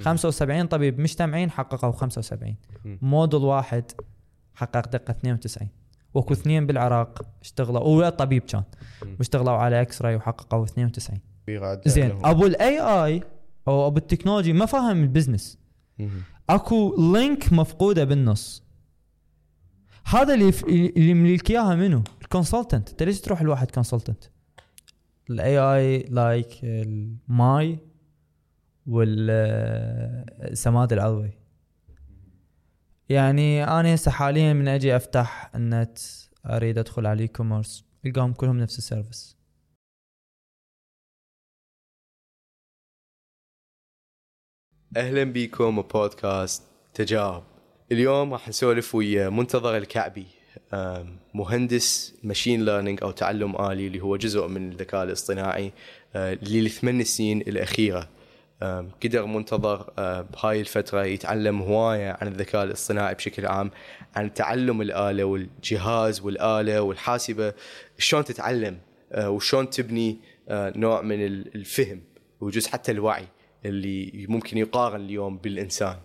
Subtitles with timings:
[0.00, 3.84] 75 طبيب مجتمعين حققوا 75 موديل واحد
[4.54, 5.68] حقق دقة 92
[6.14, 8.62] وأكو اثنين بالعراق اشتغلوا هو طبيب كان
[9.18, 11.18] واشتغلوا على X-ray وحققوا 92
[11.86, 13.22] زين أبو ال AI
[13.68, 15.58] أو أبو التكنولوجي ما فاهم ال business.
[16.50, 18.62] أكو link مفقودة بالنص.
[20.04, 20.64] هذا اللي ف...
[20.64, 24.24] اللي يمليك إياها منو؟ ال consultant انت ليش تروح لواحد consultant؟
[25.30, 27.78] ال AI like الماي
[28.88, 31.30] والسماد العضوي.
[33.08, 35.98] يعني أنا هسه حاليا من أجي أفتح النت
[36.46, 39.38] أريد أدخل على ال e-commerce القاهم كلهم نفس ال service
[44.96, 46.62] أهلا بكم بودكاست
[46.94, 47.44] تجارب.
[47.92, 50.26] اليوم راح نسولف ويا منتظر الكعبي
[51.34, 55.72] مهندس ماشين ليرنينج أو تعلم آلي اللي هو جزء من الذكاء الاصطناعي
[56.14, 58.08] للثمان سنين الأخيرة.
[59.04, 59.92] قدر منتظر
[60.32, 63.70] بهاي الفترة يتعلم هواية عن الذكاء الاصطناعي بشكل عام
[64.16, 67.52] عن تعلم الآلة والجهاز والآلة والحاسبة
[67.98, 68.78] شلون تتعلم
[69.18, 70.18] وشلون تبني
[70.50, 72.02] نوع من الفهم
[72.40, 73.24] وجزء حتى الوعي
[73.64, 75.96] اللي ممكن يقارن اليوم بالإنسان.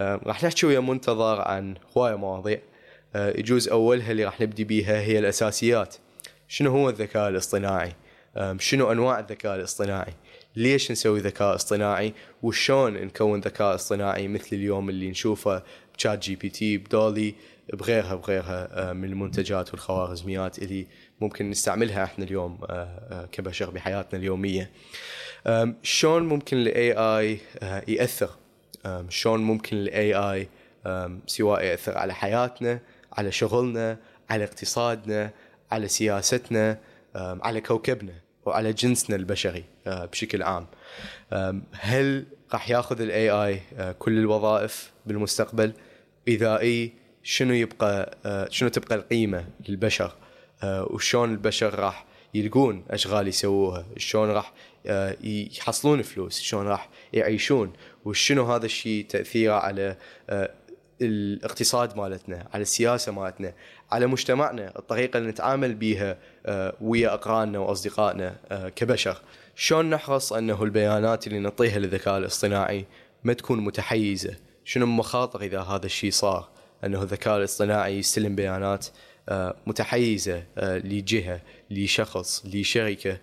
[0.00, 2.58] راح نحكي ويا منتظر عن هواية مواضيع.
[3.14, 5.94] يجوز أولها اللي راح نبدي بيها هي الأساسيات.
[6.48, 7.92] شنو هو الذكاء الاصطناعي؟
[8.58, 10.14] شنو أنواع الذكاء الاصطناعي؟
[10.56, 15.62] ليش نسوي ذكاء اصطناعي؟ وشلون نكون ذكاء اصطناعي مثل اليوم اللي نشوفه
[15.98, 17.34] ب ChatGPT ب DALL-E
[17.72, 20.86] بغيرها بغيرها من المنتجات والخوارزميات اللي
[21.20, 22.58] ممكن نستعملها إحنا اليوم
[23.32, 24.70] كبشر بحياتنا اليومية.
[25.82, 27.38] شلون ممكن ال AI
[27.88, 28.30] يأثر؟
[29.08, 30.48] شلون ممكن ال AI
[31.26, 32.80] سواء يأثر على حياتنا
[33.12, 33.98] على شغلنا
[34.30, 35.30] على اقتصادنا
[35.70, 36.78] على سياستنا
[37.16, 38.14] على كوكبنا
[38.46, 40.66] وعلى جنسنا البشري؟ بشكل عام.
[41.72, 43.60] هل راح ياخذ ال AI
[43.98, 45.72] كل الوظائف بالمستقبل؟
[46.28, 48.18] إذا إي شنو يبقى
[48.50, 50.12] شنو تبقى القيمة للبشر؟
[50.64, 54.52] وشلون البشر راح يلقون أشغال يسووها؟ شلون راح
[55.24, 57.72] يحصلون فلوس؟ شلون راح يعيشون؟
[58.04, 59.96] وشنو هذا الشيء تأثيره على
[61.02, 63.52] الاقتصاد مالتنا على السياسة مالتنا
[63.92, 66.18] على مجتمعنا؟ الطريقة اللي نتعامل بها
[66.80, 68.36] ويا أقراننا وأصدقائنا
[68.76, 69.20] كبشر.
[69.56, 72.86] شلون نحرص أنه البيانات اللي نعطيها للذكاء الاصطناعي
[73.24, 76.48] ما تكون متحيزة؟ شنو المخاطر إذا هذا الشيء صار؟
[76.84, 78.86] أنه الذكاء الاصطناعي يستلم بيانات
[79.66, 83.18] متحيزة لجهة لشخص لشركة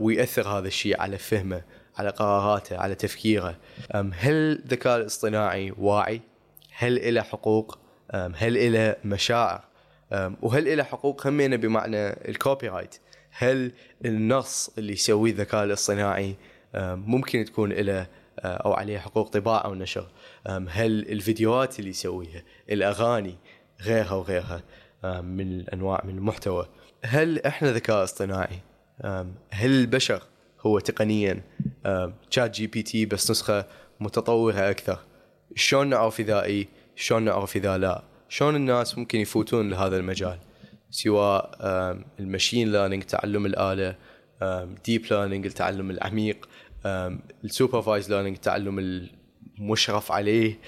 [0.00, 1.62] ويأثر هذا الشيء على فهمه
[1.96, 3.56] على قراراته على تفكيره.
[3.94, 6.20] هل الذكاء الاصطناعي واعي؟
[6.76, 7.78] هل له حقوق؟
[8.14, 9.64] هل له مشاعر؟
[10.42, 12.96] وهل له حقوق همينة بمعنى الكوبي رايت
[13.38, 13.72] هل
[14.04, 16.36] النص اللي يسويه الذكاء الاصطناعي
[16.84, 18.06] ممكن تكون له
[18.38, 20.06] أو عليه حقوق طباعة أو نشر؟
[20.46, 23.34] هل الفيديوهات اللي يسويها الأغاني
[23.82, 24.62] غيرها وغيرها
[25.20, 26.68] من الانواع من المحتوى
[27.04, 28.58] هل إحنا ذكاء اصطناعي؟
[29.50, 30.22] هل البشر
[30.66, 31.42] هو تقنيا
[32.30, 33.66] ChatGPT بس نسخة
[34.00, 34.98] متطورة أكثر؟
[35.54, 40.38] شلون نعرف إذا إي؟ شلون نعرف إذا لا؟ شلون الناس ممكن يفوتون لهذا المجال؟
[40.90, 41.58] سواء
[42.20, 43.96] ال machine learning تعلم الآلة
[44.84, 46.48] deep learning التعلم العميق
[47.44, 49.08] ال supervised learning التعلم
[49.58, 50.58] المشرف عليه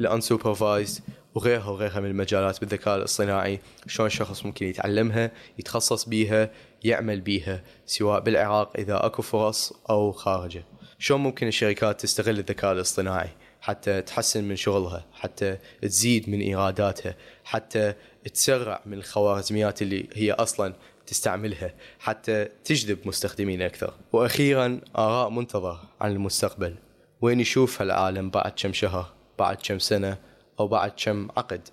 [0.00, 1.02] الانسوبرفايزد
[1.34, 3.60] وغيرها وغيرها من المجالات بالذكاء الاصطناعي.
[3.86, 6.50] شلون الشخص ممكن يتعلمها يتخصص بيها
[6.84, 10.64] يعمل بيها سواء بالعراق إذا أكو فرص أو خارجه.
[10.98, 13.30] شلون ممكن الشركات تستغل الذكاء الاصطناعي
[13.60, 17.94] حتى تحسن من شغلها حتى تزيد من إيراداتها حتى
[18.34, 20.74] تسرع من الخوارزميات اللي هي أصلا
[21.06, 23.94] تستعملها حتى تجذب مستخدمين أكثر.
[24.12, 26.74] وأخيرا آراء منتظر عن المستقبل.
[27.20, 30.18] وين يشوف هالعالم بعد كم شهر بعد كم سنة
[30.60, 31.68] أو بعد كم عقد؟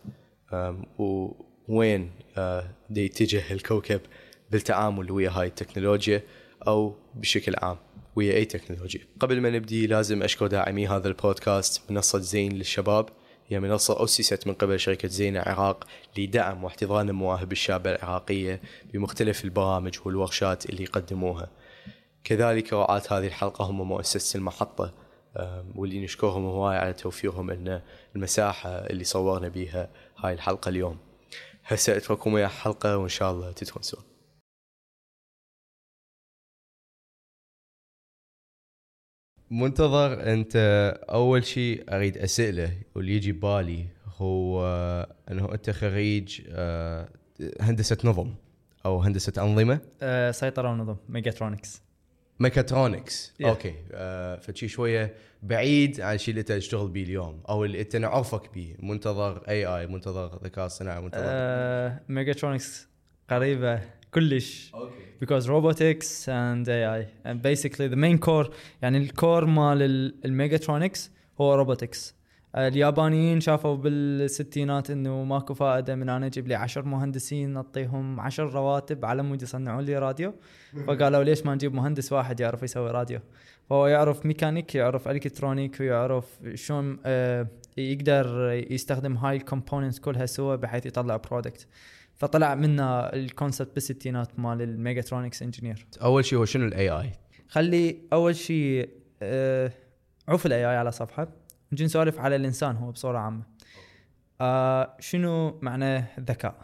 [0.98, 2.12] ووين
[2.90, 4.02] دي يتجه الكوكب
[4.52, 6.24] بالتعامل ويا هاي التكنولوجيا
[6.68, 7.78] أو بشكل عام
[8.16, 9.02] ويا أي تكنولوجيا.
[9.20, 13.10] قبل ما نبدي لازم أشكر داعمي هذا البودكاست منصة زين للشباب.
[13.48, 18.62] هي منصة أسست من قبل شركة زين العراق لدعم واحتضان المواهب الشابة العراقية
[18.94, 21.50] بمختلف البرامج والورشات اللي يقدموها.
[22.24, 24.94] كذلك رعاة هذه الحلقة هم مؤسسة المحطة
[25.76, 27.84] واللي نشكرهم هواي على توفيرهم لنا
[28.16, 30.98] المساحة اللي صورنا بيها هاي الحلقة اليوم.
[31.66, 34.17] هسه أترككم ويا حلقة وإن شاء الله تتونسون
[39.52, 40.56] منتظر انت
[41.10, 43.86] اول شيء اريد اساله واللي يجي ببالي
[44.18, 44.66] هو
[45.32, 46.42] انه انت خريج
[47.62, 48.34] هندسة نظم
[48.86, 51.82] أو هندسة انظمة؟ أه سيطرة ونظم ميجاترونكس
[52.40, 53.46] ميكاترونكس Yeah.
[53.46, 53.74] okay.
[53.92, 55.14] آه فشي شوية
[55.44, 59.88] بعيد عن الشيء اللي انت تشتغل به اليوم أو اللي انت نعرفك به منتظر AI
[59.88, 62.88] منتظر ذكاء اصطناعي منتظر آه، ميجاترونكس
[63.30, 63.82] قريبة
[64.20, 64.72] كلش.
[64.74, 64.94] okay.
[65.22, 71.12] Because robotics and AI and basically the main core يعني ال core مال ال- الميجاترونكس
[71.42, 71.76] هو
[72.56, 78.54] آه، اليابانيين شافوا بالستينات إنه ماكو فائدة من أنا أجيب لي عشر مهندسين نعطيهم عشر
[78.54, 80.34] رواتب على مود يصنعون لي راديو.
[80.88, 83.20] فقالوا ليش ما نجيب مهندس واحد يعرف يسوي راديو؟
[83.70, 86.26] فهو يعرف ميكانيك يعرف الكترونيك ويعرف
[86.56, 87.48] شلون آه،
[87.78, 91.68] يقدر يستخدم هاي ال components كلها سوا بحيث يطلع product
[92.18, 97.12] فطلع منا ال concept بالستينات مال ال mechatronics engineer أول شيء هو شنو الاي اي
[97.48, 98.90] خلي أول شيء
[99.22, 99.72] آه
[100.28, 101.28] عوف ال AI على صفحة.
[101.72, 103.44] نجي نسولف على الإنسان هو بصورة عامة.
[104.42, 106.56] آه شنو معنى الذكاء؟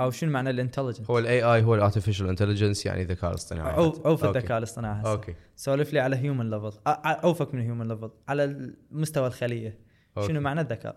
[0.00, 3.72] أو شنو معنى ال intelligence هو ال AI هو ال artificial intelligence يعني الذكاء الاصطناعي.
[3.72, 4.24] عوف عوف.
[4.24, 5.00] الذكاء الاصطناعي.
[5.00, 5.12] هسه.
[5.12, 5.34] okay.
[5.56, 9.78] سولف لي على human level عوفك من human level على مستوى الخلية.
[10.16, 10.28] okay.
[10.28, 10.96] شنو معنى الذكاء؟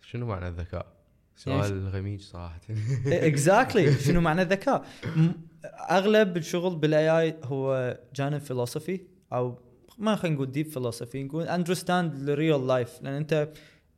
[0.00, 0.93] شنو معنى الذكاء؟
[1.36, 2.60] سؤال غميج صراحة.
[3.06, 4.84] exactly شنو معنى الذكاء؟
[5.90, 9.00] أغلب الشغل بال AI هو جانب philosophy
[9.32, 9.58] أو
[9.98, 13.52] ما خلينا نقول deep philosophy نقول understand ال real life لأن أنت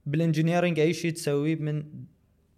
[0.06, 1.84] بال engineering أي شيء تسويه من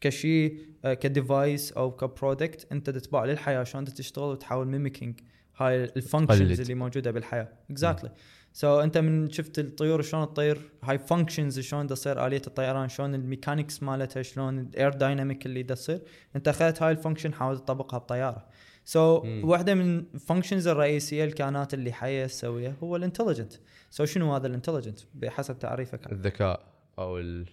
[0.00, 5.20] كشيء آه، ك device أو ك product أنت تتبع للحياة شلون تشتغل وتحاول mimicking
[5.56, 6.60] هاي ال functions.
[6.60, 7.48] اللي موجودة بالحياة.
[7.70, 8.10] exactly
[8.52, 13.21] so انت من شفت الطيور شلون تطير؟ هاي functions شلون تصير آلية الطيران؟ شلون ال
[13.21, 16.00] mechanics مالتها؟ شلون ال aerodynamic اللي تصير؟
[16.36, 18.46] انت اخذت هاي ال function حاول تطبقها بطيارة.
[18.84, 19.24] so.
[19.44, 23.52] واحدة من ال functions الرئيسية الكائنات اللي حيه تسويها هو ال intelligent
[23.90, 26.12] so, شنو هذا ال intelligent بحسب تعريفك.
[26.12, 26.64] الذكاء
[26.98, 27.46] أو ال...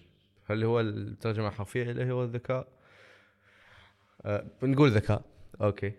[0.44, 2.68] هل هو الترجمة الحرفية له هو الذكاء؟
[4.24, 5.22] آه بنقول ذكاء.
[5.60, 5.92] okay.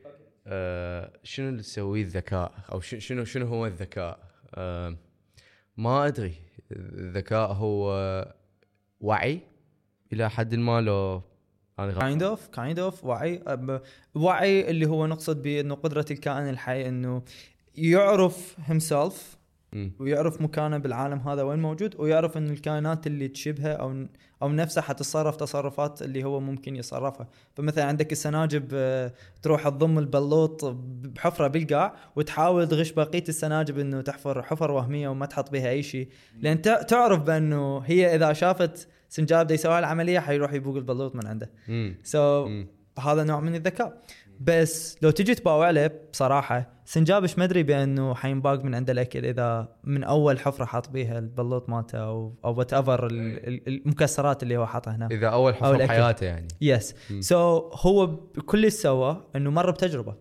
[0.47, 4.26] آه شنو اللي تسويه الذكاء؟ أو شنو شنو هو الذكاء؟
[5.77, 6.33] ما أدري
[6.71, 8.35] الذكاء هو
[9.01, 9.41] وعي
[10.13, 11.21] إلى حد ما لو
[11.79, 13.43] أنا kind of kind of وعي
[14.15, 17.23] وعي اللي هو نقصد به انه قدرة الكائن الحي أنه
[17.75, 19.36] يعرف himself.
[19.99, 24.05] ويعرف مكانه بالعالم هذا وين موجود ويعرف إن الكائنات اللي تشبهه أو
[24.41, 30.65] أو نفسه حتتصرف تصرفات اللي هو ممكن يتصرفها فمثلا عندك السناجب آه، تروح تضم البلوط
[30.65, 36.07] بحفرة بالقاع وتحاول تغش بقية السناجب إنه تحفر حفر وهمية وما تحط بها أي شيء.
[36.39, 41.49] لأن تع- تعرف بأنه هي إذا شافت سنجاب يسوي العملية حيروح يبوق البلوط من عنده.
[42.03, 42.99] سو so.
[42.99, 44.01] هذا نوع من الذكاء.
[44.39, 49.25] بس لو تجي تباوع له بصراحة سنجاب ش ما أدري بأنه حينباق من عنده الأكل
[49.25, 54.95] إذا من أول حفرة حاط بيها البلوط مالته أو أو whatever المكسرات اللي هو حاطها
[54.95, 55.07] هنا.
[55.11, 55.91] إذا أول أو حفر الأكل.
[55.91, 56.47] حياته يعني.
[56.61, 57.69] yes مم.
[57.69, 60.15] so, هو كل اللي سوى إنه مر بتجربة.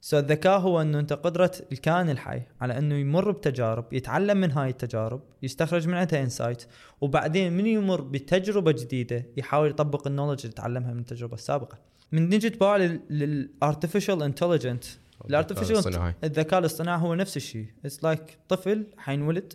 [0.00, 4.70] so, الذكاء هو إنه أنت قدرة الكائن الحي على إنه يمر بتجارب يتعلم من هاي
[4.70, 6.64] التجارب يستخرج من عندها insight
[7.00, 11.89] وبعدين من يمر بتجربة جديدة يحاول يطبق ال knowledge اللي تعلمها من التجربة السابقة.
[12.12, 12.76] من نجي تباع
[13.10, 14.84] لل artificial intelligent
[15.30, 16.14] ال artificial.
[16.24, 17.00] الذكاء الاصطناعي.
[17.00, 17.66] هو نفس الشيء.
[17.84, 19.52] it's like طفل حينولد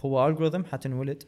[0.00, 1.22] هو algorithm حتنولد.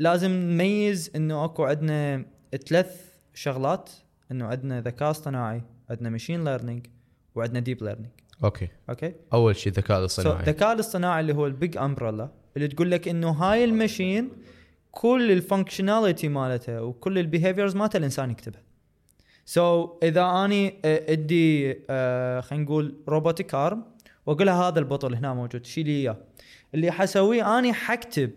[0.00, 2.24] لازم نميز إنه أكو عندنا
[2.68, 3.90] ثلاث شغلات.
[4.30, 6.86] إنه عندنا ذكاء اصطناعي عندنا machine learning
[7.34, 8.10] وعندنا deep learning
[8.44, 8.68] okay.
[8.90, 9.14] okay?
[9.32, 10.40] أول شيء الذكاء الاصطناعي.
[10.40, 14.30] الذكاء الاصطناعي اللي هو ال big umbrella اللي تقول لك إنه هاي ال machine
[14.90, 18.62] كل ال functionality مالتها وكل ال behaviors مالتها الإنسان يكتبها.
[19.44, 23.84] so, إذا آني آه، عندي آه، خلينا نقول robotic arm
[24.26, 26.16] وأقول لها هذا البطل هنا موجود شيلي إياه.
[26.74, 28.30] اللي حسويه آني حكتب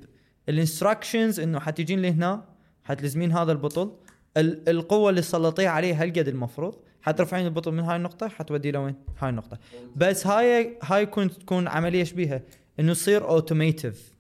[0.50, 2.46] ال instructions إنه حتجين لي هنا
[2.84, 3.92] حتلزمين هذا البطل.
[4.38, 6.76] ال- القوة اللي تسلطيها عليه هالقد المفروض.
[7.02, 9.58] حترفعين البطل من هاي النقطة حتوديه لوين هاي النقطة.
[9.96, 12.42] بس هاي هاي كنت تكون عملية شبيهة
[12.80, 14.16] إنه يصير automative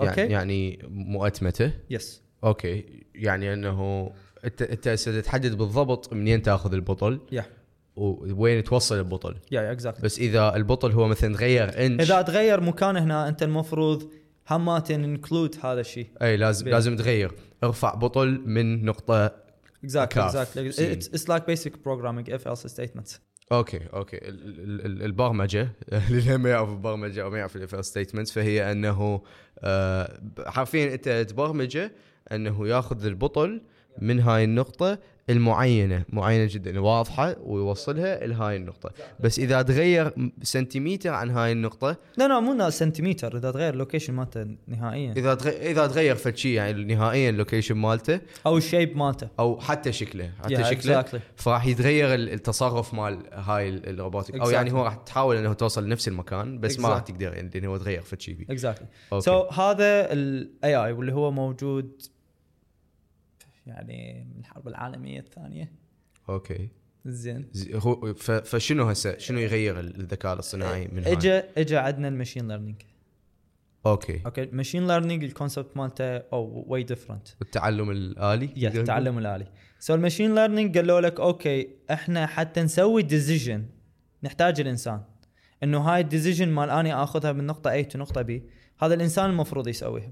[0.00, 0.32] يعني okay?
[0.32, 2.84] يعني مؤتمته؟ yes okay.
[3.14, 4.10] يعني إنه
[4.44, 4.88] انت انت
[5.24, 7.44] تحدد بالضبط منين تاخذ البطل yeah.
[7.96, 9.34] ووين توصل البطل.
[9.52, 12.02] yeah exactly بس إذا البطل هو مثلا تغير إنش.
[12.10, 14.10] إذا تغير مكانه هنا أنت المفروض
[14.50, 16.06] هماتن include هذا الشيء.
[16.22, 16.72] إي لازم بيه.
[16.72, 17.32] لازم تغير.
[17.64, 19.32] ارفع بطل من نقطة
[19.84, 20.24] exactly.
[20.26, 20.68] exactly.
[20.92, 23.20] اتس لايك بيسك بروجرامينج اف ايلس ستيتمنتس
[23.52, 24.16] أوكي أوكي.
[24.16, 24.28] ال-
[24.60, 25.68] ال- ال- البرمجة.
[26.10, 29.22] اللي ما يعرف البرمجة أو ما يعرف ال if statements فهي أنه
[29.58, 31.92] آه، حرفيا أنت تبرمجه
[32.32, 33.62] أنه ياخذ البطل
[33.98, 34.98] من هاي النقطة
[35.30, 42.28] المعينة معينة جدا واضحة ويوصلها لهاي النقطة بس إذا تغير سنتيمتر عن هاي النقطة لا
[42.28, 46.52] لا مو سنتيمتر إذا تغير ال location مالته نهائيا إذا تغير إذا تغير فد شيء
[46.52, 51.02] يعني نهائيا ال location مالته أو ال shape مالته أو حتى شكله حتى Yeah, شكله
[51.02, 51.18] exactly.
[51.36, 54.48] فراح يتغير ال- التصرف مال هاي ال- ال robotic Exactly.
[54.52, 57.04] يعني هو راح تحاول إنه توصل لنفس المكان بس ما راح Exactly.
[57.04, 59.24] تقدر يعني لأنه هو تغير فد شيء okay.
[59.24, 62.02] so هذا الـ AI واللي هو موجود
[63.66, 65.72] يعني من الحرب العالمية الثانية.
[66.28, 66.68] okay.
[67.06, 67.48] زين.
[67.52, 72.48] زي- هو فشنو هسه شنو يغير ال- الذكاء الاصطناعي من اجى اجى عندنا ال machine
[72.48, 72.82] learning
[73.86, 74.20] okay.
[74.26, 79.46] okay ال machine learning ال concept مالته أو way different التعلم الآلي؟ نقول؟ التعلم الآلي.
[79.78, 83.66] so ال machine learning قالوا لك okay إحنا حتى نسوي decision
[84.22, 85.02] نحتاج الإنسان.
[85.62, 88.40] إنه هاي ال decision مال اني آخذها من نقطة A لنقطه B
[88.78, 90.10] هذا الإنسان المفروض يسويها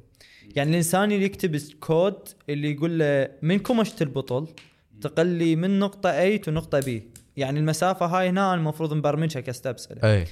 [0.57, 4.47] يعني الإنسان اللي يكتب الكود اللي يقول له من كمشة البطل
[5.01, 6.90] تنقله من نقطة A لنقطه B.
[7.37, 10.25] يعني المسافة هاي هنا المفروض نبرمجها ك steps أي.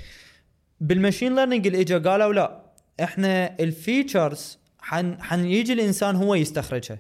[0.81, 2.61] بال machine learning اللي اجى قالوا لا
[3.03, 6.99] إحنا ال features حن حنيجي الإنسان هو يستخرجها.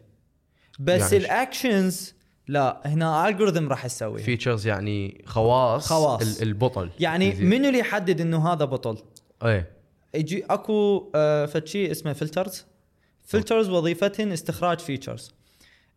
[0.80, 2.14] بس يعني ال actions
[2.48, 6.40] لا هنا algorithm راح يسوي features يعني خواص خواص.
[6.40, 6.90] ال- البطل.
[7.00, 7.34] يعني.
[7.34, 8.98] منو اللي يحدد إنه هذا بطل؟
[9.44, 9.64] أي.
[10.14, 12.66] يجي اكو آه فد شيء اسمه filters.
[13.24, 15.34] filters وظيفتهن استخراج features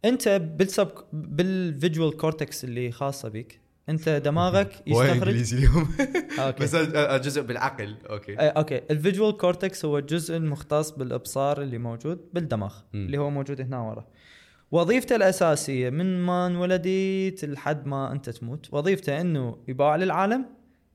[0.06, 5.88] انت بالسب بال visual cortex اللي خاصة بك انت دماغك يستخرج إنجليزي اليوم.
[6.62, 7.96] بس ال- الجزء بالعقل.
[8.10, 8.36] okay.
[8.36, 8.82] okay.
[8.92, 13.06] ال visual cortex هو الجزء المختص بالابصار اللي موجود بالدماغ مم.
[13.06, 14.08] اللي هو موجود هنا ورا.
[14.72, 20.46] وظيفته الأساسية من ما انولدت لحد ما أنت تموت وظيفته إنه يباوع للعالم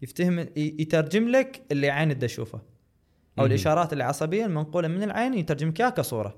[0.02, 2.60] يفتهم يترجم لك اللي عين تشوفه.
[3.38, 3.50] أو مم.
[3.50, 6.34] الإشارات العصبية المنقولة من العين يترجم لك اياها كصورة.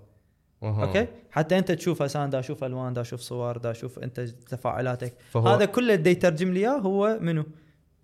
[0.63, 0.85] أها.
[0.85, 1.07] okay?
[1.31, 5.15] حتى أنت تشوف هسه دا أشوف ألوان دا أشوف صور دا أشوف أنت تفاعلاتك.
[5.31, 7.45] فهو- هذا كله دا يترجم لي إياه هو منو؟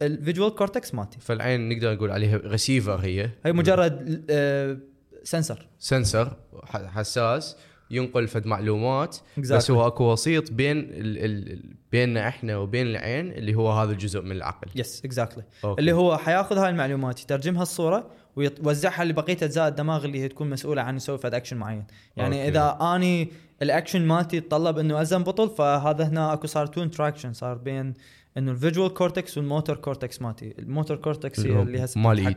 [0.02, 1.18] ال visual cortex مالتي.
[1.20, 3.30] فالعين نقدر نقول عليها ريسيفر هي.
[3.46, 4.78] هي مجرد آه
[5.22, 7.56] سنسر سنسر ح- حساس
[7.90, 9.40] ينقل فد معلومات Exactly.
[9.52, 14.20] بس هو أكو وسيط بين ال ال بيننا إحنا وبين العين اللي هو هذا الجزء
[14.22, 14.68] من العقل.
[14.76, 15.80] yes exactly okay.
[15.80, 20.82] اللي هو حياخذ هاي المعلومات يترجمها الصورة ويوزعها لبقية أجزاء الدماغ اللي هي تكون مسؤولة
[20.82, 21.84] عن يسوي فد اكشن معين.
[22.16, 22.48] يعني okay.
[22.48, 27.54] إذا أني الاكشن مالتي يتطلب إنه أشيل بطل فهذا هنا أكو صار two interaction صار
[27.58, 27.94] بين
[28.38, 30.54] إنه ال visual cortex وال motor cortex مالتي.
[30.58, 32.36] ال motor cortex اللي اللي هسه مال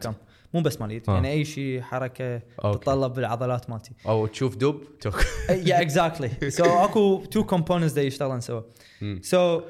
[0.53, 1.13] مو بس مال إيد آه.
[1.13, 2.79] يعني أي شيء حركة okay.
[2.79, 3.91] تتطلب بالعضلات مالتي.
[4.07, 4.81] أو تشوف دب
[5.49, 8.61] yeah exactly so أكو two components دا يشتغلن سوا.
[9.21, 9.61] so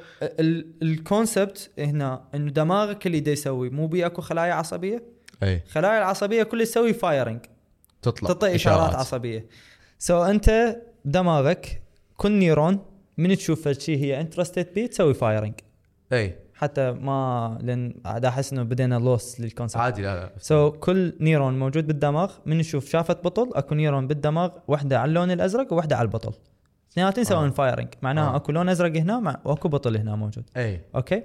[0.82, 5.04] ال concept هنا إنه دماغك اللي دا يسوي مو بي أكو خلايا عصبية؟
[5.44, 5.64] أي.
[5.72, 7.40] خلايا العصبية كلها تسوي firing
[8.02, 9.46] تطلع تعطي إشارات عصبية.
[10.00, 11.82] so أنت دماغك
[12.18, 12.80] كل neuron
[13.18, 15.54] من تشوف شيء هي interested بيه تسوي firing
[16.14, 16.36] أي.
[16.54, 21.14] حتى ما لأن دا أحس إنه بدينا lose لل concept عادي لا لا so, كل
[21.20, 25.98] neuron موجود بالدماغ من نشوف شافت بطل أكو neuron بالدماغ واحدة على اللون الأزرق وواحده
[25.98, 26.34] على البطل.
[26.92, 27.52] اثنيناتهم يسوون آه.
[27.52, 28.36] firing معناها آه.
[28.36, 30.44] أكو لون أزرق هنا مع وأكو بطل هنا موجود.
[30.58, 30.82] أي.
[30.96, 31.24] okay?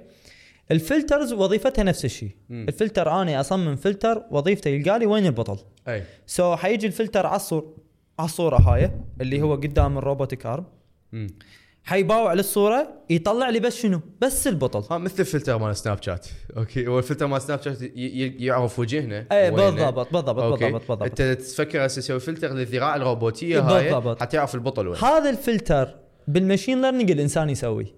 [0.71, 2.29] ال filters وظيفتها نفس الشيء.
[2.51, 5.57] الفلتر أنا أصمم فلتر وظيفته يلقى لي وين البطل
[5.87, 7.73] أي so, حيجي الفلتر على الصور
[8.19, 8.91] على الصورة هاي
[9.21, 10.65] اللي هو قدام ال robotic arm.
[11.83, 16.27] حيباوع للصورة يطلع لي بس شنو بس البطل ها مثل الفلتر مال سناب شات
[16.57, 17.77] okay هو الفلتر مال سناب شات
[18.41, 19.51] يعرف وجهنا اي.
[19.51, 20.65] بالضبط بالضبط okay.
[20.65, 24.21] بالضبط بالضبط أنت تفكر هسه تسوي فلتر للذراع الروبوتية هاي بالضبط.
[24.21, 25.95] حتى يعرف البطل وين هذا ال filter
[26.27, 27.93] بال machine learning الإنسان يسوي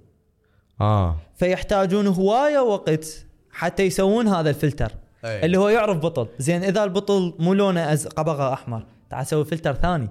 [0.82, 1.18] آه.
[1.36, 4.92] فيحتاجون هواية وقت حتى يسوون هذا الفلتر.
[5.26, 5.46] أي.
[5.46, 6.28] اللي هو يعرف بطل.
[6.40, 8.08] زين إذا البطل مو لونه أز...
[8.08, 10.10] قبغة أحمر تعال سوي فلتر ثاني.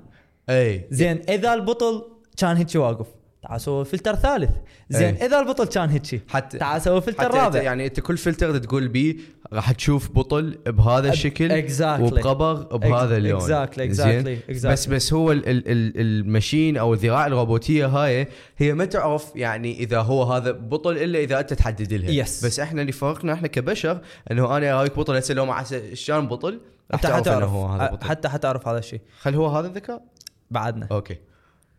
[0.48, 0.86] أي.
[0.90, 2.04] زين إذا البطل
[2.36, 3.06] كان هيك واقف
[3.42, 4.50] تعال سوي فلتر ثالث.
[4.90, 5.26] زين أي.
[5.26, 7.62] إذا البطل كان هيك حتى تعال سوي فلتر رابع.
[7.62, 9.16] يعني أنت كل فلتر تقول بيه
[9.52, 12.00] راح تشوف بطل بهذا الشكل exactly.
[12.00, 14.66] وبقبغ بهذا اللون exactly, exactly, exactly.
[14.66, 19.32] بس بس هو ال ال ال ال machine أو الذراع الروبوتية هاي هي ما تعرف
[19.36, 22.28] يعني إذا هو هذا بطل إلا إذا أنت تحدد لها Yes.
[22.44, 24.00] بس إحنا اللي فرقنا إحنا كبشر
[24.30, 26.60] إنه أنا أراويك بطل هسه لو مع شلون بطل
[26.92, 30.02] راح تعرف إنه هو هذا بطل حتى حتعرف هذا الشيء هل هو هذا الذكاء؟
[30.50, 31.16] بعدنا okay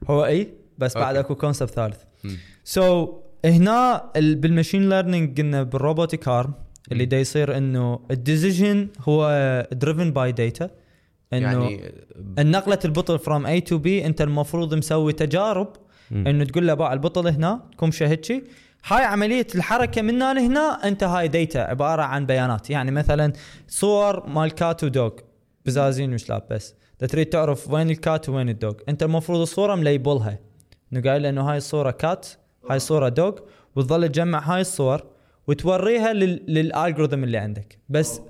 [0.10, 1.16] هو إي بس بعد.
[1.16, 1.98] أكو concept ثالث.
[2.64, 3.10] so,
[3.46, 6.54] هنا ال- بال machine learning قلنا بال robotic arm
[6.92, 7.06] اللي.
[7.06, 10.70] دا يصير إنه ال decision هو driven by data
[11.34, 11.94] إنه يعني
[12.40, 15.74] النقله البطل from A to B أنت المفروض مسوي تجارب.
[16.12, 18.44] إنه تقول له باوع البطل هنا كمشه هيجي
[18.86, 22.70] هاي عملية الحركة من هنا لهنا أنت هاي data عبارة عن بيانات.
[22.70, 23.34] يعني مثلا
[23.68, 25.12] صور مال cat و dog
[25.66, 26.76] بزازين وجلاب بس.
[27.00, 30.40] تريد تعرف وين ال cat وين ال dog أنت المفروض الصورة م label ها.
[30.94, 32.28] إنه قايل له إنه هاي الصورة cat
[32.70, 33.34] هاي صوره dog
[33.76, 35.04] وتظل تجمع هاي الصور.
[35.48, 36.44] وتوريها لل...
[36.48, 37.78] لل algorithm اللي عندك.
[37.90, 38.22] بس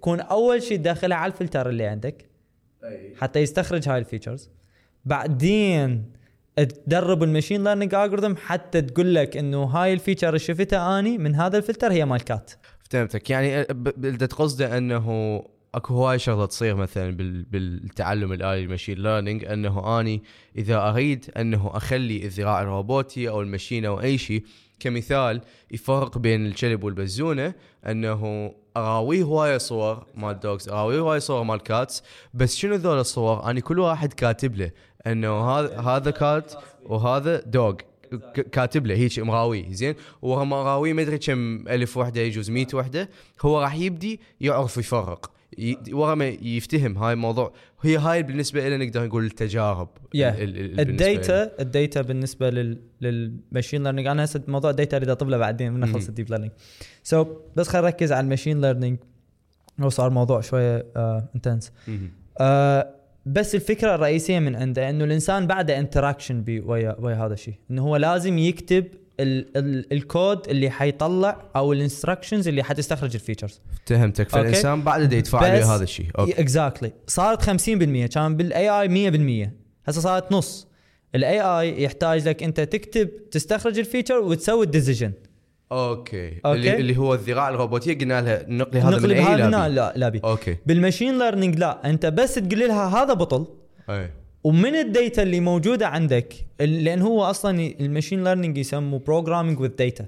[0.00, 2.24] كون أول شيء تدخلها على الفلتر اللي عندك
[3.16, 4.50] حتى يستخرج هاي ال features.
[5.04, 6.04] بعدين
[6.56, 11.18] تدرب ال machine learning algorithm حتى تقول لك إنه هاي ال feature اللي شفتها أني
[11.18, 12.50] من هذا الفلتر هي مال cat
[12.90, 13.30] فهمتك.
[13.30, 15.42] يعني اللي تقصده إنه
[15.74, 20.22] أكو هواي شغلة تصير مثلا بال- بالتعلم الالي ال machine learning إنه أني
[20.58, 24.44] إذا أريد إنه أخلي الذراع الروبوتي أو ال machine أو أي شيء
[24.80, 25.40] كمثال
[25.70, 27.54] يفرق بين الكلب والبزونة
[27.86, 32.02] أنه اراويه هواي صور مال dogs اراويه هواي صور مال cats
[32.34, 34.70] بس شنو ذول الصور؟ اني كل واحد كاتب له
[35.06, 36.52] أنه هذا هذا cat
[36.84, 37.74] وهذا dog
[38.52, 43.08] كاتب له هيك مراويه زين؟ ورا مراويه ما أدري كم ألف وحدة يجوز 100 وحدة
[43.42, 45.30] هو راح يبدي يعرف يفرق.
[45.58, 47.52] ي- ورا ما يفتهم هاي الموضوع.
[47.82, 50.22] هي هاي بالنسبة لنا نقدر نقول التجارب Yeah.
[50.78, 55.72] الديتا الديتا بالنسبة لل للماشين ليرنينج أنا هسه موضوع ال data اريد اطب له بعدين
[55.72, 55.96] من مهم.
[55.96, 56.52] ال deep learning
[57.02, 58.98] so so, بس خلينا نركز على ال machine learning
[59.80, 60.86] هو صار موضوع شوية
[61.34, 62.10] intense مهم.
[62.40, 62.88] آه
[63.26, 67.54] بس الفكرة الرئيسية من عنده إنه الإنسان بعده interaction ويا ويا هذا الشيء.
[67.70, 68.84] إنه هو لازم يكتب
[69.20, 74.28] ال ال الكود اللي حيطلع أو ال instructions اللي حتستخرج ال features فهمتك.
[74.28, 76.06] فالإنسان بعد يتفاعل ويا هذا الشيء.
[76.18, 76.40] أوكي.
[76.40, 79.50] اكزاكتلي صارت 50% كان بال AI 100%
[79.88, 80.68] هسه صارت نص.
[81.14, 85.12] ال AI يحتاج لك أنت تكتب تستخرج ال feature وتسوي الديسيجن
[85.72, 86.28] أوكي.
[86.28, 86.58] أوكي.
[86.58, 90.20] اللي, اللي هو الذراع الروبوتيه قلنا لها نقلي هذا من نقلب اي لا لا بي.
[90.24, 90.56] أوكي.
[90.66, 91.90] بالماشين ليرنينج لا.
[91.90, 93.46] أنت بس تقول لها هذا بطل.
[93.90, 94.10] أي.
[94.46, 99.68] ومن ال data اللي موجودة عندك لأن هو أصلا ال machine learning يسموه programming with
[99.68, 100.06] data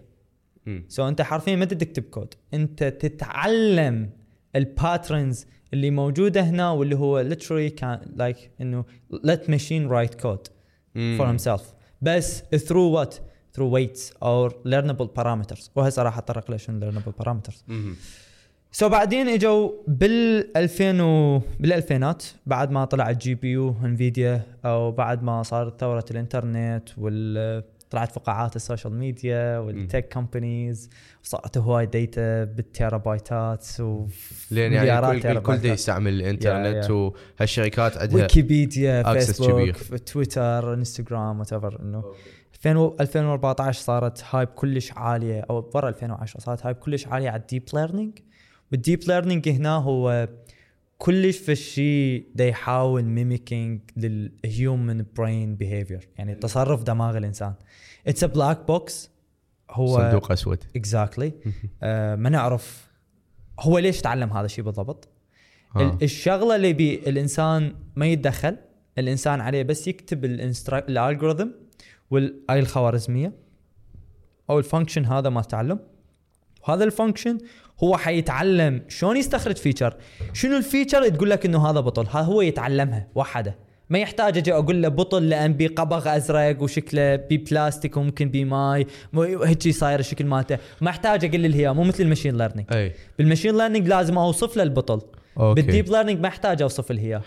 [0.66, 0.84] مم.
[0.88, 4.10] so أنت حرفيا ما تكتب كود أنت تتعلم
[4.56, 10.50] ال patterns اللي موجودة هنا واللي هو literally كان like إنه let machine write code
[10.94, 11.18] مم.
[11.20, 11.62] for himself
[12.02, 13.14] بس through what
[13.56, 17.70] through weights or learnable parameters وهسه راح اتطرق لشنو learnable parameters.
[18.72, 25.22] so بعدين إجوا بال 2000 و بالألفينات بعد ما طلع ال GPU انفيديا أو بعد
[25.22, 30.90] ما صارت ثورة الإنترنت وال طلعت فقاعات السوشيال ميديا وال tech companies
[31.22, 34.06] صارت هواي data بالتيرابايتات و
[34.50, 39.76] لأن يعني الكل الكل دا يستعمل الإنترنت يا- وهالشركات عندها ويكيبيديا فيسبوك.
[40.06, 42.04] تويتر انستغرام whatever انه
[42.66, 47.45] 2000 2014 صارت hype كلش عالية أو برا 2010 صارت hype كلش عالية على ال
[47.45, 48.18] deep learning
[48.72, 50.28] وال deep learning هنا هو
[50.98, 57.54] كلش في الشيء دا يحاول mimicking لل human brain behavior يعني تصرف دماغ الإنسان.
[58.06, 59.10] it's a black box
[59.70, 60.58] هو صندوق أسود.
[60.76, 61.32] Exactly
[61.82, 62.88] آه ما نعرف
[63.60, 65.08] هو ليش تعلم هذا الشيء بالضبط.
[65.76, 68.56] ال- الشغلة اللي بي الإنسان ما يتدخل
[68.98, 71.48] الإنسان عليه بس يكتب ال algorithm
[72.10, 73.32] والاي الخوارزمية.
[74.50, 75.78] أو ال function هذا ما تعلم.
[76.68, 77.38] وهذا ال function
[77.84, 79.94] هو حيتعلم شلون يستخرج feature
[80.32, 82.06] شنو ال feature تقول لك إنه هذا بطل.
[82.06, 83.56] ها هو يتعلمها وحده.
[83.90, 89.68] ما يحتاج أجي أقول له بطل لأن بقبغ أزرق وشكله ببلاستيك وممكن بماي مو- هيك
[89.68, 90.58] صاير الشكل مالته.
[90.80, 91.72] ما احتاج أقول له هي.
[91.72, 92.92] مو مثل ال machine learning أي.
[93.18, 95.00] بال machine learning لازم أوصف له البطل.
[95.38, 95.62] Okay.
[95.62, 97.20] بال deep learning ما احتاج أوصف له هي.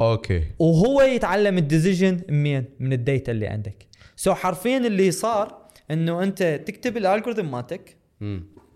[0.00, 0.44] Okay.
[0.58, 3.86] وهو يتعلم ال decision منين؟ من ال data اللي عندك.
[4.16, 7.96] so حرفيا اللي صار إنه أنت تكتب ال algorithm مالتك.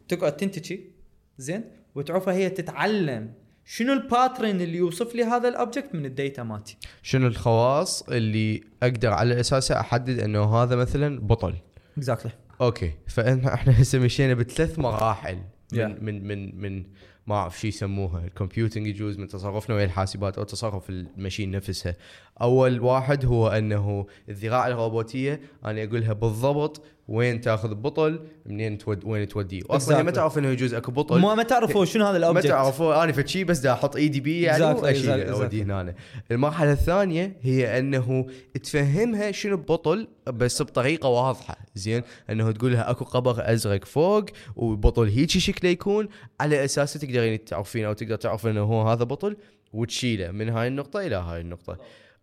[0.08, 0.90] تقعد تنتجي
[1.38, 1.64] زين؟
[1.94, 3.32] وتعوفها هي تتعلم
[3.64, 6.76] شنو ال pattern اللي يوصف لي هذا ال object من ال data مالتي.
[7.02, 11.54] شنو الخواص اللي أقدر على اساسها أحدد إنه هذا مثلا بطل؟
[11.98, 12.92] Exactly okay.
[13.06, 15.42] فاحنا إحنا هسه مشينا بثلاث مراحل من
[15.74, 16.02] Yeah.
[16.02, 16.84] من من من
[17.26, 18.24] ما أعرف شو يسموها.
[18.24, 21.96] ال computing يجوز من تصرفنا ويا الحاسبات أو تصرف ال machine نفسها.
[22.42, 29.28] أول واحد هو إنه الذراع الروبوتية أنا أقولها بالضبط وين تاخذ بطل منين تود وين
[29.28, 29.62] توديه.
[29.68, 30.14] واصلا هي ما Exactly.
[30.14, 31.18] تعرف إنه يجوز أكو بطل.
[31.20, 34.20] ما ما تعرفوا شنو هذا ما ال object تعرفوا أنا فشي بس دا أحط ايدي
[34.20, 35.70] بيه يعني Exactly, exactly, أوديه exactly.
[35.70, 35.94] هنا.
[36.30, 38.26] المرحلة الثانية هي إنه
[38.62, 41.56] تفهمها شنو بطل بس بطريقة واضحة.
[41.74, 44.24] زين؟ إنه تقول لها أكو قبر أزرق فوق
[44.56, 46.08] وبطل هيجي شكله يكون
[46.40, 49.36] على أساس تقدرين تعرفين أو تقدر تعرف إنه هو هذا بطل
[49.72, 51.78] وتشيله من هاي النقطة إلى هاي النقطة.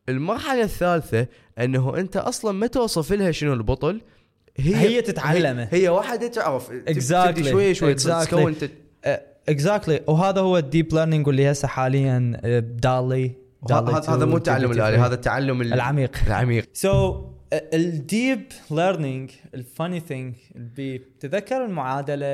[0.10, 1.28] المرحلة الثالثة
[1.60, 4.02] إنه أنت أصلا ما توصف لها شنو البطل
[4.58, 5.64] هي هي تتعلمه.
[5.72, 7.26] هي, هي واحدة تعرف Exactly.
[7.28, 8.28] تبدي شوي شوي Exactly.
[8.28, 8.72] تكون تت-
[9.50, 13.32] Exactly وهذا هو ال deep learning واللي هسه حاليا دالي
[13.72, 17.26] هذا مو التعلم الآلي هذا التعلم ال- العميق العميق سو
[17.74, 20.34] الديب ليرنينج الفاني ثينج
[21.20, 22.26] تذكر المعادلة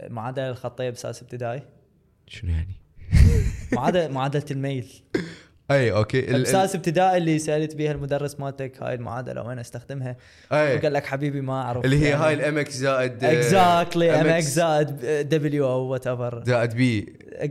[0.00, 1.62] المعادله الخطيه بساس ابتدائي
[2.26, 2.74] شنو يعني؟
[3.72, 4.86] معادلة معادلة الميل
[5.70, 6.36] أي Okay.
[6.36, 10.16] ال- بساس ابتدائي اللي سألت بيها المدرس مالتك هاي المعادلة وين أستخدمها؟
[10.52, 10.76] أي.
[10.76, 12.22] وقال لك حبيبي ما أعرف اللي هي يعني.
[12.24, 14.96] هاي ال MX زائد آه، exactly MX زائد
[15.28, 17.48] دبليو أو وات ايفر زائد بي اي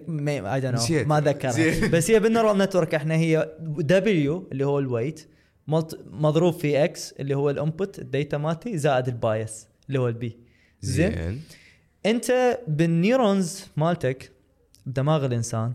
[0.61, 1.07] دونت نسيت.
[1.07, 1.91] ما اتذكر زين.
[1.93, 5.27] بس هي بال neural network إحنا هي W اللي هو ال weight
[6.11, 10.07] مضروب في X اللي هو ال input ال data مالتي زائد ال bias اللي هو
[10.07, 10.37] ال B.
[10.81, 11.41] زين؟ زين.
[12.05, 14.31] أنت بال neurons مالتك
[14.85, 15.73] بدماغ الإنسان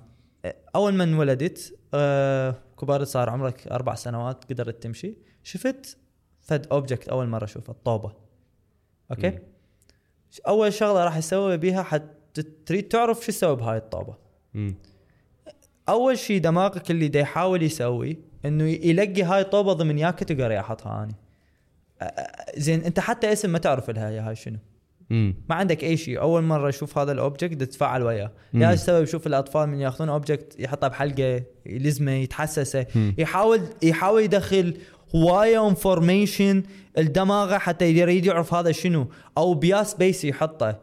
[0.75, 5.15] أول ما انولدت آه كبرت صار عمرك أربع سنوات قدرت تمشي.
[5.43, 5.97] شفت
[6.41, 8.13] فد object أول مرة أشوفه الطوبة.
[9.11, 9.39] Okay؟ مم.
[10.49, 14.17] أول شغلة راح يسوي بيها حتى تريد تعرف شو تسوي بهاي الطوبة.
[14.55, 14.75] مم.
[15.89, 21.05] أول شيء دماغك اللي دا يحاول يسوي إنه يلقي هاي الطوبة ضمن يا category احطها
[21.05, 21.15] اني
[22.57, 24.59] زين أنت حتى اسم ما تعرف لها يا هاي شنو.
[25.11, 25.35] مم.
[25.49, 26.21] ما عندك أي شيء.
[26.21, 28.33] أول مرة أشوف هذا ال object تتفاعل وياه.
[28.55, 32.87] يا السبب شوف الأطفال من ياخذون object يحطه بحلقة يلزمه يتحسسه.
[32.95, 33.15] مم.
[33.19, 34.75] يحاول يحاول يدخل
[35.15, 36.63] هوايه information
[36.99, 39.07] لدماغه حتى يريد يعرف هذا شنو
[39.39, 40.79] أو بياس بيسي يحطه.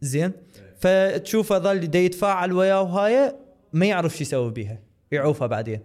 [0.00, 0.32] زين؟
[0.78, 3.34] فتشوفه ظل يتفاعل وياه وهاي
[3.72, 4.78] ما يعرف شو يسوي بيها.
[5.12, 5.80] يعوفها بعدين.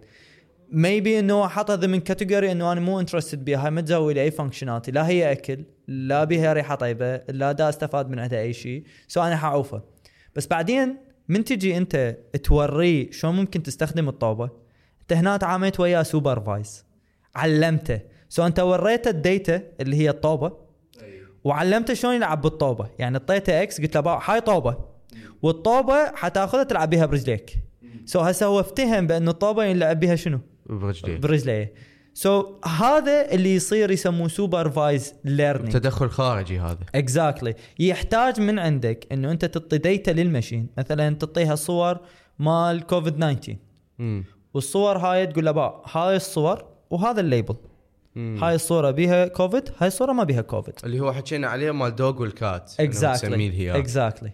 [0.74, 4.30] Maybe إنه حطها ضمن category إنه أنا مو interested بيها هاي ما تسوي لي أي
[4.30, 8.84] functionality لا هي أكل لا بيها ريحة طيبة لا دا استفاد من عندها أي شيء
[9.08, 9.82] so أنا حعوفها
[10.36, 10.96] بس بعدين
[11.28, 14.50] من تجي أنت توريه شلون ممكن تستخدم الطوبة؟
[15.02, 16.84] أنت هنا تعاملت وياه supervised
[17.34, 18.00] علمته.
[18.28, 20.52] so أنت وريته ال data اللي هي الطوبة
[21.44, 22.90] وعلمته شلون يلعب بالطوبة.
[22.98, 24.76] يعني اعطيته x قلت له هاي طوبة.
[25.42, 27.58] والطوبة حتاخذها تلعب بيها برجليك.
[28.04, 31.16] so هسه هو افتهم بانه الطوبة يلعب بيها شنو؟ برجليه.
[31.18, 31.74] برجليه.
[32.14, 36.78] so هذا اللي يصير يسموه supervised learning تدخل خارجي هذا.
[36.94, 42.00] exactly يحتاج من عندك إنه أنت تعطي data لل machine مثلا تعطيها صور
[42.38, 43.56] مال كوفيد 19
[43.98, 44.24] مم.
[44.54, 47.56] والصور هاي تقول له با هاي الصور وهذا ال label.
[48.16, 48.44] مم.
[48.44, 52.20] هاي الصورة بيها كوفيد هاي الصورة ما بيها كوفيد اللي هو حكينا عليه مال dog
[52.20, 54.32] وال cat exactly exactly.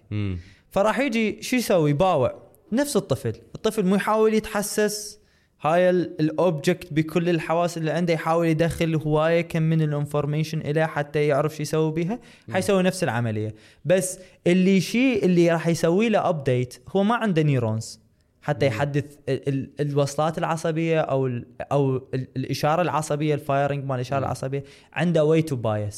[0.70, 2.42] فراح يجي شو يسوي؟ يباوع.
[2.72, 3.34] نفس الطفل.
[3.54, 5.19] الطفل مو يحاول يتحسس.
[5.62, 10.84] هاي ال object بكل الحواس اللي عنده يحاول يدخل هواية كم من ال information إليه
[10.84, 12.18] حتى يعرف شو يسوي بيها.
[12.52, 13.54] حيسوي نفس العملية.
[13.84, 18.00] بس اللي شيء اللي راح يسوي له update هو ما عنده neurons
[18.42, 23.94] حتى يحدث ال- ال- الوصلات العصبية أو ال أو ال- الإشارة العصبية ال firing مال
[23.94, 25.96] الإشارة العصبية عنده weight و bias.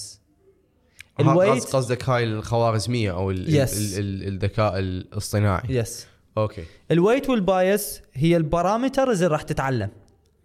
[1.20, 3.72] ها- ال weight قص- قصدك هاي الخوارزمية أو ال ال Yes.
[3.76, 6.06] ال ال الذكاء الاصطناعي yes
[6.38, 6.64] okay.
[6.90, 9.90] ال weight وال bias هي ال parameters اللي راح تتعلم.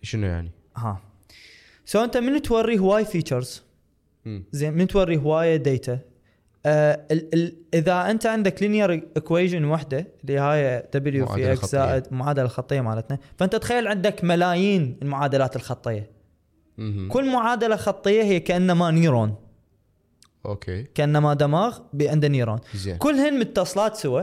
[0.02, 1.02] شنو يعني؟ ها.
[1.86, 3.64] so أنت من توري هواي features
[4.26, 4.44] مم.
[4.52, 6.00] زين من توري هوايه data
[6.66, 11.72] آه ال ال إذا أنت عندك linear equation واحدة اللي هاي دبليو في إكس.
[11.72, 16.10] زائد المعادله الخطيه مالتنا فأنت تخيل عندك ملايين المعادلات الخطية.
[16.78, 17.10] مهم.
[17.12, 19.36] كل معادلة خطية هي كأنما neuron
[20.46, 20.84] okay.
[20.84, 22.98] كأنما دماغ عنده neuron زين.
[22.98, 24.22] كلهن متصلات سوا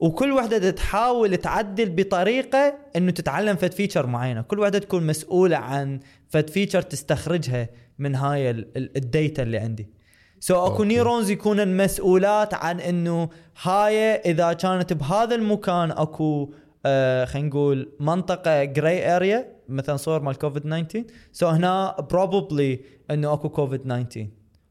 [0.00, 4.42] وكل وحدة تحاول تعدل بطريقة إنه تتعلم فد feature معينة.
[4.42, 9.58] كل وحدة تكون مسؤولة عن فد feature تستخرجها من هاي ال- ال- ال data اللي
[9.58, 9.88] عندي.
[10.40, 10.84] so أكو okay.
[10.84, 13.28] neurons يكونن مسؤولات عن إنه
[13.62, 16.52] هاي إذا كانت بهذا المكان أكو
[16.86, 22.80] آه خلينا نقول منطقة gray area مثلا صور مال كوفيد 19 so هنا probably
[23.10, 24.26] إنه أكو كوفيد 19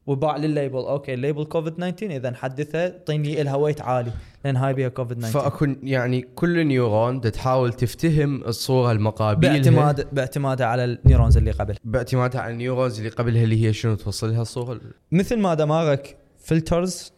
[0.06, 4.12] وباع لل label okay ال label COVID 19 إذا نحدثها اعطيني لها weight عالي
[4.44, 10.66] لأن هاي بيها كوفيد 19 فاكو يعني كل neuron تحاول تفتهم الصورة المقابل باعتماد باعتمادها
[10.66, 14.42] على ال neurons اللي قبل باعتمادها على ال neurons اللي قبلها اللي هي شنو توصلها
[14.42, 14.80] الصورة
[15.12, 17.12] مثل ما دماغك filters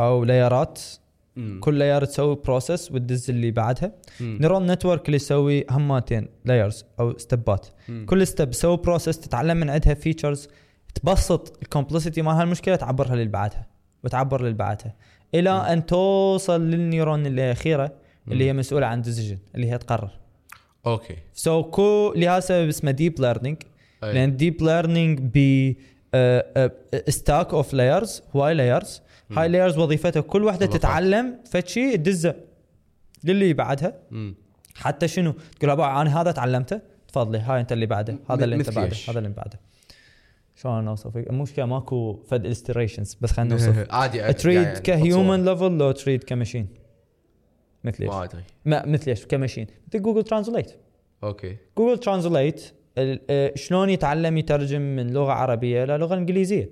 [0.00, 0.80] أو layer ات
[1.36, 1.60] مم.
[1.60, 4.38] كل layer تسوي process وتدز اللي بعدها مم.
[4.40, 8.06] neural network اللي يسوي هماتين layers أو step ات مم.
[8.08, 10.48] كل step تسوي process تتعلم من عندها features
[10.94, 13.66] تبسط ال complexity مال هالمشكله تعبرها للي بعدها
[14.04, 14.94] وتعبر للي بعدها
[15.34, 17.92] إلى أن توصل لل neuron اللي أخيرة
[18.28, 20.10] اللي هي مسؤولة عن decision اللي هي تقرر.
[20.86, 21.16] okay.
[21.34, 23.56] so so, كو لهذا السبب اسمه deep learning.
[24.02, 25.72] لأن deep learning ب
[27.08, 30.66] stack of layers هواي layers هاي layers وظيفتها كل وحدة.
[30.66, 32.34] تتعلم فد شيء تدزه
[33.24, 33.94] للي بعدها.
[34.10, 34.34] مم.
[34.74, 38.70] حتى شنو؟ تقول أبا أنا هذا تعلمته؟ تفضلي هاي أنت اللي بعده هذا اللي أنت
[38.70, 39.60] بعده؟ هذا اللي بعده.
[40.54, 43.86] شلون أوصف؟ المشكلة ماكو فد illustrations بس خلينا نوصف.
[43.90, 46.68] عادي تريد يعني ك human level لو تريد ك machine؟
[47.84, 49.66] مثل إيش؟ ما ادري ما مثل إيش؟ ك machine.
[49.88, 50.72] مثل Google Translate
[51.24, 51.56] okay.
[51.78, 52.72] Google Translate
[53.54, 56.70] شلون يتعلم يترجم من لغة عربية إلى لغة إنجليزية.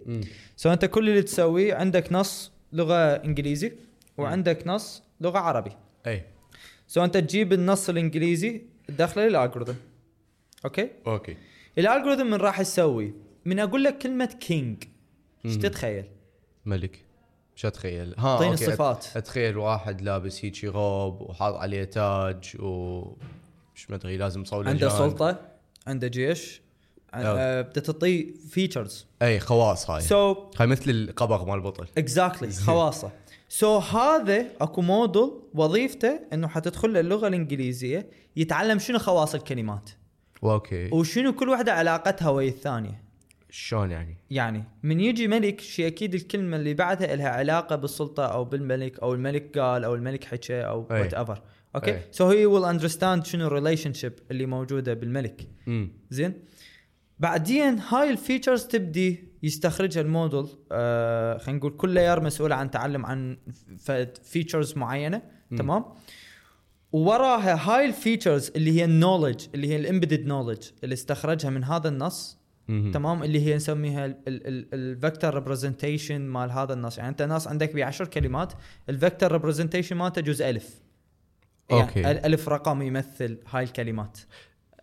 [0.57, 3.73] so أنت كل اللي تسويه عندك نص لغة إنجليزي
[4.19, 5.71] وعندك نص لغة عربي.
[6.07, 6.23] أي.
[6.87, 9.75] so أنت تجيب النص الإنجليزي تدخله لل algorithm
[10.65, 11.37] okay؟ okay.
[11.79, 13.13] ال algorithm من راح يسوي
[13.45, 14.85] من أقول لك كلمة king
[15.45, 16.05] إيش تتخيل؟
[16.67, 17.05] ملك.
[17.57, 18.53] مش أتخيل؟ ها اعطيني.
[18.53, 19.07] الصفات.
[19.17, 23.03] أتخيل واحد لابس هيجي روب وحاط عليه تاج و
[23.75, 24.99] مش مدري لازم صولة عنده جان.
[24.99, 25.41] سلطة
[25.87, 26.63] عنده جيش
[27.15, 27.41] أوه.
[27.41, 30.01] آه، بدها تعطيه features أي خواص هاي.
[30.01, 31.87] so هاي مثل القبغ مال البطل.
[31.99, 33.11] exactly خواصة.
[33.49, 39.91] so هذا أكو موديل وظيفته إنه حتدخل اللغة الإنجليزية يتعلم شنو خواص الكلمات.
[40.45, 40.89] okay.
[40.93, 43.03] وشنو كل واحدة علاقتها ويا الثانية.
[43.55, 48.45] شلون يعني؟ يعني من يجي ملك شيء أكيد الكلمة اللي بعدها لها علاقة بالسلطة أو
[48.45, 50.87] بالملك أو الملك قال أو الملك حكى أو.
[50.91, 51.43] whatever
[51.75, 52.01] okay.
[52.11, 55.49] so هي will understand شنو ال relationship اللي موجودة بالملك.
[55.69, 56.35] امم زين؟
[57.19, 63.07] بعدين هاي ال features تبدي يستخرجها الموديل آه خلينا نقول كل layer مسؤول عن تعلم
[63.07, 63.39] عن
[64.25, 65.23] features معينة.
[65.59, 65.85] تمام؟
[66.93, 71.51] ووراها هاي ال features اللي هي ال knowledge اللي هي ال embedded knowledge اللي استخرجها
[71.51, 72.42] من هذا النص
[72.95, 76.99] تمام؟ اللي هي نسميها ال vector representation مال هذا النص.
[76.99, 78.53] يعني أنت نص عندك بعشر كلمات
[78.89, 80.81] ال vector representation مالته جزء ألف.
[81.71, 82.11] يعني okay.
[82.11, 84.19] الالف رقم يمثل هاي الكلمات.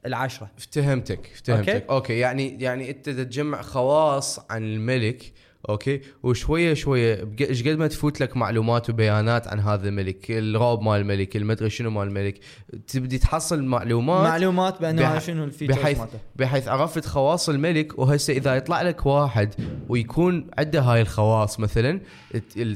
[0.06, 0.52] العشرة.
[0.58, 1.70] افتهمتك افتهمتك.
[1.70, 1.80] okay.
[1.80, 1.90] okay.
[1.90, 5.34] okay يعني يعني أنت تجمع خواص عن الملك
[5.70, 11.02] okay وشوية شوية إيش قد ما تفوت لك معلومات وبيانات عن هذا الملك الروب مال
[11.02, 12.40] الملك المدري شنو مال الملك
[12.88, 18.00] تبدي تحصل معلومات معلومات بأنه بح- شنو ال features بحيث مالته بحيث عرفت خواص الملك
[18.00, 19.54] وهسه إذا يطلع لك واحد
[19.90, 22.02] ويكون عنده هاي الخواص مثلا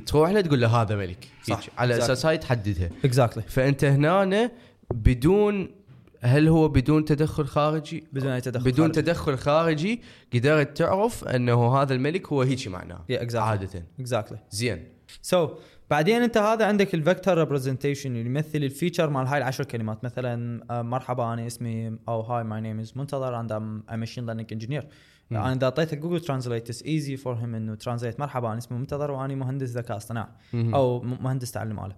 [0.06, 1.60] تروح له تقول له هذا ملك صح.
[1.78, 2.04] على Exactly.
[2.04, 4.52] أساس هاي تحددها exactly فأنت هنا
[4.94, 5.70] بدون
[6.24, 9.02] هل هو بدون تدخل خارجي؟ بدون أي تدخل بدون خارجي.
[9.02, 10.02] تدخل خارجي
[10.34, 13.36] قدرت تعرف أنه هذا الملك هو هيك معناه Yeah, exactly.
[13.36, 13.84] عادة.
[14.00, 14.88] exactly زين.
[15.22, 15.50] so
[15.90, 20.04] بعدين أنت هذا عندك ال vector representation اللي يمثل ال feature مال هاي العشر كلمات.
[20.04, 24.54] مثلا آه، مرحبا أنا اسمي أو hi my name is منتظر and I'm machine learning
[24.54, 24.88] engineer
[25.32, 29.12] أنا اذا اعطيته Google Translate it's easy for him انه translate مرحبا أنا اسمي منتظر
[29.12, 30.28] واني مهندس ذكاء اصطناعي.
[30.54, 31.96] أو مهندس تعلم آلة.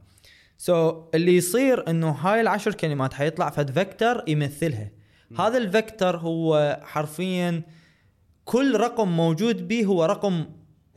[0.58, 4.91] so, اللي يصير إنه هاي العشر كلمات حيطلع فد vector يمثلها.
[5.39, 7.63] هذا ال vector هو حرفيا
[8.46, 10.46] كل رقم موجود به هو رقم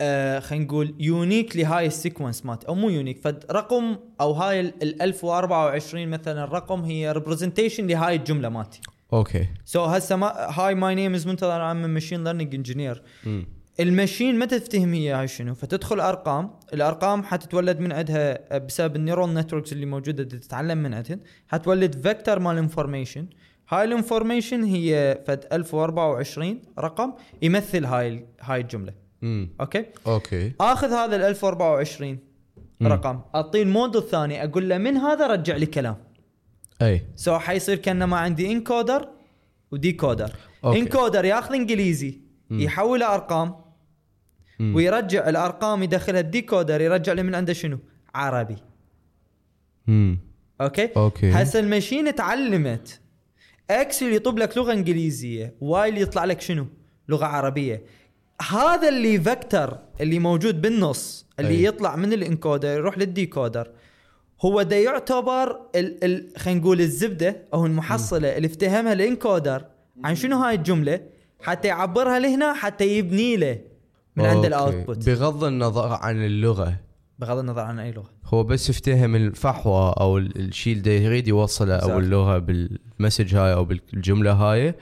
[0.01, 2.63] آه خلينا نقول unique لهاي ال sequence مات.
[2.63, 8.49] أو مو unique فد رقم أو هاي ال 1024 مثلا رقم هي representation لهاي الجملة
[8.49, 8.81] ماتي.
[9.13, 9.85] Okay.
[9.85, 13.03] so هسه هاي my name is منتظر I'm machine learning engineer.
[13.79, 19.00] ال machine متى تفتهم هي هاي شنو؟ فتدخل أرقام الأرقام حتتولد من عندها بسبب ال
[19.00, 23.25] neural networks اللي موجودة تتعلم من عندهن حتولد vector مال information
[23.69, 28.93] هاي ال information هي فد 1024 رقم يمثل هاي هاي الجملة.
[29.21, 29.49] مم.
[29.61, 30.53] Okay؟ Okay.
[30.61, 32.19] آخذ هذا ال 1024
[32.79, 32.87] مم.
[32.87, 35.97] رقم أعطيه الموديل الثاني أقول له من هذا؟ رجع لي كلام.
[36.81, 37.01] أي.
[37.15, 39.09] so حيصير كانما عندي encoder
[39.71, 40.31] و decoder.
[40.65, 43.68] encoder ياخذ إنجليزي يحوله أرقام.
[44.59, 44.75] مم.
[44.75, 47.79] ويرجع الأرقام يدخلها ال decoder يرجع لي من عنده شنو؟
[48.15, 48.55] عربي
[49.87, 50.19] مم.
[50.61, 51.31] أوكي؟ أوكي.
[51.31, 52.99] هسه ال machine تعلمت
[53.69, 56.67] X اللي يطب لك لغة إنجليزية و Y اللي يطلع لك شنو؟
[57.09, 57.83] لغة عربية
[58.49, 61.63] هذا اللي vector اللي موجود بالنص اللي أي.
[61.63, 63.71] يطلع من ال encoder يروح لل decoder
[64.45, 69.65] هو ده يعتبر ال ال خلينا نقول الزبدة أو المحصلة اللي افتهمها ال encoder
[70.03, 71.01] عن شنو هاي الجملة
[71.41, 73.59] حتى يعبرها لهنا حتى يبني له
[74.19, 74.45] من عند.
[74.45, 76.75] ال output بغض النظر عن اللغة
[77.19, 81.75] بغض النظر عن أي لغة هو بس افتهم الفحوى أو ال- الشيء اللي يريد يوصله
[81.75, 81.99] أو.
[81.99, 84.73] اللغة بال message هاي أو بالجملة هاي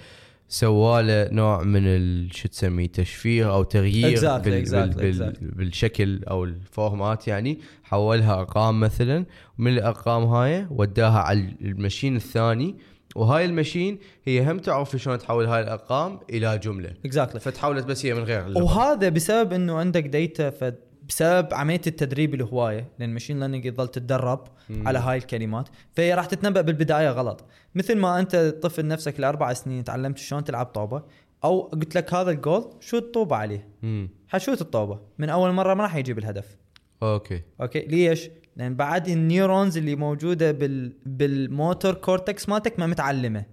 [0.49, 1.83] سواله نوع من
[2.31, 5.55] شو تسميه تشفير أو تغيير Exactly, بال exactly, بال exactly.
[5.57, 9.25] بالشكل أو ال format يعني حولها أرقام مثلا
[9.59, 12.75] ومن الأرقام هاي وداها على ال machine الثاني
[13.17, 16.93] وهاي ال machine هي هم تعرف شلون تحول هاي الأرقام إلى جملة.
[17.05, 18.63] exactly فتحولت بس هي من غير اللغة.
[18.63, 20.73] وهذا بسبب إنه عندك data ف
[21.09, 25.69] بسبب عملية التدريب الهواية لأن ال machine learning يظل تتدرب على هاي الكلمات.
[25.93, 27.45] فهي راح تتنبأ بالبداية غلط.
[27.75, 31.03] مثل ما أنت طفل نفسك لأربع سنين تعلمت شلون تلعب طوبه
[31.43, 34.09] أو قلت لك هذا الجول شوت الطوبة عليه؟ مم.
[34.27, 36.57] حشوت الطوبه من أول مرة ما راح يجيب الهدف.
[37.03, 37.41] Okay.
[37.61, 43.45] Okay؟ ليش؟ لأن بعد ال neurons اللي موجودة بال بال motor cortex مالتك ما متعلمة.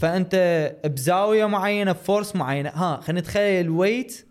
[0.00, 0.34] فأنت
[0.84, 2.70] بزاوية معينة ب force معينة.
[2.70, 4.26] ها خلينا نتخيل ال weight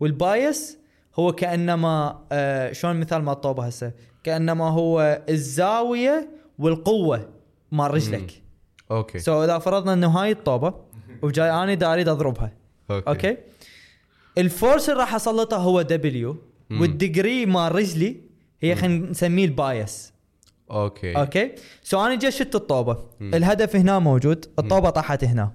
[0.00, 0.78] وال bias
[1.18, 3.92] هو كأنما آه شلون مثال مال الطوبه هسه؟
[4.24, 7.28] كأنما هو الزاوية والقوة
[7.72, 8.42] مال رجلك.
[8.90, 9.18] Okay.
[9.18, 10.74] so إذا فرضنا إنه هاي الطوبة
[11.22, 12.52] وجاي اني دا اريد أضربها.
[12.90, 13.36] Okay, okay؟
[14.38, 16.36] ال force اللي راح أسلطه هو دبليو
[16.70, 18.27] والديجري مال رجلي
[18.60, 20.12] هي خلينا نسميه ال bias.
[20.70, 21.16] Okay.
[21.16, 23.06] Okay؟ so أنا جيت شت الطوبة.
[23.20, 24.46] الهدف هنا موجود.
[24.58, 25.52] الطوبة طاحت هنا.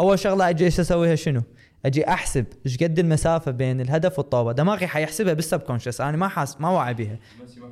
[0.00, 1.42] أول شغلة أجي إيش أسويها شنو؟
[1.86, 4.52] أجي أحسب إيش قد المسافة بين الهدف والطوبة.
[4.52, 7.18] دماغي حيحسبها بال subconscious أنا ما حاس ما واعي بيها.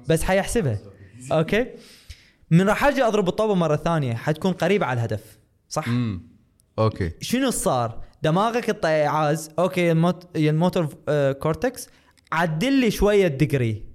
[0.08, 0.78] بس حيحسبها.
[1.32, 1.66] Okay؟
[2.50, 5.38] من راح أجي أضرب الطوبة مرة ثانية حتكون قريبة على الهدف.
[5.68, 6.22] صح؟ امم
[6.78, 7.12] أوكي.
[7.20, 10.36] شنو صار؟ دماغك الطيعاز أوكي الموت...
[10.36, 11.88] الموتور آه كورتكس
[12.32, 13.91] عدل لي شوية الدقري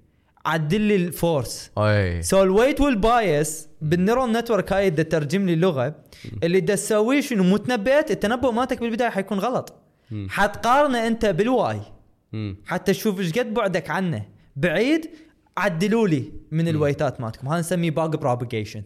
[0.47, 5.95] عدل لي الفورس أي سو الويت والبايس بالنيرال نتورك هاي اللي تترجم لي اللغة
[6.43, 9.73] اللي دا تسويه شنو متنبئت التنبؤ مالتك بالبداية حيكون غلط.
[10.29, 11.79] حتقارنه أنت بالواي.
[12.65, 14.23] حتى تشوف إيش قد بعدك عنه
[14.55, 15.10] بعيد
[15.57, 18.83] عدلوا لي من الويتات مالتكم هذا نسميه باج بروباجيشن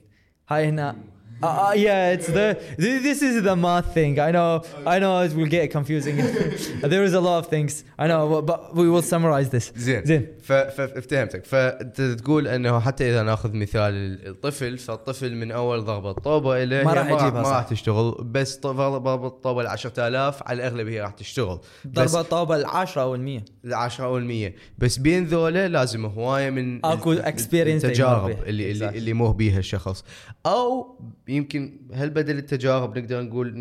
[0.49, 0.95] هاي هنا
[1.43, 2.47] Uh, yeah, it's the
[2.83, 4.13] th- this is the math thing.
[4.19, 4.51] I know,
[4.85, 6.15] I know it will get confusing.
[6.93, 7.71] there is a lot of things.
[7.97, 9.71] I know, but we will summarize this.
[9.75, 10.27] زين زين.
[10.51, 16.11] ف- ف- فهمتك فانت تقول إنه حتى إذا نأخذ مثال الطفل فالطفل من أول ضربة
[16.11, 17.49] طوبه له ما راح يجيبها ما.
[17.51, 18.15] راح تشتغل.
[18.23, 21.59] بس ضربة طوبه ال 10000 على الأغلب هي راح تشتغل.
[21.85, 23.45] بس ضربة طوبة العشرة أو المية.
[23.65, 27.53] ال 10 أو ال 100 بس بين ذولا لازم هواية من ال- experience
[27.85, 28.29] التجارب.
[28.45, 28.95] اللي اللي, Exactly.
[28.95, 30.03] اللي يمر بيها الشخص.
[30.45, 33.53] أو يمكن هل بدل التجارب نقدر نقول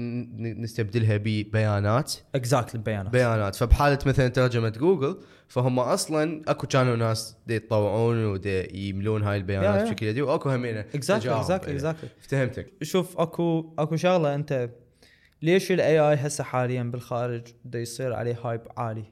[0.61, 3.57] نستبدلها ببيانات؟ exactly البيانات بيانات.
[3.57, 5.17] فبحالة مثلا ترجمة جوجل
[5.51, 9.85] فهم أصلا أكو كانوا ناس دي يتطوعون ودي يملون هاي يا- البيانات يا.
[9.85, 11.37] بشكل يدوي وأكو همينة exactly.
[11.37, 14.71] exactly exactly فهمتك شوف أكو أكو شغلة أنت
[15.43, 19.05] ليش ال AI هسه حاليا بالخارج بده يصير عليه hype عالي؟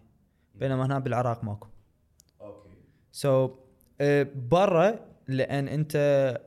[0.54, 1.68] بينما هنا بالعراق ماكو.
[3.12, 3.50] so
[4.34, 4.94] برا
[5.28, 5.96] لأن أنت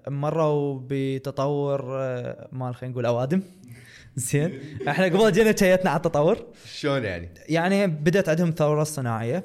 [0.07, 3.41] مروا بتطور آه، مال خلينا نقول أوادم.
[4.15, 6.37] زين؟ إحنا قبل جينا شيتنا على التطور.
[6.65, 9.43] شلون يعني؟ يعني بدأت عندهم الثوره الصناعيه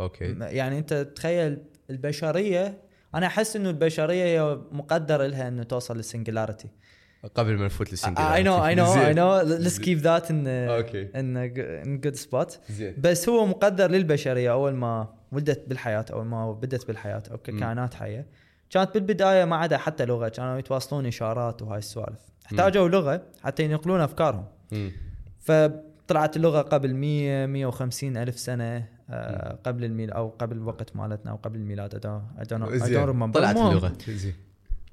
[0.00, 0.24] okay.
[0.40, 1.58] يعني أنت تخيل
[1.90, 2.78] البشرية
[3.14, 6.68] أنا أحس إنه البشرية هي مقدر لها إنه توصل لل singularity
[7.34, 9.64] قبل ما نفوت I لل single know I know I know.
[9.64, 11.08] Let's keep that in أوكي.
[12.00, 12.72] good spot.
[12.72, 12.94] زين.
[12.98, 14.52] بس هو مقدر للبشرية.
[14.52, 18.26] أول ما ولدت بالحياة أول ما بدت بالحياة أو ككائنات حية.
[18.70, 20.28] كانت بالبداية ما عدا حتى لغة.
[20.28, 22.20] كانوا يتواصلون إشارات وهاي السوالف.
[22.46, 24.44] احتاجوا لغة حتى ينقلون أفكارهم.
[24.72, 24.92] مم.
[25.40, 28.97] فطلعت اللغة قبل 100 150 ألف سنة.
[29.64, 32.80] قبل الميلاد أو قبل الوقت مالتنا أو قبل الميلاد I don't- I don't know- I
[32.80, 33.34] don't زين remember.
[33.34, 33.92] طلعت اللغة.
[34.08, 34.34] زين.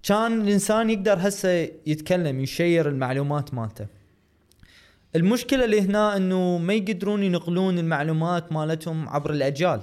[0.04, 1.50] كان الإنسان يقدر هسه
[1.88, 3.86] يتكلم يشير المعلومات مالته.
[5.16, 9.82] المشكلة اللي هنا إنه ما يقدرون ينقلون المعلومات مالتهم عبر الأجيال.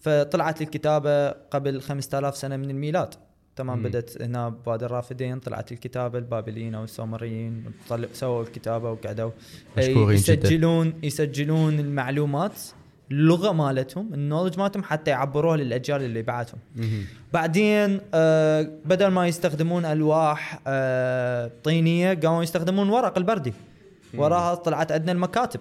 [0.00, 3.14] فطلعت الكتابة قبل 5000 سنة من الميلاد.
[3.56, 3.84] تمام مم.
[3.84, 9.30] بدت هنا بوادي الرافدين طلعت الكتابة البابليين أو السومريين طل- سووا الكتابة وقعدوا.
[9.78, 10.46] مشكورين جدا.
[10.48, 12.52] يسجلون يسجلون المعلومات
[13.10, 16.58] اللغة مالتهم النولج مالتهم حتى يعبروها للأجيال اللي بعدهم.
[17.32, 23.52] بعدين آه بدل ما يستخدمون ألواح آه طينية قاموا يستخدمون ورق البردي.
[24.14, 25.60] وراها طلعت عندنا المكاتب.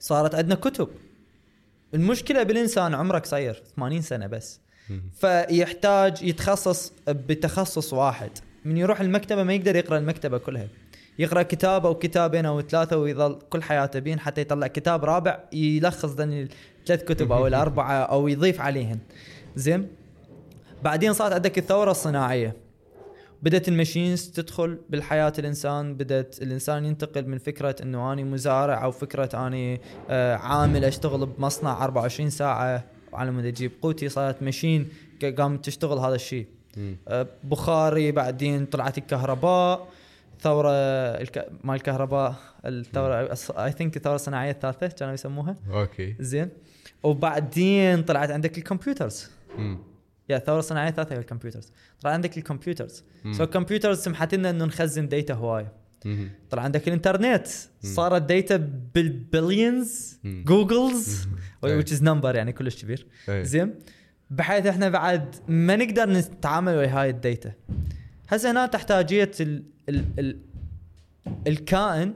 [0.00, 0.88] صارت عندنا كتب.
[1.94, 4.60] المشكلة بالإنسان عمره قصير 80 سنة بس.
[5.20, 8.30] فيحتاج يتخصص بتخصص واحد.
[8.64, 10.68] من يروح المكتبة ما يقدر يقرأ المكتبة كلها.
[11.18, 16.10] يقرأ كتاب أو كتابين أو ثلاثة ويظل كل حياته بين حتى يطلع كتاب رابع يلخص
[16.10, 16.48] ذني
[16.80, 18.98] الثلاث كتب أو الأربعة أو يضيف عليهن.
[19.56, 19.88] زين؟
[20.82, 22.56] بعدين صارت عندك الثورة الصناعية.
[23.42, 28.90] بدأت ال machines تدخل بالحياة الإنسان بدأت الإنسان ينتقل من فكرة إنه أني مزارع أو
[28.90, 32.84] فكرة أني آه، عامل أشتغل بمصنع 24 ساعة.
[33.12, 34.88] على مود أجيب قوتي صارت machine
[35.38, 36.46] قامت تشتغل هذا الشيء.
[37.08, 39.88] آه، بخاري بعدين طلعت الكهرباء.
[40.42, 41.48] ثوره الك...
[41.64, 45.56] مال الكهرباء الثورة I think الثورة الصناعية الثالثة كانوا يسموها.
[45.70, 46.16] Okay.
[46.20, 46.48] زين.
[47.02, 49.30] وبعدين طلعت عندك ال computers.
[50.28, 51.72] yeah الثورة الصناعية الثالثة ال computers.
[52.00, 53.04] طلع عندك ال computers.
[53.32, 55.72] so ال computers سمحت لنا إنه نخزن data هوايه.
[56.50, 57.46] طلع عندك الإنترنت.
[57.82, 58.56] صارت data
[58.94, 60.18] بال billions.
[60.24, 61.28] googols
[61.66, 63.06] which is number يعني كلش كبير.
[63.30, 63.74] زين.
[64.30, 67.52] بحيث إحنا بعد ما نقدر نتعامل ويا هاي ال data
[68.28, 70.38] هسه هنا تحتاجية ال ال ال
[71.46, 72.14] الكائن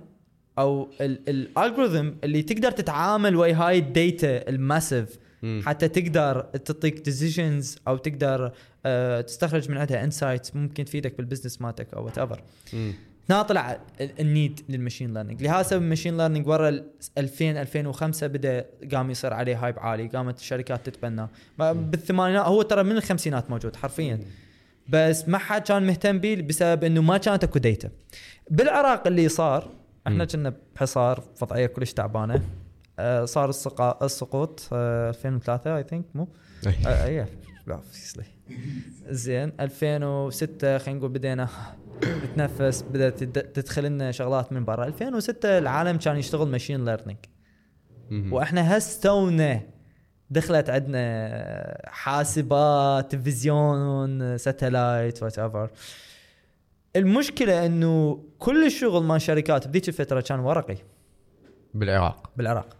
[0.58, 5.18] أو ال algorithm اللي تقدر تتعامل ويا هاي ال data ال massive.
[5.42, 5.62] مم.
[5.66, 8.52] حتى تقدر تعطيك decisions أو تقدر
[8.86, 12.92] آه تستخرج من عندها insights ممكن تفيدك بال business مالتك أو whatever مم.
[13.30, 16.84] هنا طلع ال- ال need لل machine learning لهذا سبب ال machine learning ورا ال
[17.18, 22.82] 2000 2005 بدأ قام يصير عليه hype عالي قامت الشركات تتبناه ما- بالثمانينات هو ترى
[22.82, 24.20] من الخمسينات موجود حرفيا.
[24.88, 27.90] بس ما حد كان مهتم به بسبب إنه ما كانت أكو data
[28.50, 29.70] بالعراق اللي صار
[30.06, 30.24] إحنا.
[30.24, 32.42] كنا بحصار وضعية كلش تعبانة
[32.98, 36.28] آه، صار السقا- السقوط آه، 2003 I think مو
[36.66, 36.72] أي.
[36.86, 37.26] آه،.
[39.10, 41.48] زين 2006 خلينا نقول بدينا
[42.00, 47.18] تتنفس بدأت تد- تدخل لنا شغلات من برا 2006 العالم كان يشتغل machine learning.
[48.32, 49.60] وإحنا هسه تونا
[50.30, 55.70] دخلت عندنا حاسبات تلفزيون ساتلايت whatever
[56.96, 60.76] المشكلة إنه كل الشغل مال شركات بذيك الفترة كان ورقي.
[61.74, 62.30] بالعراق.
[62.36, 62.76] بالعراق.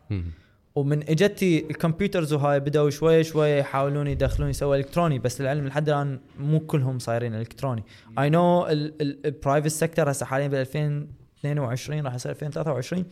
[0.74, 5.88] ومن إجتي ال computers وهاي بدأوا شوي شوي يحاولون يدخلون يسووا إلكتروني بس للعلم لحد
[5.88, 7.84] الآن مو كلهم صايرين إلكتروني.
[8.18, 13.04] I know ال private sector هسه حاليا بال 2022 راح يصير 2023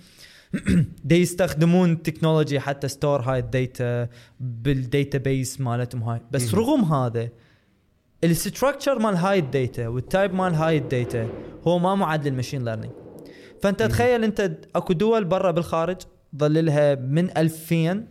[1.04, 4.08] دي يستخدمون technology حتى store هاي ال data
[4.40, 6.20] بال database مالتهم هاي.
[6.30, 6.54] بس.
[6.54, 7.28] رغم هذا
[8.24, 11.28] ال structure مال هاي ال data وال type مال هاي ال data
[11.66, 12.92] هو ما معد لل machine learning
[13.62, 15.96] فأنت تخيل أنت أكو دول برا بالخارج
[16.36, 18.04] ظل لها من 2000 م-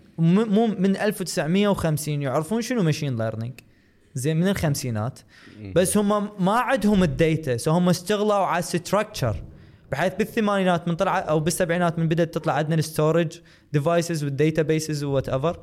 [0.53, 3.53] مو من 1950 يعرفون شنو machine learning
[4.15, 5.19] زين من الخمسينات.
[5.75, 9.35] بس هم ما عندهم ال data so هم اشتغلوا على ال structure
[9.93, 13.39] بحيث بالثمانينات من طلع أو بالسبعينات من بدأت تطلع عندنا ال
[13.73, 15.59] storage devices وال databases whatever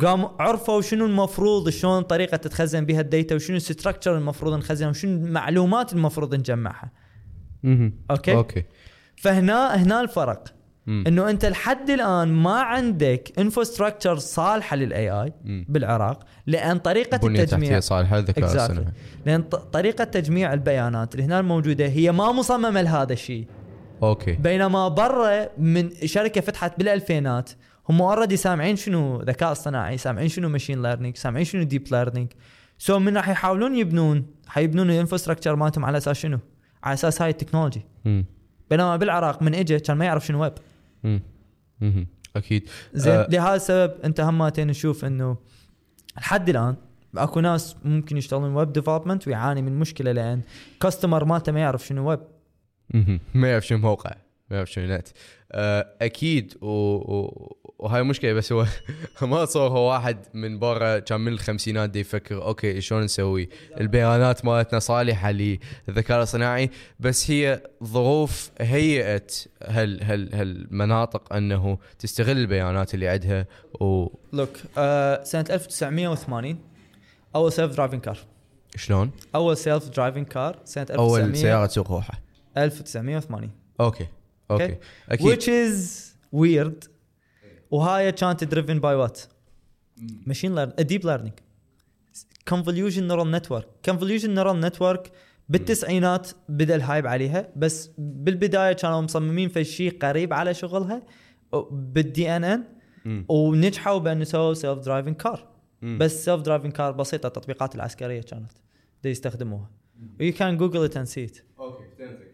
[0.00, 4.90] قاموا عرفوا شنو المفروض شلون طريقة تتخزن بها ال data وشنو ال structure المفروض نخزنها
[4.90, 6.90] وشنو المعلومات المفروض نجمعها
[7.62, 7.94] مهم.
[8.10, 8.64] okay okay
[9.16, 10.44] فهنا هنا الفرق.
[10.88, 15.32] إنه أنت لحد الآن ما عندك infrastructure صالحة لل AI.
[15.44, 18.54] بالعراق لأن طريقة بنية التجميع تحتية صالحة الذكاء Exactly.
[18.54, 18.86] الصناعي
[19.26, 23.46] لأن طريقة تجميع البيانات اللي هنا الموجودة هي ما مصممة لهذا الشيء
[24.02, 27.50] okay بينما برا من شركة فتحت بالألفينات
[27.88, 32.32] هم already سامعين شنو ذكاء اصطناعي سامعين شنو machine learning سامعين شنو deep learning
[32.78, 36.38] so من راح يحاولون يبنون حيبنون ال infrastructure مالتهم على أساس شنو
[36.84, 37.82] على أساس هاي ال technology.
[38.70, 40.52] بينما بالعراق من اجى كان ما يعرف شنو ويب.
[42.36, 43.26] أكيد زين آه.
[43.30, 45.36] لهذا السبب أنت همتين نشوف إنه
[46.16, 46.76] لحد الآن
[47.16, 50.40] أكو ناس ممكن يشتغلون web development ويعاني من مشكلة لأن
[50.80, 52.20] customer مالته ما يعرف شنو ويب.
[53.34, 54.10] ما يعرف شنو موقع
[54.50, 55.08] ما يعرف شنو نت.
[55.52, 56.66] آه، أكيد و...
[56.66, 57.56] و...
[57.78, 58.66] وهاي مشكلة بس هو
[59.22, 63.48] ما صار هو واحد من برا كان من الخمسينات دي يفكر okay شلون نسوي؟
[63.80, 66.70] البيانات مالتنا صالحة للذكاء الصناعي
[67.00, 73.46] بس هي ظروف هيئت هال هال هالمناطق أنه تستغل البيانات اللي عندها
[74.32, 76.58] look آه سنة 1980
[77.36, 78.18] أول self-driving car
[78.74, 83.50] وشلون أول self-driving car سنة أول 1900 سيارة تسوق روحها 1980
[83.80, 84.06] okay
[84.50, 84.78] okay.
[85.08, 85.26] أكيد.
[85.26, 86.00] Which is
[86.36, 86.88] weird.
[87.70, 89.18] وهاي كانت driven by what?
[90.26, 91.36] Machine learning deep learning.
[92.50, 93.66] Convolution neural network.
[93.90, 95.10] Convolution neural network
[95.48, 101.02] بالتسعينات بدأ ال hype عليها بس بالبداية كانوا مصممين في شيء قريب على شغلها
[101.70, 102.64] بالدي ان ان.
[103.28, 105.48] ونجحوا بان سووا سيلف درايفنج كار.
[105.82, 108.52] بس سيلف درايفنج كار بسيطة التطبيقات العسكرية كانت
[109.02, 109.70] دي يستخدموها
[110.20, 111.44] يو كان جوجل ات اند سي فهمتك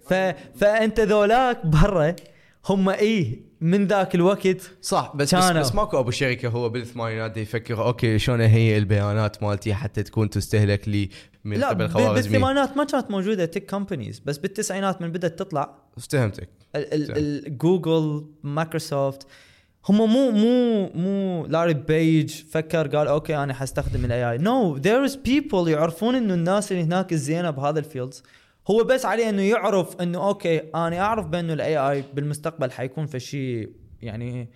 [0.08, 0.14] ف...
[0.58, 2.16] فأنت ذولاك برا
[2.68, 5.60] هم إيه من ذاك الوقت صح بس بس, كانوا.
[5.60, 10.88] بس ماكو أبو شركه هو بالثمانينات يفكر أوكي شلون هي البيانات مالتي حتى تكون تستهلك
[10.88, 11.08] لي
[11.44, 15.74] من لا قبل خوارزمي؟ بالثمانينات ما كانت موجودة تك كومبانيز بس بالتسعينات من بدأت تطلع.
[16.10, 19.26] فهمتك ال- ال- ال- جوجل مايكروسوفت
[19.88, 25.04] هم مو مو مو لاري بيج فكر قال okay أنا حستخدم ال AI no there
[25.04, 28.22] is people يعرفون إنه الناس اللي هناك الزينة بهذا ال fields
[28.70, 33.20] هو بس عليه إنه يعرف إنه okay أنا أعرف بأنه ال AI بالمستقبل حيكون في
[33.20, 33.70] شيء
[34.02, 34.48] يعني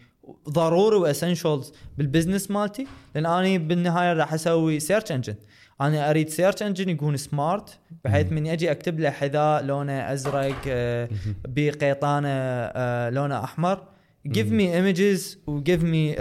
[0.49, 5.35] ضروري و essentials بال business مالتي لأن أنا بالنهاية راح أسوي search engine
[5.81, 11.09] أنا أريد search engine يكون smart بحيث من أجي أكتب له حذاء لونه أزرق آه،
[11.49, 13.83] بقيطانه آه، لونه أحمر.
[14.29, 16.21] Give me images و give me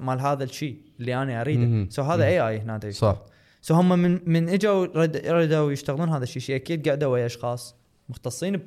[0.00, 1.90] مال هذا الشيء اللي أنا أريده.
[1.90, 2.80] so هذا AI هنا.
[2.90, 3.22] صح.
[3.62, 6.42] so هم من من إجوا رد- ردوا يشتغلون هذا الشيء.
[6.42, 7.76] شيء أكيد قعدوا ويا أشخاص
[8.08, 8.60] مختصين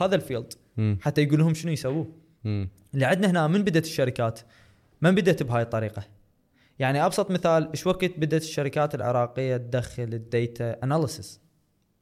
[0.00, 0.52] بهذا ال field.
[1.00, 2.12] حتى يقول لهم شنو يسوون
[2.44, 2.68] مم.
[2.94, 4.40] اللي عندنا هنا من بدت الشركات؟
[5.02, 6.02] من بدت بهاي الطريقة؟
[6.78, 11.40] يعني أبسط مثال إيش وقت بدت الشركات العراقية تدخل ال data analysis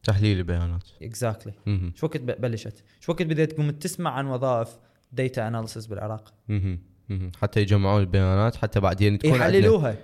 [0.02, 0.84] تحليل البيانات.
[1.02, 1.92] exactly مم.
[1.94, 4.68] إيش وقت بلشت؟ إيش وقت بدأت تقوم تسمع عن وظائف
[5.12, 6.78] data analysis بالعراق؟ مم.
[7.08, 7.32] مم.
[7.42, 9.90] حتى يجمعون البيانات حتى بعدين تكون يحللوها.
[9.90, 9.96] يح-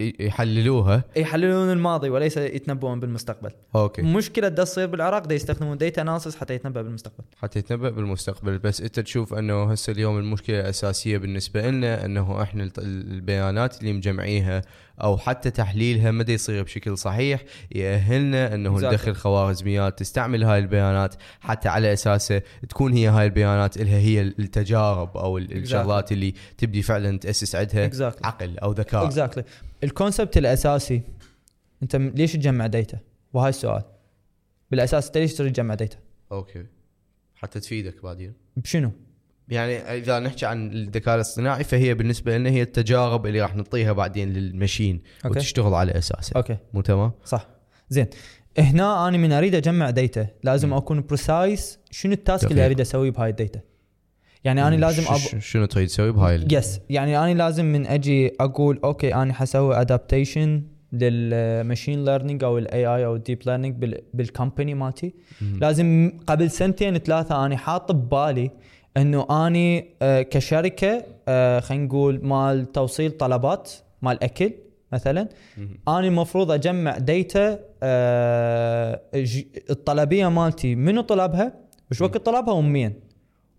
[0.00, 3.50] يحللوها؟ يحللون الماضي وليس يتنبؤون بالمستقبل.
[3.76, 4.02] okay.
[4.02, 7.24] مشكلة دا تصير بالعراق دا يستخدمون data analysis حتى يتنبأ بالمستقبل.
[7.36, 8.58] حتى يتنبأ بالمستقبل.
[8.58, 14.62] بس أنت تشوف أنه هسه اليوم المشكلة الأساسية بالنسبة لنا أنه إحنا البيانات اللي مجمعيها
[15.02, 17.44] أو حتى تحليلها ما يصير بشكل صحيح
[17.74, 18.76] يأهلنا إنه.
[18.78, 25.16] ندخل خوارزميات تستعمل هاي البيانات حتى على أساسه تكون هي هاي البيانات لها هي التجارب
[25.16, 28.24] أو ال- الشغلات اللي تبدي فعلا تأسس عندها Exactly.
[28.26, 29.04] عقل أو ذكاء.
[29.06, 29.44] exactly
[29.84, 31.02] ال concept الأساسي
[31.82, 32.98] أنت ليش تجمع data؟
[33.32, 33.82] وهاي السؤال.
[34.70, 35.96] بالأساس أنت ليش تجمع ديتا
[36.32, 36.66] أوكي.
[37.34, 38.32] حتى تفيدك بعدين.
[38.56, 38.90] بشنو؟
[39.50, 44.32] يعني إذا نحكي عن الذكاء الاصطناعي فهي بالنسبة لنا هي التجارب اللي راح نعطيها بعدين
[44.32, 45.38] لل machine okay.
[45.38, 46.32] وتشتغل على أساسها.
[46.36, 46.56] okay.
[46.74, 47.48] مو تمام؟ صح.
[47.88, 48.06] زين.
[48.58, 52.66] هنا أنا من أريد أجمع data لازم أكون precise شنو ال task اللي.
[52.66, 53.60] أريد اسويه بهاي ال data
[54.44, 55.40] يعني أنا لازم أب...
[55.40, 60.62] شنو تريد تسوي بهاي yes يعني أنا لازم من أجي أقول okay أنا حسوي adaptation
[60.92, 65.14] لل machine learning أو ال AI أو ال deep learning بال company مالتي.
[65.60, 68.50] لازم قبل سنتين ثلاثة أنا حاط ببالي
[68.98, 73.72] إنه آني آه، كشركة آه، خلينا نقول مال توصيل طلبات
[74.02, 74.52] مال أكل
[74.92, 75.28] مثلا.
[75.88, 79.00] أنا المفروض أجمع data آه،
[79.70, 81.52] الطلبية مالتي منو طلبها؟
[81.90, 82.94] وش وقت طلبها؟ ومين؟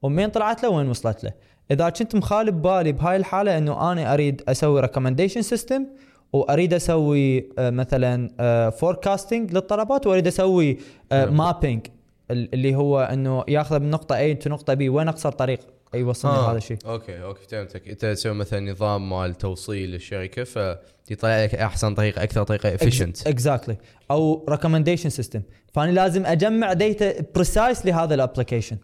[0.02, 1.32] ومين طلعت له؟ وين وصلت له؟
[1.72, 5.86] إذا كنت مخلي ببالي بهاي الحالة إنه أنا أريد أسوي recommendation system
[6.34, 8.30] وأريد أسوي مثلا
[8.70, 10.78] forecasting للطلبات وأريد أسوي
[11.12, 11.38] نعم.
[11.38, 11.88] mapping
[12.32, 14.82] اللي هو إنه ياخذ من نقطه A to نقطة B.
[14.82, 15.60] وين أقصر طريق؟
[15.94, 16.78] يوصلني آه، هذا الشيء.
[16.86, 17.88] okay okay فهمتك.
[17.88, 23.78] أنت تسوي مثلا نظام مال توصيل للشركه فيطلع لك أحسن طريقه أكثر طريقه افيشنت اكزاكتلي
[24.12, 25.42] أو ريكومنديشن سيستم
[25.74, 28.78] فأنا لازم أجمع ديتا بريسايس لهذا الابلكيشن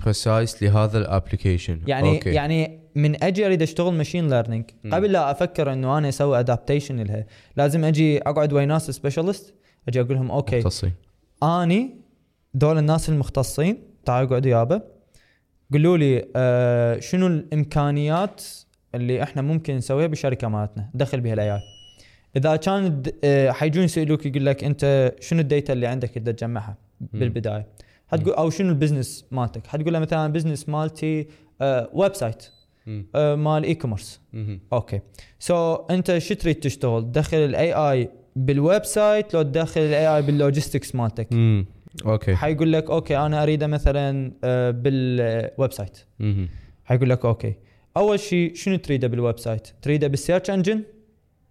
[0.00, 2.30] بريسايس لهذا الابلكيشن يعني أوكي.
[2.30, 4.64] يعني من أجي أريد أشتغل machine learning.
[4.92, 9.54] قبل لا أفكر إنه أنا أسوي adaptation لها لازم أجي أقعد ويا ناس specialist
[9.88, 10.92] أجي أقول لهم okay مختصين.
[11.42, 12.07] أني
[12.58, 14.82] دول الناس المختصين تعالوا اقعدوا يابا.
[15.72, 18.44] قولوا لي آه شنو الإمكانيات
[18.94, 21.60] اللي إحنا ممكن نسويها بالشركة مالتنا؟ دخل بها ال AI
[22.36, 26.76] إذا كان آه حيجون يسألوك يقول لك أنت شنو ال data اللي عندك اللي تجمعها
[27.00, 27.66] بالبداية؟
[28.08, 31.28] حتقول أو شنو ال business مالتك؟ حتقول له مثلا business مالتي
[31.60, 32.48] آه website.
[33.14, 34.20] آه مال e-commerce.
[34.72, 35.76] okay.
[35.76, 40.35] so, أنت شو تريد تشتغل؟ تدخل ال AI بال website لو تدخل ال AI بال
[40.35, 41.28] logistics مالتك.
[42.06, 42.36] okay.
[42.36, 45.98] حيقول لك okay أنا أريده مثلا آه، بال website.
[46.84, 47.54] حيقول لك okay.
[47.96, 50.82] أول شيء شنو تريده بال website تريده بال search engine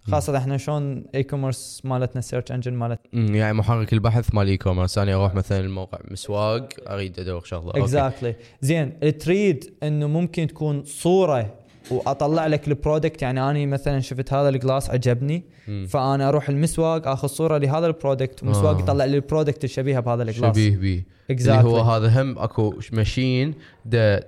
[0.02, 3.38] خاصة إحنا شلون e-commerce مالتنا ال search engine مالتنا.
[3.38, 7.72] يعني محرك البحث مال e-commerce أنا أروح مثلا الموقع مسواق أريد ادور شغلة.
[7.84, 11.54] exactly زين تريد إنه ممكن تكون صورة
[11.92, 15.86] وأطلع لك ال product يعني أنا مثلا شفت هذا ال glass عجبني مم.
[15.90, 18.80] فأنا أروح المسواق آخذ صورة لهذا ال product ومسواق آه.
[18.82, 21.66] يطلع لي ال product الشبيهة بهذا ال glass شبيه بيه اللي Exactly.
[21.66, 23.54] هو هذا هم أكو machine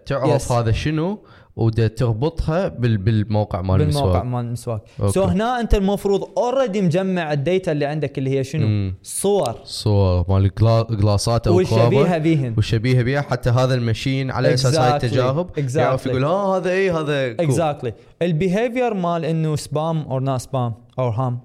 [0.05, 0.51] تعرف Yes.
[0.51, 1.19] هذا شنو
[1.55, 5.11] ودا تربطها بال بالموقع مال بالموقع المسواق مال المسواق okay.
[5.13, 8.95] so هنا أنت المفروض already مجمع ال data اللي عندك اللي هي شنو؟ مم.
[9.03, 10.51] صور صور مال
[10.89, 15.03] glass ات أو والشبيهة بيهن والشبيهة بها حتى هذا ال machine على أساس هاي Exactly.
[15.03, 15.75] التجارب Exactly.
[15.75, 17.39] يعرف يقول ها هذا اي هذا cool.
[17.39, 21.39] exactly ال behavior مال إنه spam أو not spam أو ham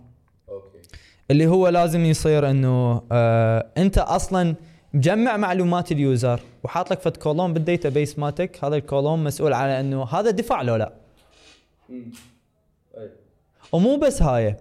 [1.31, 4.55] اللي هو لازم يصير إنه آه أنت أصلا
[4.95, 8.65] مجمع معلومات ال user وحاط لك فد column بال database مالتك.
[8.65, 10.93] هذا ال column مسؤول على إنه هذا دفع لو لا.
[13.73, 14.57] ومو بس هاي.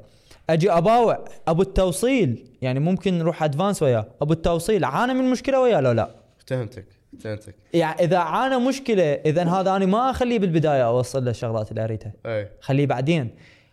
[0.50, 2.48] أجي أباوع أبو التوصيل.
[2.62, 4.08] يعني ممكن نروح advance وياه.
[4.22, 6.16] أبو التوصيل عانى من مشكلة وياه لو لا؟
[6.48, 6.86] فهمتك
[7.20, 11.84] فهمتك يعني إذا عانى مشكلة إذا هذا أنا ما أخليه بالبداية أوصل له الشغلات اللي
[11.84, 12.14] أريدها.
[12.26, 12.50] أي.
[12.62, 13.30] خليه بعدين.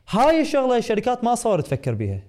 [0.09, 2.23] هاي الشغلة الشركات ما صارت تفكر بيها.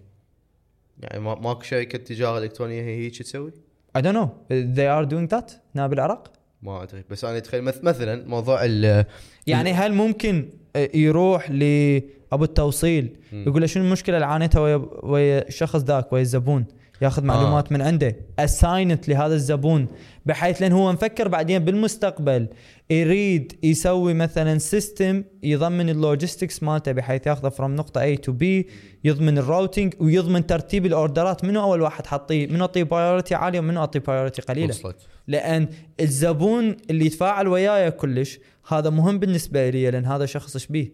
[1.00, 3.52] يعني ما ماكو شركة تجارة إلكترونية هي هيك تسوي؟
[3.98, 4.30] I don't know.
[4.78, 6.32] They are doing that هنا بالعراق.
[6.64, 7.04] ما أدري.
[7.10, 9.06] بس أنا أتخيل مث- مثلا موضوع ال
[9.48, 15.48] يعني هل ممكن آه، يروح لابو التوصيل؟ يقول له شنو المشكلة؟ اللي عانيتها ويا ويا
[15.48, 16.66] الشخص ذاك ويا الزبون.
[17.02, 17.74] ياخذ معلومات آه.
[17.74, 18.16] من عنده.
[18.39, 19.88] assigned لهذا الزبون
[20.26, 22.47] بحيث لأن هو مفكر بعدين بالمستقبل
[22.89, 28.66] يريد يسوي مثلا system يضمن ال logistics مالته بحيث ياخذه from نقطة A تو B
[29.04, 31.45] يضمن ال routing ويضمن ترتيب ال order ات.
[31.45, 35.68] منو أول واحد حطيه منو أعطيه priority عاليه ومنو أعطيه priority قليلة؟ وصلت لأن
[35.99, 40.91] الزبون اللي يتفاعل وياي كلش هذا مهم بالنسبة لي لأن هذا شخص شبيه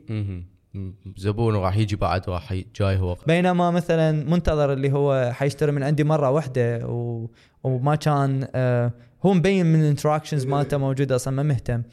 [1.18, 3.18] زبون راح يجي بعد راح جاي هو.
[3.28, 7.28] بينما مثلا منتظر اللي هو حيشتري من عندي مرة واحدة و...
[7.63, 8.91] وما كان آه
[9.26, 11.84] هو مبين من ال interactions مالته موجودة أصلا ما مهتم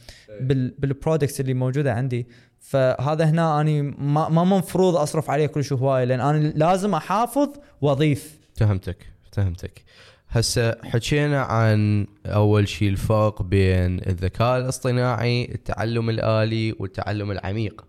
[0.41, 0.75] بال...
[0.79, 2.27] بال products اللي موجودة عندي.
[2.59, 7.49] فهذا هنا أني ما ما مفروض أصرف عليه كل شيء هواي لأن أنا لازم أحافظ
[7.81, 8.39] وأضيف.
[8.57, 9.85] فهمتك فهمتك.
[10.29, 17.85] هسه حكينا عن أول شيء الفرق بين الذكاء الاصطناعي التعلم الآلي والتعلم العميق.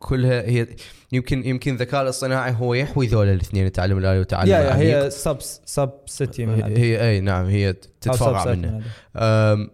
[0.00, 0.66] كلها هي
[1.12, 4.96] يمكن يمكن الذكاء الاصطناعي هو يحوي ذول الاثنين التعلم الالي والتعلم العميق.
[4.96, 9.70] هي سب سب سيتي من هي, أي نعم هي تتفرع من منه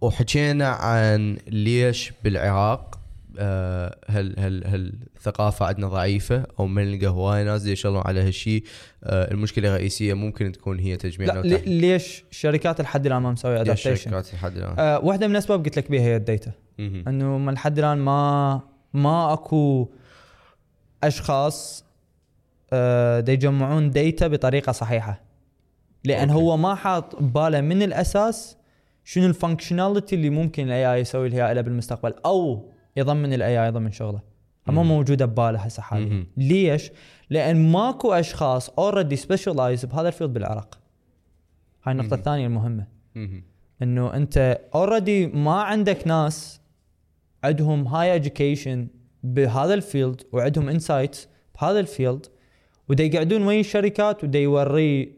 [0.00, 3.00] وحكينا عن ليش بالعراق
[3.38, 8.64] آه، هل هل هل الثقافه عندنا ضعيفة أو ما نلقى هواي ناس يشتغلون على هالشيء
[9.04, 13.92] آه، المشكلة الرئيسية ممكن تكون هي تجميع لا ليش الشركات لحد الآن ما مسوية adaptation
[13.92, 16.52] الشركات لحد الآن؟ آه واحدة من الأسباب قلت لك بيها هي ال data.
[16.78, 17.04] مهم.
[17.08, 18.60] إنه من لحد الآن ما
[18.94, 19.88] ما اكو
[21.04, 21.84] اشخاص
[22.72, 25.20] آه دا يجمعون data بطريقة صحيحة
[26.04, 26.42] لأن okay.
[26.42, 28.56] هو ما حاط بباله من الأساس
[29.04, 33.92] شنو ال functionality اللي ممكن ال AI يسوي لها بالمستقبل أو يضمن ال AI ضمن
[33.92, 34.20] شغله
[34.66, 34.88] ما مم.
[34.88, 36.26] موجودة بباله هسه حاليا.
[36.36, 36.90] ليش؟
[37.30, 40.78] لأن ماكو أشخاص already specialized بهذا ال field بالعراق
[41.84, 42.14] هاي النقطة.
[42.14, 43.42] الثانية المهمة مهم.
[43.82, 46.59] إنه أنت already ما عندك ناس
[47.44, 48.78] عندهم هاي education
[49.22, 51.16] بهذا ال field وعندهم insight
[51.60, 52.26] بهذا ال field
[52.88, 55.12] ودا يقعدون ويا الشركات ودا يوري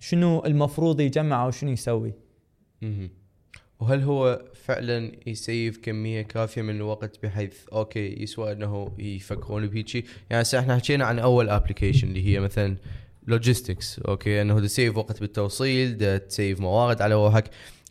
[0.00, 2.14] شنو المفروض يجمع أو شنو يسوي.
[2.82, 3.10] مهم.
[3.80, 10.42] وهل هو فعلا يسيف كمية كافية من الوقت بحيث okay يسوى إنه يفكرون بهيجي؟ يعني
[10.42, 12.76] هسه إحنا حكينا عن أول application اللي هي مثلا
[13.26, 17.50] logistics okay إنه تسيف وقت بالتوصيل تسيف موارد على روحك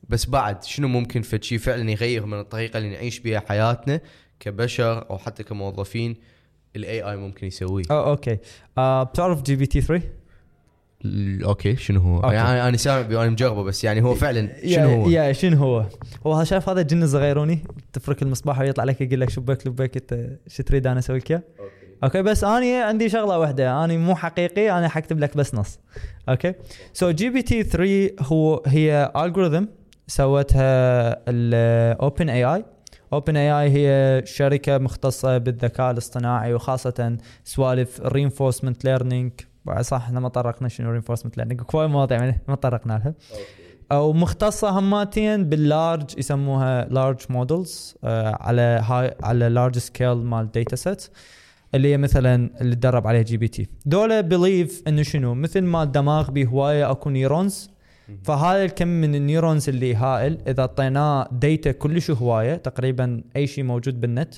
[0.10, 4.02] بس بعد شنو ممكن فد شيء فعلا يغير من الطريقة اللي نعيش بها حياتنا
[4.40, 6.16] كبشر أو حتى كموظفين
[6.76, 8.38] ال AI ممكن يسويه أو okay
[8.78, 10.04] آه بتعرف GPT 3
[11.06, 12.36] ال- okay شنو هو؟ okay.
[12.36, 15.86] يعني أنا سامع أنا مجربه بس يعني هو فعلا شنو هو؟ يا شنو هو؟
[16.28, 17.60] هو شايف هذا الجن الصغيروني
[17.94, 21.42] تفرك المصباح ويطلع لك يقول لك شبك لبك إنت شو تريد أنا أسوي لك اياه؟
[22.04, 25.80] okay بس أنا عندي شغلة واحدة أنا مو حقيقي أنا حكتب لك بس نص
[26.30, 26.54] okay
[26.94, 29.66] so GPT 3 هو هي algorithm
[30.08, 39.32] سوتها ال OpenAI OpenAI هي شركة مختصة بالذكاء الاصطناعي وخاصة سوالف reinforcement learning
[39.82, 43.14] صح إحنا ما طرقنا شنو reinforcement learning كواي مواضيع ما طرقنا لها.
[43.92, 50.76] أو مختصة هماتين بال large يسموها large models على هاي على large scale مال data
[50.76, 51.08] set
[51.76, 53.68] اللي هي مثلا اللي تدرب عليها GPT.
[53.86, 57.75] ذول believe إنه شنو؟ مثل ما الدماغ به هوايه أكو neurons
[58.24, 63.64] فهذا الكم من ال neurons اللي هائل إذا أعطيناه data كلش هواية تقريبا أي شيء
[63.64, 64.34] موجود بالنت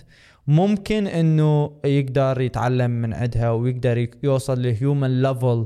[0.48, 5.66] ممكن إنه يقدر يتعلم من عندها ويقدر يوصل ل human level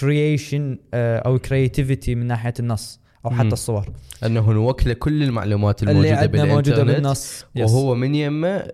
[0.00, 3.30] creation أو creativity من ناحية النص أو.
[3.30, 3.86] حتى الصور.
[4.24, 8.68] أنه نوكله كل المعلومات اللي الموجودة عندنا موجودة بالانترنت بالنص وهو من يمه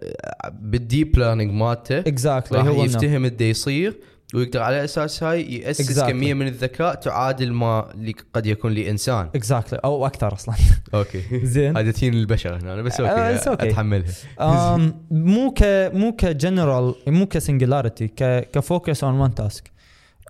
[0.53, 4.01] بال deep learning مالته exactly راح يفتهم الدي يصير.
[4.35, 6.07] ويقدر على أساس هاي يأسس Exactly.
[6.07, 9.29] كمية من الذكاء تعادل ما اللي قد يكون لإنسان.
[9.35, 10.55] exactly أو أكثر أصلا.
[10.95, 11.23] okay.
[11.47, 11.77] زين.
[11.77, 13.49] هذا تين البشر هنا بس okay it's okay.
[13.49, 14.13] أتحملها.
[14.41, 15.63] أم، مو ك
[15.95, 19.71] مو كجنرال مو ك singularity ك ك focus on one task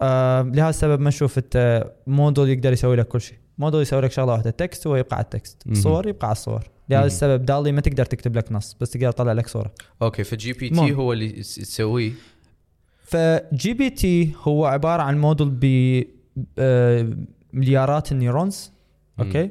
[0.02, 3.36] لهذا السبب ما نشوف انت موديل يقدر يسوي لك كل شيء.
[3.58, 5.62] موديل يسوي لك شغلة واحدة text هو يبقى على ال text.
[5.72, 6.64] صور يبقى على الصور.
[6.88, 9.72] لهذا السبب DALL-E ما تقدر تكتب لك نص بس تقدر تطلع لك صورة.
[10.02, 12.12] okay ف GPT هو اللي تسويه
[13.14, 15.64] ف GPT هو عبارة عن موديل ب
[16.58, 17.16] آه،
[17.52, 18.72] مليارات ال neurons
[19.18, 19.26] مم.
[19.26, 19.50] okay؟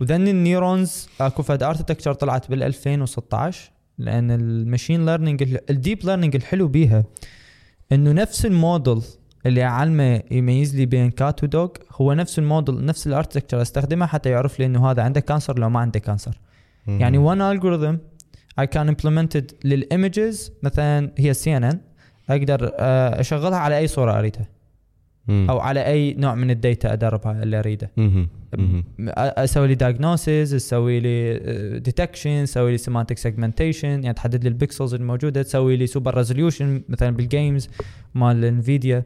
[0.00, 6.04] وذن ال neurons أكو فد architecture طلعت بال 2016 لأن ال machine learning ال deep
[6.04, 7.04] learning الحلو بيها
[7.92, 9.02] إنه نفس الموديل
[9.46, 14.06] اللي أعلمه يميز لي بين cat و dog هو نفس الموديل نفس ال architecture استخدمه
[14.06, 16.40] حتى يعرف لي إنه هذا عنده cancer لو ما عنده cancer
[16.86, 17.96] يعني one algorithm
[18.60, 21.80] I can implement it لل images مثلا هي CNN
[22.30, 24.46] أقدر آه، أشغلها على أي صورة أريدها.
[25.28, 27.90] أو على أي نوع من ال data أدربها اللي أريده.
[29.18, 31.38] أسوي لي diagnosis تسوي لي
[31.78, 36.82] detection تسوي لي semantic segmentation يعني تحدد لي ال pixels الموجودة تسوي لي super resolution
[36.88, 37.68] مثلا بال games
[38.14, 39.04] مال انفيديا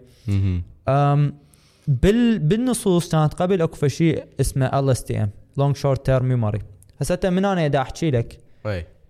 [1.89, 6.59] بال بالنصوص كانت قبل أكو شيء اسمه LSTM long short term memory
[7.01, 8.39] هسه من أنا دا أحكي لك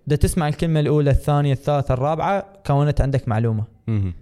[0.06, 3.64] دا تسمع الكلمة الأولى الثانية الثالثة الرابعة كونت عندك معلومة.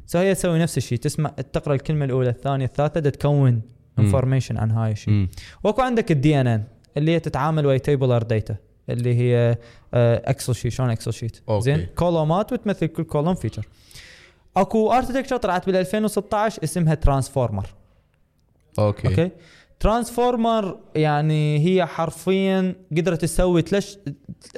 [0.07, 0.99] so هي تسوي نفس الشيء.
[0.99, 3.62] تسمع تقرأ الكلمة الأولى الثانية الثالثة دا تكون.
[3.99, 5.28] information عن هاي الشيء.
[5.64, 6.64] وأكو عندك ال DNN
[6.97, 8.57] اللي هي تتعامل ويا tabular data
[8.89, 9.59] اللي هي
[9.95, 11.40] Excel sheet شلون Excel sheet.
[11.59, 13.66] زين؟ كولومات وتمثل كل column feature
[14.57, 17.66] أكو architecture طلعت بال 2016 اسمها Transformer
[18.78, 19.09] okay.
[19.09, 19.30] okay؟
[19.80, 23.97] Transformer يعني هي حرفيا قدرت تسوي ثلاث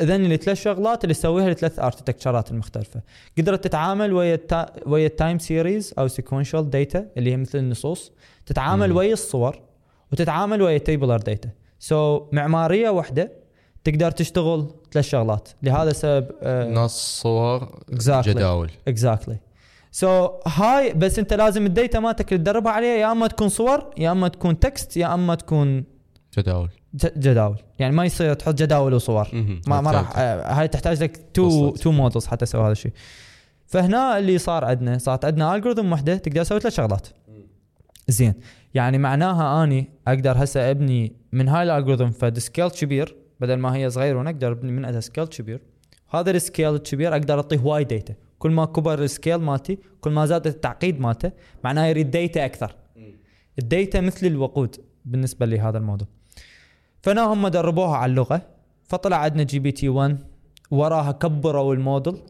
[0.00, 3.00] ذن الثلاث شغلات اللي تسويها الثلاث اركتكتشرات المختلفه
[3.38, 4.66] قدرت تتعامل ويا التا...
[4.86, 8.12] ويا ال time series أو sequential data اللي هي مثل النصوص
[8.46, 8.96] تتعامل مم.
[8.96, 9.60] ويا الصور
[10.12, 13.32] وتتعامل ويا tabular data so so, معمارية واحدة
[13.84, 15.48] تقدر تشتغل ثلاث شغلات.
[15.62, 16.26] لهذا السبب
[16.72, 18.28] نص صور Exactly.
[18.28, 18.70] جداول.
[18.88, 19.36] exactly
[19.96, 23.90] so هاي بس انت لازم ال data مالتك اللي تدربها عليها يا اما تكون صور
[23.98, 25.84] يا اما تكون text يا اما تكون
[26.38, 26.68] جداول.
[26.94, 27.56] ج- جداول.
[27.78, 29.28] يعني ما يصير تحط جداول وصور.
[29.66, 30.18] ما ما راح.
[30.18, 31.70] آه، هاي تحتاج لك two.
[31.70, 32.92] two models حتى تسوي هذا الشيء
[33.66, 37.08] فهنا اللي صار عندنا صارت عندنا algorithm وحدة تقدر تسوي ثلاث شغلات.
[38.08, 38.34] زين.
[38.74, 43.74] يعني معناها أني أقدر هسه أبني من هاي ال algorithm فد scale كبير بدل ما
[43.76, 45.60] هي صغيرة أقدر أبني من عندها scale كبير.
[46.10, 50.10] هذا ال scale الكبير أقدر أعطيه وايد data كل ما كبر ال scale مالتي كل
[50.10, 51.32] ما زاد التعقيد مالته
[51.64, 52.76] معناه يريد data أكثر.
[53.58, 56.08] ال data مثل الوقود بالنسبة لهذا الموضوع.
[57.02, 58.42] فنا هم دربوها على اللغة
[58.84, 60.18] فطلع عندنا GPT 1
[60.70, 62.22] وراها كبروا الموديل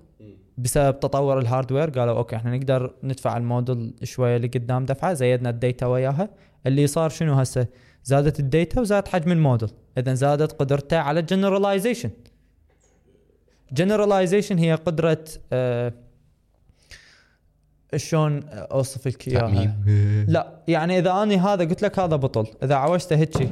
[0.59, 5.58] بسبب تطور ال hardware قالوا okay إحنا نقدر ندفع الموديل شوية لقدام دفعة زيدنا ال
[5.58, 6.29] data وياها.
[6.67, 7.67] اللي صار شنو هسه؟
[8.05, 9.69] زادت ال data وزاد حجم الموديل.
[9.99, 12.11] اذا زادت قدرته على ال generalization
[13.73, 15.93] generalization هي قدرة آه
[17.97, 19.77] شلون اوصف لك اياها
[20.29, 23.51] لا يعني إذا أني هذا قلت لك هذا بطل إذا عوجته هيجي إيه.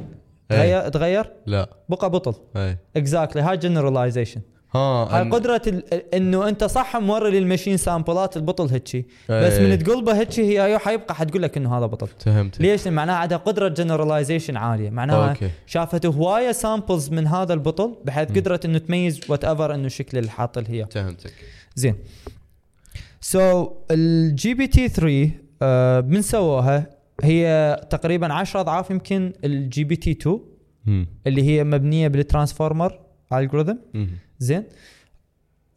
[0.49, 1.69] تغير؟ تغير؟ لا.
[1.89, 2.33] بقى بطل.
[2.55, 4.41] اي exactly هاي generalization
[4.75, 9.05] ها هاي أن- قدرة ال- إنه أنت صح موري لل machine سامبلات البطل إيه.
[9.29, 12.07] بس من تقلبه هيجي هي أيوة حيبقى حتقول لك إنه هذا بطل.
[12.19, 14.89] فهمت ليش؟ معناها عندها قدرة generalization عالية.
[14.89, 15.35] معناها
[15.67, 20.87] شافت هواية samples من هذا البطل بحيث قدرت إنه تميز whatever إنه شكل الحاطل هي.
[20.91, 21.33] فهمتك.
[21.75, 21.95] زين.
[23.21, 26.89] so ال GPT 3 آه، من سووها؟
[27.23, 30.39] هي تقريبا 10 أضعاف يمكن ال GPT 2
[30.85, 31.07] مم.
[31.27, 32.99] اللي هي مبنية بال transformer
[33.33, 33.75] algorithm.
[34.39, 34.63] زين.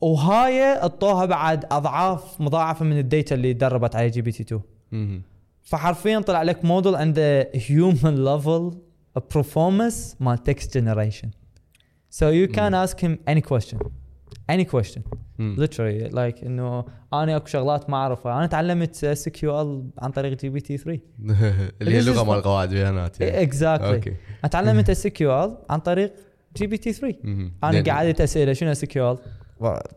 [0.00, 4.60] وهاي اعطوها بعد أضعاف مضاعفة من ال data اللي دربت عليه GPT 2
[4.92, 5.22] مم.
[5.62, 8.72] فحرفيا طلع لك موديل عنده human level
[9.34, 11.28] performance مال text generation.
[12.10, 13.78] So you can ask him any question.
[14.52, 15.02] Any question.
[15.38, 15.56] مم.
[15.60, 18.38] literally like إنه أنا أكو شغلات ما أعرفها.
[18.38, 21.00] أنا تعلمت SQL عن طريق GPT 3
[21.80, 23.42] اللي هي لغة مال قواعد بيانات يعني.
[23.42, 24.14] exactly
[24.44, 26.12] أنا تعلمت SQL عن طريق
[26.56, 27.52] GPT 3 مم.
[27.64, 29.18] أنا لأن قعدت اسئله شنو SQL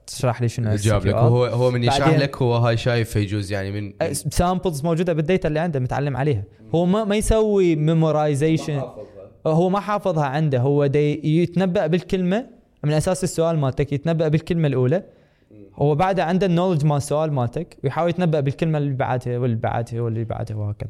[0.07, 1.13] تشرح لي شنو is جاب لك.
[1.15, 5.24] هو هو من يشرح لك هو هاي شايف يجوز يعني من من- samples موجودة بال
[5.24, 6.43] data اللي عنده متعلم عليها.
[6.75, 8.81] هو ما ما يسوي memorization
[9.47, 10.59] هو ما حافظها عنده.
[10.59, 12.47] هو دي يتنبأ بالكلمة.
[12.83, 15.03] من أساس السؤال مالتك يتنبأ بالكلمة الأولى.
[15.75, 20.01] هو بعده عنده ال knowledge مال السؤال مالتك ويحاول يتنبأ بالكلمة اللي بعدها واللي بعدها
[20.01, 20.89] واللي بعدها وهكذا.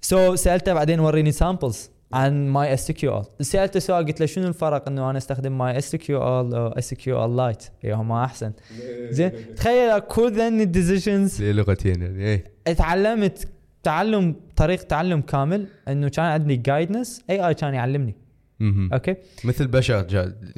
[0.00, 5.10] so so, سألته بعدين وريني samples عن MySQL سالته سؤال قلت له شنو الفرق إنه
[5.10, 8.52] أنا أستخدم MySQL أو SQLite ايهما أحسن.
[9.10, 12.44] زين تخيل كل ذن ال decisions هي لغتين؟ يعني إيه.
[12.74, 13.48] تعلمت
[13.82, 18.14] تعلم طريق تعلم كامل إنه كان عندي guidance AI كان يعلمني.
[18.92, 20.06] أوكي؟ مثل بشر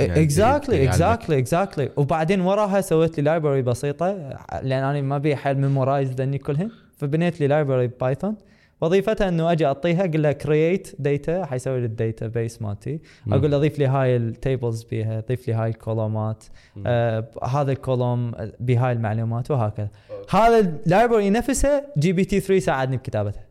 [0.00, 6.12] exactly exactly exactly وبعدين وراها سويت لي library بسيطة لأن أنا ما أبي حيل memorize
[6.12, 6.70] ذني كلهن.
[6.96, 8.36] فبنيت لي library Python
[8.82, 13.00] وظيفتها إنه أجي أعطيها أقول لها create data حيسوي لي ال database مالتي.
[13.32, 16.44] أقول له ضيف لي هاي ال tables بيها ضيف لي هاي ال columnات.
[16.86, 19.88] آه هذا ال column بهاي المعلومات وهكذا.
[20.30, 23.44] هذا ال library نفسها GPT 3 ساعدني بكتابتها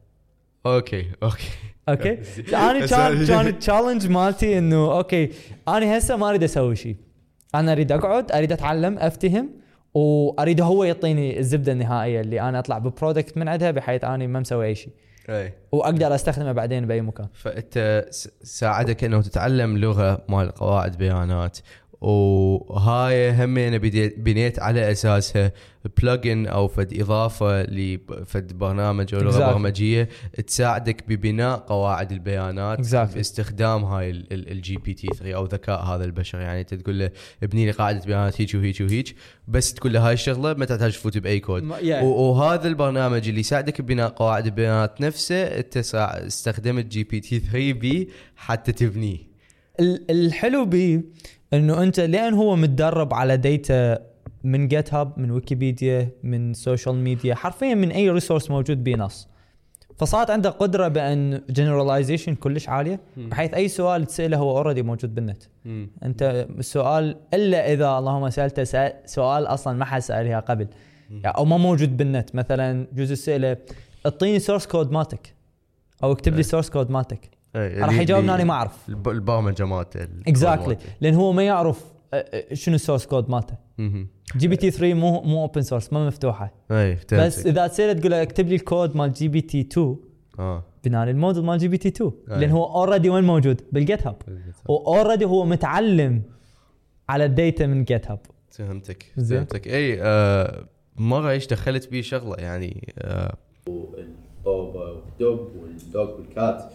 [0.65, 1.49] okay okay.
[1.89, 2.19] okay؟
[2.69, 5.29] أنا كان كان ال challenge مالتي إنه okay
[5.67, 6.95] أنا هسه ما أريد أسوي شيء
[7.55, 9.49] أنا أريد أقعد أريد أتعلم أفتهم
[9.93, 14.39] وأريد هو يعطيني الزبدة النهائية اللي أنا أطلع ب product من عندها بحيث اني ما
[14.39, 14.93] مسوي أي شيء
[15.71, 17.27] وأقدر أستخدمه بعدين بأي مكان.
[17.33, 18.05] فأنت
[18.43, 21.57] ساعدك إنه تتعلم لغة مال قواعد بيانات.
[22.01, 25.51] وهاي همين بديت- بنيت على أساسها
[26.01, 29.53] plugin أو فد إضافة لفد برنامج أو لغة Exactly.
[29.53, 30.09] برمجية
[30.47, 33.15] تساعدك ببناء قواعد البيانات Exactly.
[33.15, 37.09] باستخدام هاي ال GPT 3 أو ذكاء هذا البشر يعني أنت تقول له
[37.43, 39.15] ابني لي قاعدة بيانات هيك وهيك وهيك
[39.47, 42.03] بس تقول له هاي الشغلة ما تحتاج تفوت بأي code yeah.
[42.03, 49.17] وهذا البرنامج اللي يساعدك ببناء قواعد البيانات نفسه أنت استخدمت GPT 3 بي حتى تبنيه
[49.79, 51.01] ال- الحلو بيه
[51.53, 53.99] إنه أنت لأن هو متدرب على data
[54.43, 59.27] من GitHub من ويكيبيديا من social media حرفيا من أي resource موجود بيه نص
[59.97, 65.43] فصارت عنده قدرة بأن generalization كلش عالية بحيث أي سؤال تسأله هو already موجود بالنت.
[66.03, 70.67] أنت السؤال إلا إذا اللهم سالته سؤال أصلا ما حد سألها قبل.
[71.09, 72.35] يعني أو ما موجود بالنت.
[72.35, 73.57] مثلا جزء ساله
[74.05, 75.35] أعطيني source code مالتك.
[76.03, 76.43] أو اكتب لي إيه.
[76.43, 77.23] source code مالتك.
[77.23, 78.89] إيه، راح اللي- يجاوبني اللي- أنا ما أعرف.
[78.89, 81.85] الب- البرمجه مالته exactly لأن هو ما يعرف
[82.53, 83.55] شنو ال source code مالته.
[84.37, 86.53] GPT 3 مو مو open source ما مفتوحة.
[86.71, 89.95] اي بس إذا تصير تقول له اكتب لي الكود مال GPT 2
[90.39, 90.63] آه.
[90.83, 92.39] بناء الموديل مال GPT 2 أي.
[92.39, 94.15] لأن هو already وين موجود؟ بال GitHub و
[94.69, 96.21] already هو متعلم
[97.09, 99.37] على ال data من GitHub فهمتك زين.
[99.37, 99.67] فهمتك.
[99.67, 100.65] اي آه
[100.97, 103.35] مره إيش دخلت بيه شغلة يعني آه.
[103.67, 106.71] الطوبه وال dog وال cat.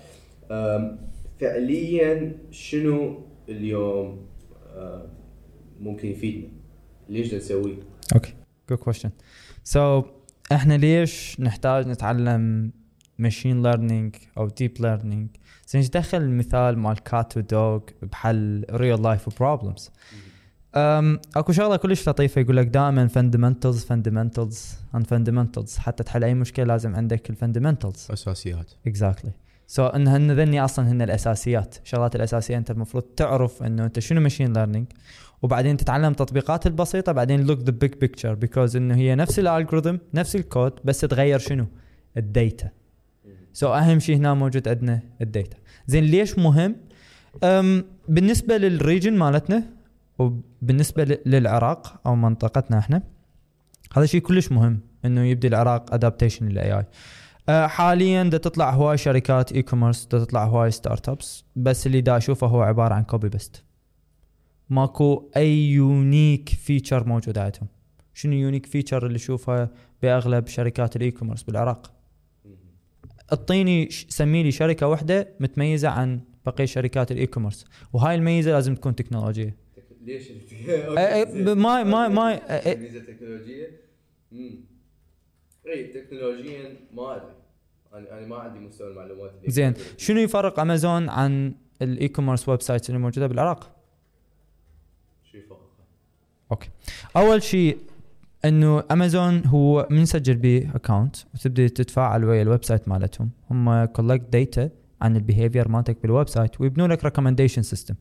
[1.40, 4.26] فعليا شنو اليوم
[5.80, 6.48] ممكن يفيدنا؟
[7.08, 7.76] ليش نسويه؟
[8.14, 8.34] okay
[8.70, 9.10] good question
[9.64, 10.02] so
[10.52, 12.72] إحنا ليش نحتاج نتعلم
[13.18, 15.28] machine learning أو deep learning
[15.68, 19.90] زين إيش دخل المثال مال cat و dog بحل real life problems
[21.36, 26.64] أكو شغلة كلش لطيفة يقول لك دائما fundamentals fundamentals and fundamentals حتى تحل أي مشكلة
[26.64, 28.72] لازم عندك ال fundamentals أساسيات.
[28.86, 29.32] exactly
[29.66, 34.20] so إن هن ذني أصلا هن الأساسيات الشغلات الأساسية أنت المفروض تعرف إنه أنت شنو
[34.20, 34.86] machine learning
[35.42, 39.96] وبعدين تتعلم التطبيقات البسيطة بعدين look the big picture because إنه هي نفس ال algorithm
[40.14, 41.66] نفس الكود بس تغير شنو؟
[42.16, 42.70] ال
[43.52, 45.56] data so so أهم شيء هنا موجود عندنا ال data
[45.86, 46.76] زين ليش مهم؟
[47.44, 49.62] أم بالنسبة لل region مالتنا
[50.18, 53.02] وبالنسبة للعراق أو منطقتنا إحنا
[53.96, 56.84] هذا شيء كلش مهم إنه يبدي العراق adaptation لل AI
[57.48, 62.62] حاليا دا تطلع هواي شركات e-commerce دا تطلع هواي startups بس اللي دا أشوفه هو
[62.62, 63.64] عبارة عن copy paste
[64.70, 67.68] ماكو أي unique feature موجود عندهم.
[68.14, 69.70] شنو unique feature اللي اشوفها
[70.02, 71.92] بأغلب شركات ال e-commerce بالعراق؟
[73.32, 78.94] اعطيني سمي لي شركة واحدة متميزة عن بقية شركات ال e-commerce وهاي الميزة لازم تكون
[78.94, 79.56] تكنولوجية.
[80.04, 80.28] ليش؟
[81.64, 82.40] ما ما ما
[82.76, 83.70] ميزة تكنولوجية.
[85.68, 87.34] اي تكنولوجيا ما أدري.
[87.94, 89.74] أنا أنا ما عندي مستوى المعلومات اللي زين.
[89.96, 93.76] شنو يفرق امازون عن ال e-commerce websites اللي موجودة بالعراق؟
[95.32, 95.70] شو يفرق.
[96.50, 96.68] okay.
[97.16, 97.78] أول شيء
[98.44, 103.30] إنه امازون هو من سجل بيه account وتبدأ تتفاعل ويا ال website مالتهم.
[103.50, 104.70] هم collect data
[105.00, 107.94] عن ال behavior مالتك بال website ويبنوا لك recommendation system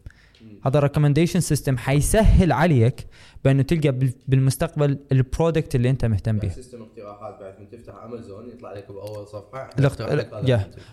[0.67, 3.07] هذا ال recommendation system حيسهل عليك
[3.43, 7.93] بأنه تلقى بال- بالمستقبل ال product اللي أنت مهتم به system اقتراحات بعد من تفتح
[8.03, 9.69] امازون يطلع لك بأول صفحة.
[10.33, 10.49] المنتج.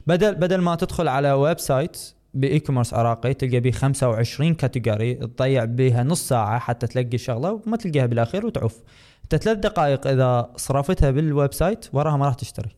[0.07, 2.01] بدل بدل ما تدخل على website
[2.35, 8.07] e-commerce عراقي تلقى بيه 25 category تضيع بيها نص ساعة حتى تلقي الشغله وما تلقاها
[8.07, 8.81] بالأخير وتعوف
[9.25, 12.71] أنت ثلاث دقائق إذا صرفتها بال website وراها ما راح تشتري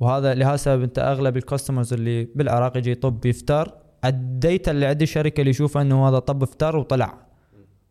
[0.00, 3.72] وهذا لهذا السبب أنت أغلب ال customers اللي بالعراق يجي يطب يفتر
[4.08, 7.26] ال data اللي عند الشركة اللي يشوفه إنه هذا طب فتر وطلع.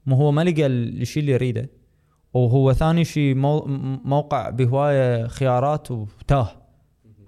[0.06, 1.70] مو هو ما لقى الشيء اللي يريده.
[2.34, 3.64] وهو ثاني شيء مو
[4.06, 6.50] موقع بهواية خيارات وتاه.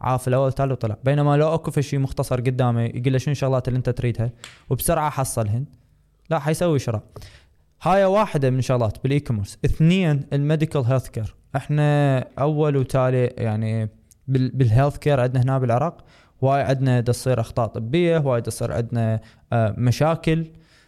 [0.02, 0.98] عاف الأول تالي وطلع.
[1.04, 4.32] بينما لو أكو شيء مختصر قدامه يقول له شنو الشغلات اللي أنت تريدها؟
[4.70, 5.66] وبسرعة حصلهن.
[6.30, 7.04] لا حيسوي شراء.
[7.82, 11.36] هاي واحدة من الشغلات بال e-commerce اثنين ال medical healthcare.
[11.56, 13.90] إحنا أول وتالي يعني
[14.28, 16.06] بال- بال healthcare عندنا هنا بالعراق.
[16.42, 19.20] وايد عندنا تصير أخطاء طبية وايد تصير عندنا
[19.54, 20.46] آه، مشاكل.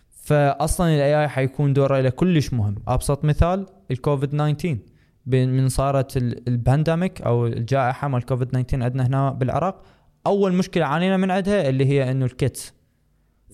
[0.09, 2.75] فاصلا ال AI حيكون دوره له كلش مهم.
[2.87, 4.77] أبسط مثال الكوفيد 19
[5.25, 9.81] بين- من صارت ال- pandemic أو الجائحة مال كوفيد 19 عندنا هنا بالعراق.
[10.27, 12.73] أول مشكلة عانينا من عندها اللي هي إنه ال kits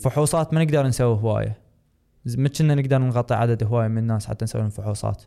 [0.02, 1.58] فحوصات ما نقدر نسوي هواية.
[2.38, 5.24] ما كنا نقدر نغطي عدد هواية من الناس حتى نسوي لهم فحوصات.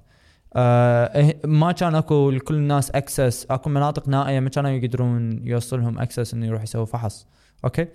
[0.56, 5.98] آه إه- ما كان أكو لكل الناس access أكو مناطق نائية ما كانوا يقدرون يوصلهم
[5.98, 7.26] access إنه يروح يسوي فحص.
[7.64, 7.86] أوكي؟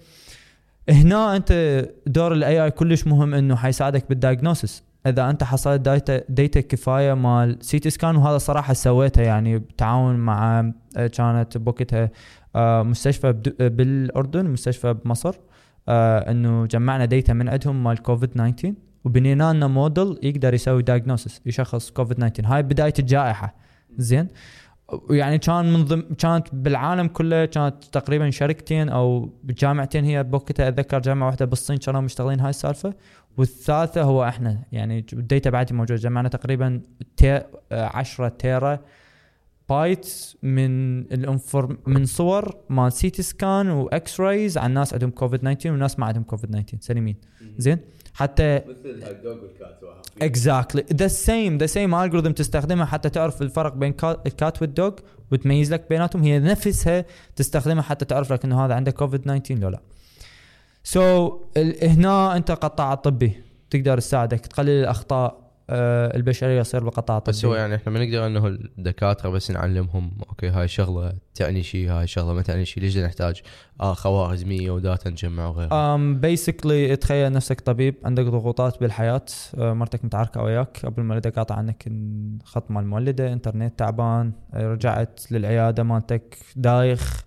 [0.89, 6.22] هنا أنت دور ال AI كلش مهم إنه حيساعدك بال diagnosis إذا أنت حصلت data
[6.30, 12.10] data كفاية مال CT scan وهذا صراحة سويته يعني بتعاون مع آه، كانت بوقتها
[12.56, 15.36] آه، مستشفى آه، بالأردن مستشفى بمصر
[15.89, 18.74] إنه جمعنا data من عندهم مال كوفيد 19
[19.06, 23.56] وبنينا لنا موديل يقدر يسوي diagnosis يشخص كوفيد 19 هاي بداية الجائحة.
[23.97, 24.28] زين؟
[25.10, 30.99] يعني كان من ضمن كانت بالعالم كله كانت تقريبا شركتين أو جامعتين هي بوقتها أتذكر
[30.99, 32.93] جامعة واحدة بالصين كانوا مشتغلين هاي السالفة.
[33.38, 34.64] والثالثة هو إحنا.
[34.72, 36.82] يعني ال data بعدي موجود جمعنا تقريبا
[37.18, 37.41] تي
[37.72, 38.80] 10 تيرا
[39.70, 45.39] بايت من ال inform من صور مال CT scan و X-rays عن ناس عندهم كوفيد
[45.39, 47.16] 19 وناس ما عندهم كوفيد 19 سليمين.
[47.58, 47.78] زين؟
[48.14, 49.80] حتى مثل ال dog وال cat
[50.22, 54.74] exactly the same the same algorithm تستخدمها حتى تعرف الفرق بين كا- ال cat وال
[54.74, 54.91] dog
[55.32, 56.24] وتميز لك بيناتهم.
[56.24, 57.05] هي نفسها
[57.36, 59.80] تستخدمها حتى تعرف لك إنه هذا عنده كوفيد 19 لو لا.
[60.84, 63.34] so, هنا أنت قطاع طبي
[63.70, 65.43] تقدر تساعدك تقلل الأخطاء.
[65.70, 70.49] البشرية يصير بالقطاع الطبي بس هو يعني إحنا ما نقدر إنه الدكاترة بس نعلمهم أوكي
[70.49, 73.41] هاي شغلة تعني شيء هاي شغلة ما تعني شيء ليش نحتاج
[73.82, 79.26] آه خوارزميه و data نجمع وغيرها؟ آم basically تخيل نفسك طبيب عندك ضغوطات بالحياة
[79.57, 81.91] آه، مرتك متعاركه وياك قبل ما الولده قاطع عنك
[82.43, 87.24] خط مال المولده إنترنت تعبان آه، رجعت للعيادة مالتك دايخ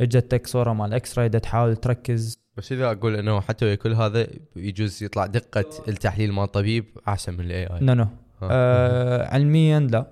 [0.00, 4.26] إجتك صورة مال X-ray تحاول تركز بس إذا أقول إنه حتى ويا كل هذا
[4.56, 8.06] يجوز يطلع دقة التحليل مال الطبيب أحسن من ال AI no no
[8.42, 10.06] آه علميا لا.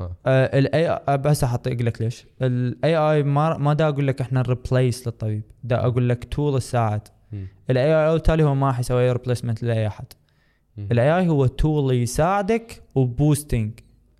[0.00, 0.14] ها.
[0.58, 2.26] ال AI بس أحط أقول لك ليش.
[2.42, 5.42] ال AI ما ما دا أقول لك إحنا replace للطبيب.
[5.64, 6.60] دا أقول لك tool
[7.32, 7.46] مم.
[7.70, 10.04] ال AI بالتالي هو ما راح يسوي replacement لاي أحد.
[10.78, 13.72] ال AI هو tool يساعدك و boosting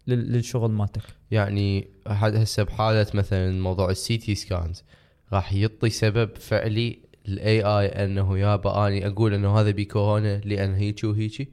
[0.06, 1.02] لل- للشغل مالتك.
[1.30, 4.84] يعني هسه بحالة مثلا موضوع ال CT scans
[5.32, 6.98] راح يعطي سبب فعلي
[7.28, 11.52] ال AI أنه يابا اني أقول أنه هذا بيكورونا لأن هيجي؟ وهيجي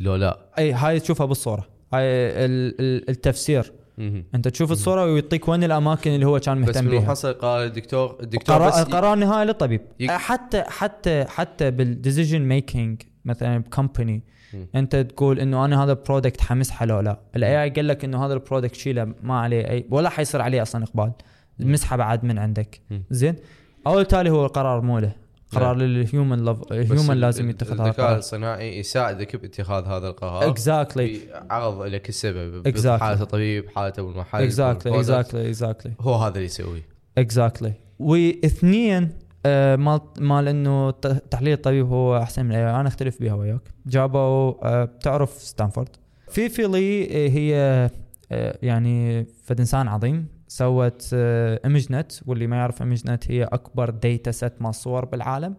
[0.00, 0.38] لو لا.
[0.58, 1.68] أي هاي تشوفها بالصورة.
[1.94, 3.72] هاي ال- ال- التفسير.
[3.98, 4.24] مهم.
[4.34, 6.98] أنت تشوف الصورة ويعطيك وين الأماكن اللي هو كان بس مهتم بيها.
[7.00, 9.80] بالمحصل قال الدكتور الدكتور قرار بس ي- قرار نهائي للطبيب.
[10.00, 14.22] يك- حتى حتى حتى بال decision making مثلا ب company
[14.54, 14.66] مم.
[14.74, 18.26] أنت تقول إنه أنا هذا ال product حمسحه لو لا؟ ال AI قال لك إنه
[18.26, 21.12] هذا ال product شيله ما عليه أي ولا حيصير عليه أصلا إقبال.
[21.58, 22.80] مسحه بعد من عندك.
[22.90, 23.02] مم.
[23.10, 23.34] زين؟
[23.86, 25.12] أول تالي هو القرار مو له
[25.52, 25.76] قرار.
[25.76, 26.72] لل human لف...
[26.72, 30.48] ال- لازم يتخذ هذا الذكاء القرار الاصطناعي يساعدك باتخاذ هذا القرار.
[30.48, 31.18] exactly
[31.50, 32.86] عرض لك السبب Exactly.
[32.86, 34.96] حالة الطبيب حالة أبو المحل exactly.
[34.96, 36.82] exactly exactly هو هذا اللي يسويه.
[37.18, 39.08] exactly واثنين
[39.46, 40.90] آه، مال مال إنه
[41.30, 43.60] تحليل الطبيب هو أحسن من أنا أختلف بها وياك.
[43.86, 45.88] جابوا آه، بتعرف ستانفورد.
[46.30, 47.54] Fei-Fei Li آه، هي
[48.32, 50.26] آه، يعني فد إنسان عظيم.
[50.56, 55.54] سوت ImageNet واللي ما يعرف ImageNet هي أكبر data set مال صور بالعالم.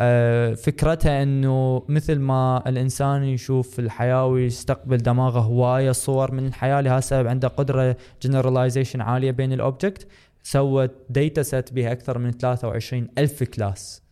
[0.00, 6.98] آه، فكرتها إنه مثل ما الإنسان يشوف الحياة ويستقبل دماغه هواية صور من الحياة لهذا
[6.98, 10.06] السبب عنده قدرة generalization عالية بين ال object
[10.42, 14.02] سوت data set بها أكثر من 23 ألف class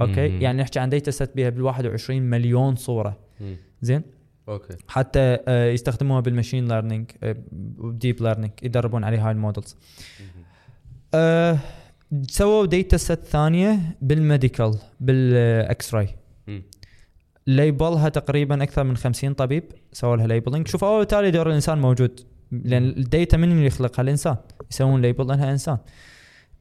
[0.00, 0.42] أوكي مم.
[0.42, 3.56] يعني نحكي عن data set بها بال 21 مليون صورة مم.
[3.82, 4.02] زين
[4.48, 4.76] أوكي.
[4.88, 7.10] حتى آه، يستخدموها بال machine learning
[7.78, 9.76] و deep learning يدربون عليها هاي ال models.
[11.14, 11.58] آه،
[12.28, 16.08] سووا data set ثانية بال medical بال X-ray.
[17.46, 21.78] label لها تقريبا أكثر من 50 طبيب سووا لها labeling شوف أول تالي دور الإنسان
[21.78, 22.20] موجود
[22.52, 24.36] لأن ال data من اللي يخلقها؟ الإنسان.
[24.70, 25.78] يسوون label لأنها إنسان.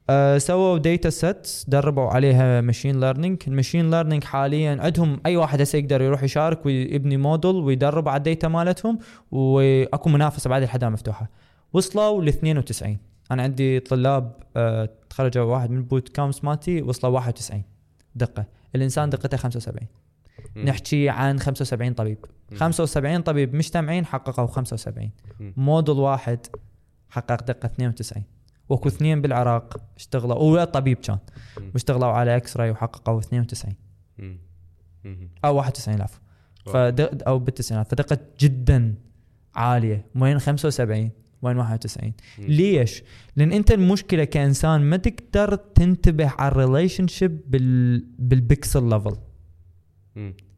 [0.09, 5.61] أه سووا data set دربوا عليها machine learning ال machine learning حاليا عندهم أي واحد
[5.61, 8.99] هسه يقدر يروح يشارك ويبني موديل ويدرب على ال data مالتهم
[9.31, 11.29] وأكو منافسة بعد الحدها مفتوحة.
[11.73, 12.97] وصلوا ل 92
[13.31, 17.63] أنا عندي طلاب أه تخرجوا واحد من bootcamps مالتي وصلوا 91
[18.15, 18.45] دقة.
[18.75, 19.87] الإنسان دقته 75
[20.55, 20.65] مم.
[20.65, 22.17] نحكي عن 75 طبيب.
[22.51, 22.57] مم.
[22.57, 25.53] 75 طبيب مجتمعين حققوا 75 مم.
[25.57, 26.39] موديل واحد
[27.09, 28.23] حقق دقة 92
[28.71, 31.17] واكو اثنين بالعراق اشتغلوا ولا طبيب كان.
[31.73, 33.75] واشتغلوا على X-ray وحققوا 92
[34.17, 34.37] مم.
[35.03, 35.29] مم.
[35.45, 36.19] أو 91 العفو
[36.65, 38.95] فدق أو بالتسعينات فدقة جدا
[39.55, 41.09] عالية وين 75
[41.41, 42.45] وين 91 مم.
[42.45, 43.03] ليش؟
[43.35, 49.15] لأن أنت المشكلة كإنسان ما تقدر تنتبه على ال relationship بال بال pixel level.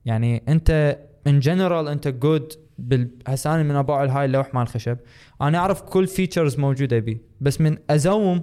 [0.05, 2.53] يعني أنت in general أنت good
[2.83, 4.97] بال هسه أنا من ابوع هاي اللوح مال الخشب
[5.41, 8.41] أنا أعرف كل features موجودة بي بس من أزوم.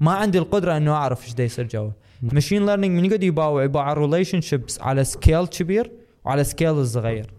[0.00, 1.90] ما عندي القدرة إنه أعرف إيش دا يصير جوا
[2.22, 5.92] machine learning من يقعد يباوع؟ يباوع relationships على scale كبير
[6.24, 7.30] وعلى scale صغير.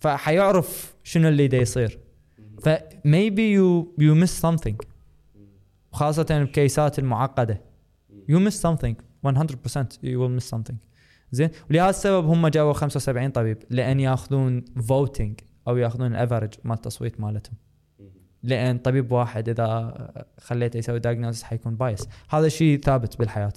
[0.00, 1.98] فحيعرف شنو اللي دا يصير.
[2.62, 2.68] ف
[3.06, 4.76] maybe you you miss something.
[5.92, 7.60] خاصة ب cases المعقدة.
[8.30, 8.94] You miss something.
[9.26, 10.74] 100% you will miss something.
[11.32, 16.76] زين؟ ولهذا السبب هم جابوا 75 طبيب لأن ياخذون voting أو يأخذون ال average مال
[16.76, 17.54] التصويت مالتهم.
[18.42, 19.94] لأن طبيب واحد إذا
[20.40, 23.52] خليته يسوي diagnose حيكون bias هذا شيء ثابت بالحياة.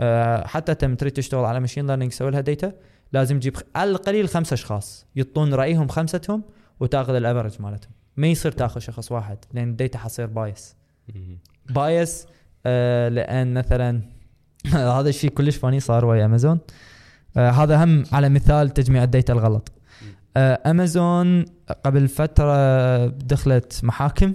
[0.00, 2.72] أه حتى تم تريد تشتغل على machine learning تسوي لها data
[3.12, 5.06] لازم تجيب على القليل خمسة أشخاص.
[5.16, 6.42] يعطون رأيهم خمستهم
[6.80, 7.92] وتأخذ ال average مالتهم.
[8.16, 10.76] ما يصير تأخذ شخص واحد لأن ال data حتصير bias.
[11.70, 12.26] bias
[12.66, 14.00] آه لأن مثلا
[14.98, 16.58] هذا الشيء كلش funny صار ويا أمازون
[17.36, 19.72] آه هذا هم على مثال تجميع ال data الغلط.
[20.36, 21.44] أمازون
[21.84, 24.32] قبل فترة دخلت محاكم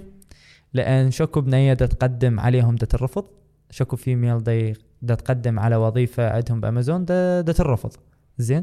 [0.74, 3.24] لأن شكو بنية تقدم عليهم دا ترفض.
[3.70, 4.72] شكو female دا
[5.02, 7.92] دا تقدم على وظيفة عندهم بأمازون دا, دا ترفض.
[8.38, 8.62] زين؟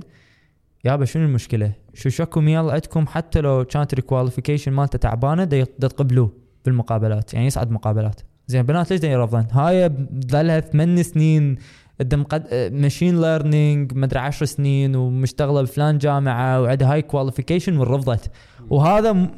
[0.86, 5.64] يابا شنو المشكلة؟ شو شكو male عندكم حتى لو كانت ال qualification مالته تعبانة دا
[5.64, 6.34] تقبلوه
[6.66, 8.22] بالمقابلات يعني يصعد مقابلات.
[8.48, 9.92] زين بنات ليش دا يرفضون؟ هاي
[10.32, 11.58] ظلها ثمان سنين
[12.00, 18.32] قدم قد machine learning مدري 10 سنين ومشتغلة بفلان جامعة وعندها هاي qualification ورفضت
[18.70, 19.30] وهذا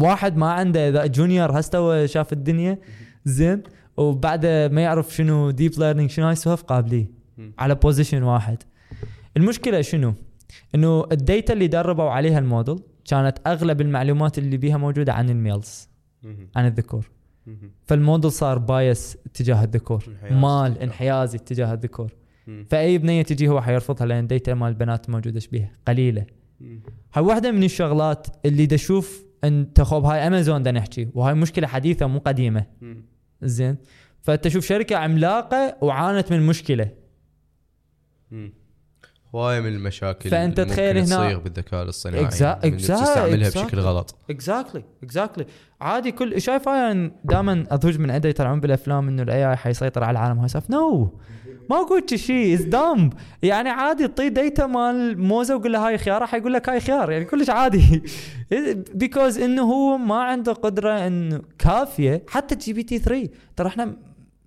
[0.00, 2.78] واحد ما عنده ذا junior هسه شاف الدنيا
[3.24, 3.62] زين
[3.96, 7.10] وبعده ما يعرف شنو deep learning شنو هاي السوالف قابليه.
[7.58, 8.62] على position واحد
[9.36, 10.14] المشكلة شنو؟
[10.74, 15.38] إنه ال data اللي دربوا عليها الموديل كانت أغلب المعلومات اللي بيها موجودة عن ال
[15.38, 15.88] males.
[16.56, 17.10] عن الذكور.
[17.84, 20.04] فالموديل صار bias تجاه الذكور.
[20.30, 22.12] مال انحيازي تجاه الذكور.
[22.68, 26.26] فأي بنية تجي هو حيرفضها لأن data مال البنات موجودة إيش بيها قليله.
[27.14, 31.66] هاي واحدة من الشغلات اللي دا أشوف انت خوب هاي أمازون دا نحكي وهاي مشكلة
[31.66, 32.66] حديثة مو قديمة.
[33.42, 33.76] زين
[34.22, 36.90] فأنت تشوف شركة عملاقة وعانت من مشكلة.
[39.34, 42.30] هوايه من المشاكل اللي تخيل هنا- تصير بالذكاء الاصطناعي exactly-
[42.88, 43.58] تستعملها exactly.
[43.58, 44.14] بشكل غلط.
[44.30, 45.46] exactly exactly
[45.80, 50.18] عادي كل شايف هاي دائما اضوج من عنده يطلعون بالأفلام إنه ال AI حيسيطر على
[50.18, 51.18] العالم هاي سالفه no
[51.70, 53.12] ما قلت شيء is dumb
[53.42, 57.10] يعني عادي تعطيه data مال موزة وقول له هاي خيار حيقول لك هاي خيار.
[57.12, 58.02] يعني كلش عادي.
[58.94, 62.22] because إنه هو ما عنده قدرة انه كافية.
[62.28, 63.96] حتى GPT 3 ترى إحنا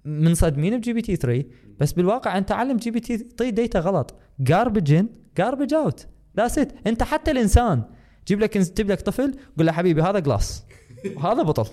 [0.06, 1.44] منصدمين ب GPT 3
[1.80, 4.16] بس بالواقع أنت علم GPT تعطيه data غلط.
[4.40, 6.08] garbage in garbage out
[6.38, 7.84] that's it انت حتى الإنسان
[8.28, 10.64] جيب لك تجيب لك طفل قول له حبيبي هذا glass
[11.16, 11.70] وهذا بطل.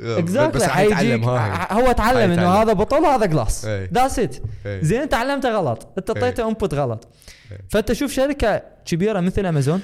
[0.00, 1.24] exactly حيتعلم حيجيك
[1.72, 2.48] هو تعلم إنه.
[2.48, 3.90] هذا بطل وهذا glass إيه.
[3.92, 4.82] that's it إيه.
[4.82, 5.88] زين انت علمته غلط.
[5.98, 7.08] انت اعطيته input غلط.
[7.52, 7.58] إيه.
[7.68, 9.80] فانت شوف شركة كبيرة مثل امازون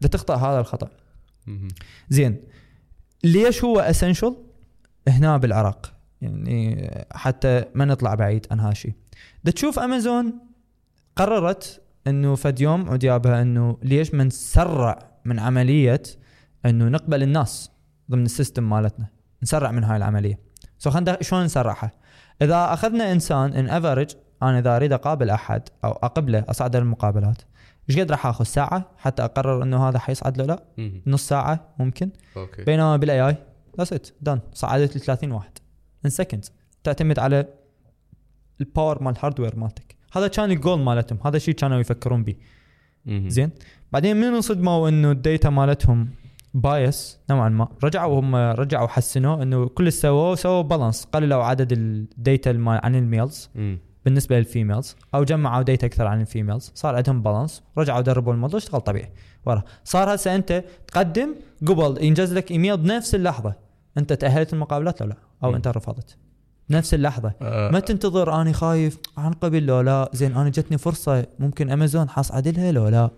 [0.00, 0.88] بدها تخطأ هذا الخطأ.
[2.08, 2.36] زين.
[3.24, 4.36] ليش هو essential
[5.08, 5.92] هنا بالعراق.
[6.20, 8.92] يعني حتى ما نطلع بعيد عن هذا الشيء.
[9.44, 10.38] دا تشوف امازون
[11.16, 16.02] قررت إنه فد يوم عجابها إنه ليش ما نسرع من عملية
[16.66, 17.70] إنه نقبل الناس
[18.10, 19.06] ضمن ال system مالتنا.
[19.42, 20.38] نسرع من هاي العملية.
[20.78, 21.90] so خلينا شلون نسرعها؟
[22.42, 24.10] إذا أخذنا إنسان in average
[24.42, 27.42] أنا إذا أريد أقابل أحد أو أقبله اصعده للمقابلات
[27.90, 30.62] إيش قد راح آخذ؟ ساعة؟ حتى أقرر إنه هذا حيصعد له؟ لا.
[31.06, 32.10] نص ساعة ممكن.
[32.36, 32.64] okay.
[32.64, 33.36] بينما بال AI
[33.78, 35.58] that's it done صعدت ل 30 واحد.
[36.04, 36.44] in second
[36.84, 37.46] تعتمد على
[38.60, 39.96] ال power مال ال hardware مالتك.
[40.12, 41.18] هذا كان الجول مالتهم.
[41.26, 42.34] هذا الشيء كانوا يفكرون به.
[43.06, 43.50] زين؟
[43.92, 46.10] بعدين من انصدموا إنه ال data مالتهم
[46.54, 47.68] bias نوعا ما.
[47.84, 52.94] رجعوا هم رجعوا حسنوا إنه كل سووه سووا balance قللوا عدد ال data الم- عن
[52.94, 53.50] ال males.
[53.54, 53.78] مم.
[54.04, 58.32] بالنسبة لل females أو جمعوا data أكثر عن ال females صار عندهم balance رجعوا دربوا
[58.32, 59.12] الموضوع اشتغل طبيعي.
[59.46, 59.62] ورا.
[59.84, 61.34] صار هسه أنت تقدم
[61.66, 63.54] قبل ينجز لك ايميل بنفس اللحظة.
[63.98, 65.54] أنت تأهلت المقابلات لو لا؟ أو مم.
[65.54, 66.16] أنت رفضت.
[66.70, 67.32] نفس اللحظة.
[67.42, 70.10] آه، ما تنتظر أني خايف انقبل لو لا.
[70.12, 71.26] زين أنا جتني فرصة.
[71.38, 73.10] ممكن أمازون حاصعد لها لو لا.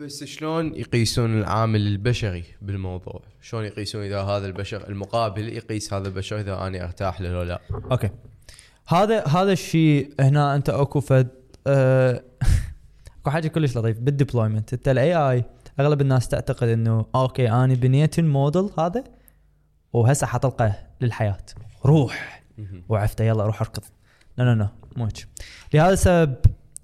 [0.00, 6.40] بس شلون يقيسون العامل البشري بالموضوع؟ شلون يقيسون إذا هذا البشر المقابل يقيس هذا البشر
[6.40, 8.10] إذا أنا أرتاح له لو لا؟ okay.
[8.88, 11.28] هذا هذا الشيء هنا أنت أكو فد
[11.66, 12.22] آه،
[13.20, 13.98] أكو حاجة كلش لطيف.
[13.98, 14.72] بال deployment.
[14.72, 15.44] أنت ال AI
[15.80, 19.04] أغلب الناس تعتقد إنه okay أنا بنيت الموديل هذا
[19.92, 21.38] وهسه حطلقه للحياة.
[21.86, 22.37] روح.
[22.88, 23.82] وعفته يلا روح اركض.
[24.38, 25.28] لا لا لا مو هيك.
[25.74, 26.34] لهذا السبب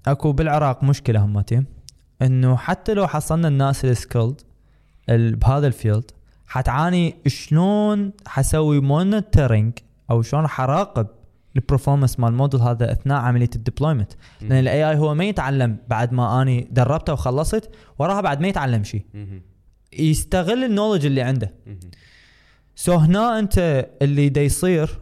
[0.07, 1.65] اكو بالعراق مشكلة همتين
[2.21, 4.41] انه حتى لو حصلنا الناس ال skilled
[5.07, 6.11] بهذا ال field
[6.47, 9.73] حتعاني شلون حسوي monitoring
[10.11, 11.07] أو شلون راح اراقب
[11.55, 15.77] ال performance مال الموديل هذا اثناء عملية ال deployment لأن ال AI هو ما يتعلم
[15.87, 17.69] بعد ما أني دربته وخلصت
[17.99, 19.05] وراها بعد ما يتعلم شيء.
[19.93, 21.53] يستغل ال knowledge اللي عنده.
[22.75, 24.99] so هنا أنت اللي دا يصير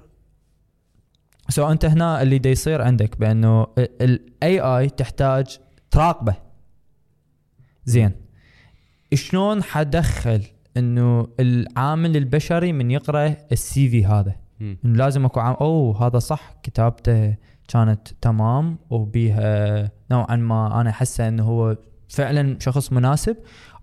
[1.49, 5.59] so أنت هنا اللي دا يصير عندك بأنه ال AI تحتاج
[5.91, 6.35] تراقبه.
[7.85, 8.11] زين.
[9.13, 10.41] شلون حدخل
[10.77, 14.35] إنه العامل البشري من يقرأ ال CV هذا.
[14.61, 17.35] إنه لازم أكو عام أوه هذا صح كتابته
[17.67, 21.77] كانت تمام وبيها نوعا ما أنا أحسه إنه هو
[22.09, 23.37] فعلا شخص مناسب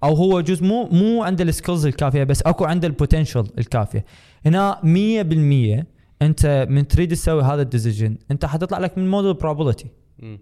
[0.04, 4.04] أو هو جزء مو مو عنده ال skills الكافية بس أكو عنده ال potential الكافية.
[4.46, 5.84] هنا 100%
[6.22, 9.86] انت من تريد تسوي هذا ال decision انت حتطلع لك من model probability
[10.18, 10.38] مم.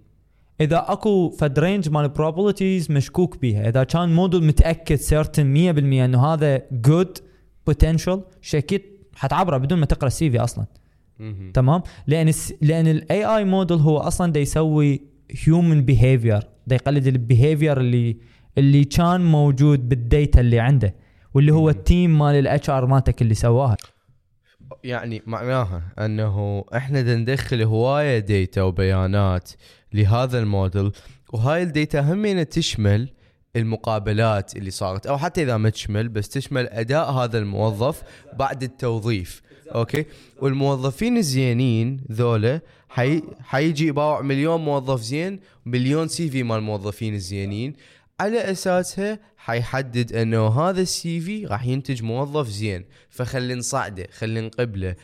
[0.61, 6.27] إذا أكو فد range مال probabilities مشكوك بيها إذا كان موديل متأكد certain 100% إنه
[6.27, 7.19] هذا good
[7.67, 10.67] potential شكيت حتعبره بدون ما تقرأ ال CV أصلا.
[11.55, 12.55] تمام لأن الس...
[12.63, 15.01] لأن ال AI model هو أصلا دا يسوي
[15.47, 18.17] human behavior دا يقلد ال behavior اللي
[18.59, 20.95] اللي كان موجود بال data اللي عنده
[21.35, 21.69] واللي هو.
[21.71, 23.77] ال team مال ال HR مالتك اللي سواها
[24.85, 29.51] يعني معناها أنه إحنا ندخل هواية data وبيانات
[29.93, 30.93] لهذا الموديل
[31.33, 33.09] وهاي ال data همين تشمل
[33.57, 38.03] المقابلات اللي صارت أو حتى إذا ما تشمل بس تشمل أداء هذا الموظف
[38.39, 39.43] بعد التوظيف
[39.75, 40.05] أوكي؟
[40.41, 47.73] والموظفين الزينين ذولا حي حيجي يباوع مليون موظف زين مليون CV مال الموظفين الزينين.
[48.21, 52.85] على أساسها حيحدد أنه هذا ال CV راح ينتج موظف زين.
[53.11, 54.95] فخلي نصعده خلي نقبله.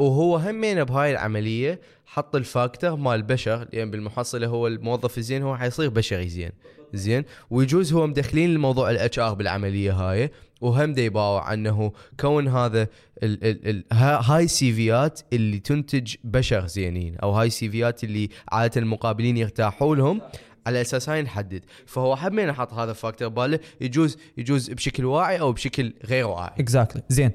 [0.00, 5.56] وهو همين بهاي العملية حط ال factor مال البشر لأن بالمحصلة هو الموظف الزين هو
[5.56, 6.50] حيصير بشري زين.
[6.94, 7.24] زين.
[7.50, 10.30] ويجوز هو مدخلين الموضوع ال HR بالعملية هاي
[10.60, 12.82] وهم يباوع أنه كون هذا
[13.22, 18.80] ال ال ال ها- هاي CVيات اللي تنتج بشر زينين أو هاي CVيات اللي عادة
[18.80, 20.20] المقابلين يرتاحوا لهم
[20.66, 21.64] على أساس هاي نحدد.
[21.86, 26.50] فهو همين حط هذا ال factor باله يجوز يجوز بشكل واعي أو بشكل غير واعي.
[26.58, 27.30] exactly زين.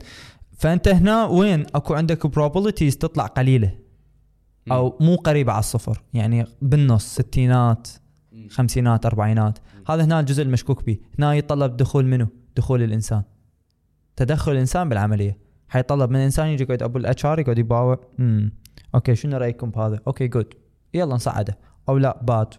[0.58, 3.72] فأنت هنا وين أكو عندك probabilities تطلع قليلة
[4.72, 6.02] أو مو قريبة على الصفر.
[6.14, 7.88] يعني بالنص ستينات
[8.50, 9.60] خمسينات أربعينات.
[9.88, 10.98] هذا هنا الجزء المشكوك به.
[11.20, 13.24] هنا يتطلب دخول منه؟ دخول الإنسان.
[14.16, 15.38] تدخل الإنسان بالعملية.
[15.70, 18.00] حيطلب من الإنسان يجي يقعد ابو ال HR يقعد يباوع.
[18.20, 18.52] امم
[18.96, 20.54] أوكي شنو رأيكم بهذا؟ أوكي good
[20.94, 21.58] يلا نصعده.
[21.90, 22.54] أو لا bad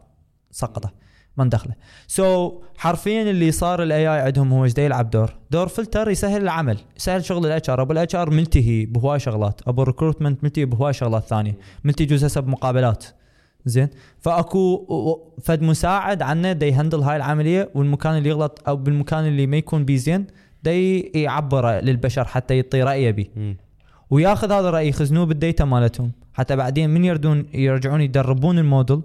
[0.56, 0.92] سقطه.
[1.36, 1.74] ما ندخله.
[2.06, 6.42] so, so, حرفيا اللي صار ال AI عندهم هو إيش يلعب دور؟ دور فلتر يسهل
[6.42, 9.60] العمل يسهل شغل ال HR أبو ال HR ملتهي بهواي شغلات.
[9.68, 11.54] أبو ال recruitment ملتهي بهواي شغلات ثانية.
[11.84, 13.04] ملتهي يجوز هسه بمقابلات
[13.64, 13.88] زين؟
[14.20, 14.86] فأكو
[15.42, 19.56] فد مساعد عنه دا ي handle هاي العملية والمكان اللي يغلط أو بالمكان اللي ما
[19.56, 20.26] يكون بيه زين
[20.62, 20.72] دا
[21.18, 23.56] يعبره للبشر حتى يعطي رايه بيه
[24.10, 26.12] وياخذ هذا الرأي يخزنوه بال data مالتهم.
[26.34, 29.00] حتى بعدين من يردون يرجعون يدربون الموديل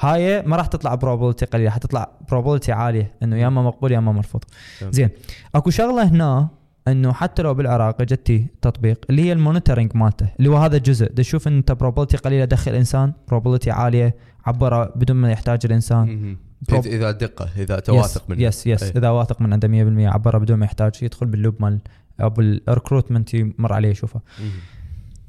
[0.00, 4.12] هاي ما راح تطلع probability قليلة حتطلع probability عالية إنه يا اما مقبول يا اما
[4.12, 4.44] مرفوض
[4.82, 5.10] زين
[5.54, 6.48] أكو شغلة هنا
[6.88, 11.06] إنه حتى لو بالعراق اجتي تطبيق اللي هي ال monitoring مالته اللي هو هذا الجزء.
[11.06, 14.16] تشوف انت probability قليلة دخل انسان probability عالية
[14.46, 16.36] عبره بدون ما يحتاج الإنسان.
[16.70, 18.42] اذا دقة إذا تواثق منه.
[18.42, 21.78] yes yes إذا واثق من عنده 100% عبره بدون ما يحتاج يدخل بال loop مال
[22.20, 24.20] ابو ال recruitment يمر عليه يشوفه.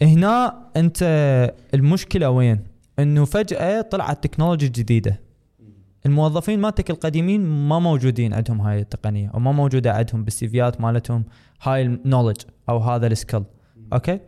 [0.02, 0.98] هنا أنت
[1.74, 2.60] المشكلة وين؟
[3.00, 5.20] إنه فجأة طلعت technology جديدة.
[6.06, 11.26] الموظفين مالتك القديمين ما موجودين عندهم هاي التقنية أو ما موجودة عندهم بال CVيات مالتهم
[11.62, 13.44] هاي ال knowledge أو هذا ال skill
[13.94, 14.20] أوكي؟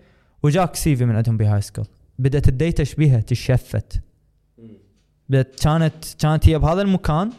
[0.44, 1.86] وجاك CV من عندهم بهاي ال skill
[2.20, 4.02] بدأت ال data شبيها ت shift.
[5.30, 7.30] بدأت كانت كانت هي بهذا المكان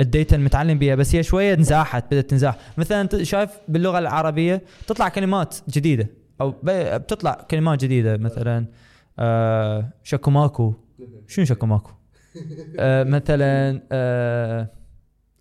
[0.00, 2.56] ال data المتعلم بها بس هي شوية انزاحت بدأت تنزاح.
[2.78, 6.06] مثلا شايف باللغة العربية تطلع كلمات جديدة
[6.40, 8.66] أو بتطلع كلمات جديدة مثلا.
[9.18, 10.74] آه شكوماكو
[11.28, 11.90] شنو شكوماكو
[12.78, 14.68] آه مثلا آه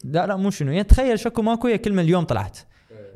[0.04, 0.72] لا لا مو شنو.
[0.72, 2.58] يعني تخيل شكوماكو هي كلمة اليوم طلعت.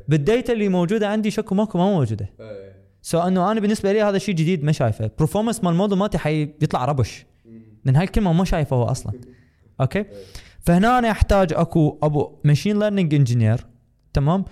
[0.08, 2.30] بال data اللي موجودة عندي شكوماكو ما موجودة.
[3.02, 5.10] so أنه أنا بالنسبة لي هذا شيء جديد ما شايفه.
[5.18, 7.26] performance مال الموديل مالتي حيطلع rubbish
[7.84, 9.12] لأن هاي الكلمة ما شايفه هو أصلا.
[9.80, 10.04] أوكي؟
[10.60, 13.66] فهنا أنا أحتاج أكو أبو machine learning engineer
[14.12, 14.44] تمام؟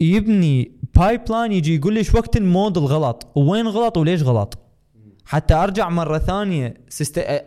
[0.00, 4.58] يبني pipeline يجي يقول لي وقت الموديل غلط؟ وين غلط وليش غلط؟
[5.30, 6.74] حتى أرجع مرة ثانية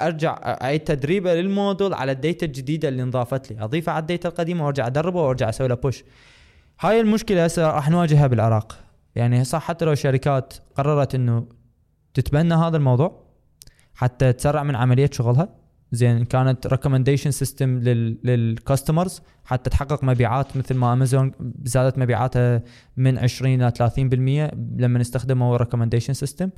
[0.02, 3.64] أرجع أعيد تدريبه للموديل على ال data الجديدة اللي انضافت لي.
[3.64, 6.04] أضيفها على ال data القديمة وأرجع ادربه وأرجع أسوي له push
[6.80, 8.78] هاي المشكلة هسه راح نواجهها بالعراق.
[9.16, 11.46] يعني صح حتى لو الشركات قررت إنه
[12.14, 13.24] تتبنى هذا الموضوع
[13.96, 15.50] حتى تسرع من عملية شغلها
[15.92, 17.80] زين كانت recommendation system
[18.24, 21.32] لل customers حتى تحقق مبيعات مثل ما امازون
[21.64, 22.64] زادت مبيعاتها
[22.98, 26.50] من 20 إلى 30% لما استخدموا recommendation system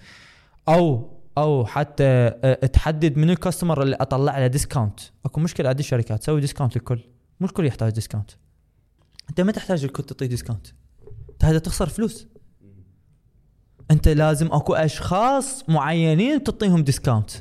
[0.70, 2.30] أو أو حتى
[2.74, 7.00] تحدد من ال customer اللي أطلع له discount أكو مشكلة عند الشركات تسوي discount للكل.
[7.40, 8.32] مو الكل يحتاج discount
[9.30, 10.68] أنت ما تحتاج الكل تعطيه discount
[11.30, 12.28] انت هذا تخسر فلوس.
[13.92, 17.32] أنت لازم أكو أشخاص معينين تعطيهم discount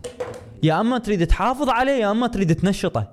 [0.62, 3.12] يا أما تريد تحافظ عليه يا أما تريد تنشطه.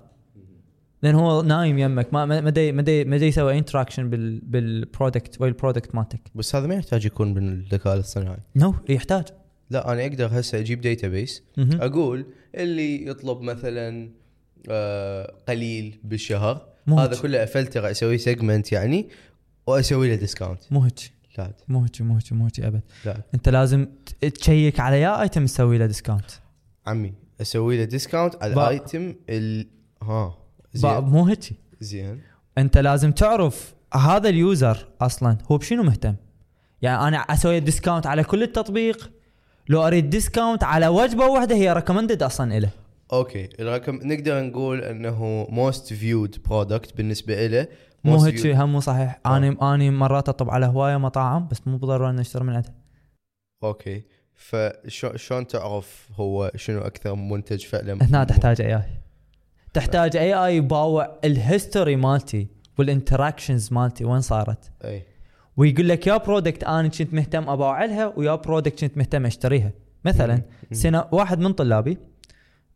[1.04, 2.14] لأن هو نايم يمك.
[2.14, 6.22] ما ما دي ما دي ما دي يسوي interaction بال بال product وال product مالتك.
[6.36, 8.40] بس هذا ما يحتاج يكون بالذكاء الاصطناعي.
[8.56, 9.26] no no, يحتاج.
[9.72, 12.26] لا أنا أقدر هسه أجيب database أقول
[12.56, 14.10] اللي يطلب مثلا
[14.70, 16.68] آه قليل بالشهر.
[16.90, 19.10] هذا كله أفلتر أسوي segment يعني
[19.68, 21.12] وأسوي له discount مو هيك.
[21.38, 21.54] لا.
[21.68, 22.82] مو هيك مو هيك مو هيك أبد.
[23.06, 23.22] لا.
[23.36, 23.88] أنت لازم
[24.34, 26.32] check على يا item تسوي له discount
[26.88, 29.68] عمي أسوي له discount على ال item ال
[30.04, 30.38] ها
[30.74, 31.00] زين.
[31.00, 31.54] مو هيك.
[31.80, 32.22] زين.
[32.58, 36.16] أنت لازم تعرف هذا ال user أصلا هو بشنو مهتم.
[36.82, 39.12] يعني أنا أسوي discount على كل التطبيق
[39.72, 42.70] لو أريد discount على وجبة واحدة هي recommended أصلا له
[43.14, 47.68] okay الرقم نقدر نقول إنه most viewed product بالنسبة له
[48.04, 49.20] مو هيك شيء هم صحيح.
[49.26, 49.38] آه.
[49.38, 52.74] أنا أنا مرات أطلب على هواية مطاعم بس مو بالضرورة اني أشتري من عندها.
[53.64, 54.04] okay
[54.36, 59.02] فشلون تعرف هو شنو أكثر منتج فعلا هنا تحتاج اي اي
[59.74, 62.48] تحتاج اي اي يباوع ال history مالتي
[62.80, 65.11] وال interactions مالتي وين صارت؟ إي.
[65.58, 69.72] ويقول لك يا product أنا كنت مهتم اباوع لها ويا product كنت مهتم أشتريها.
[70.06, 70.42] مثلا
[70.72, 71.98] سنة واحد من طلابي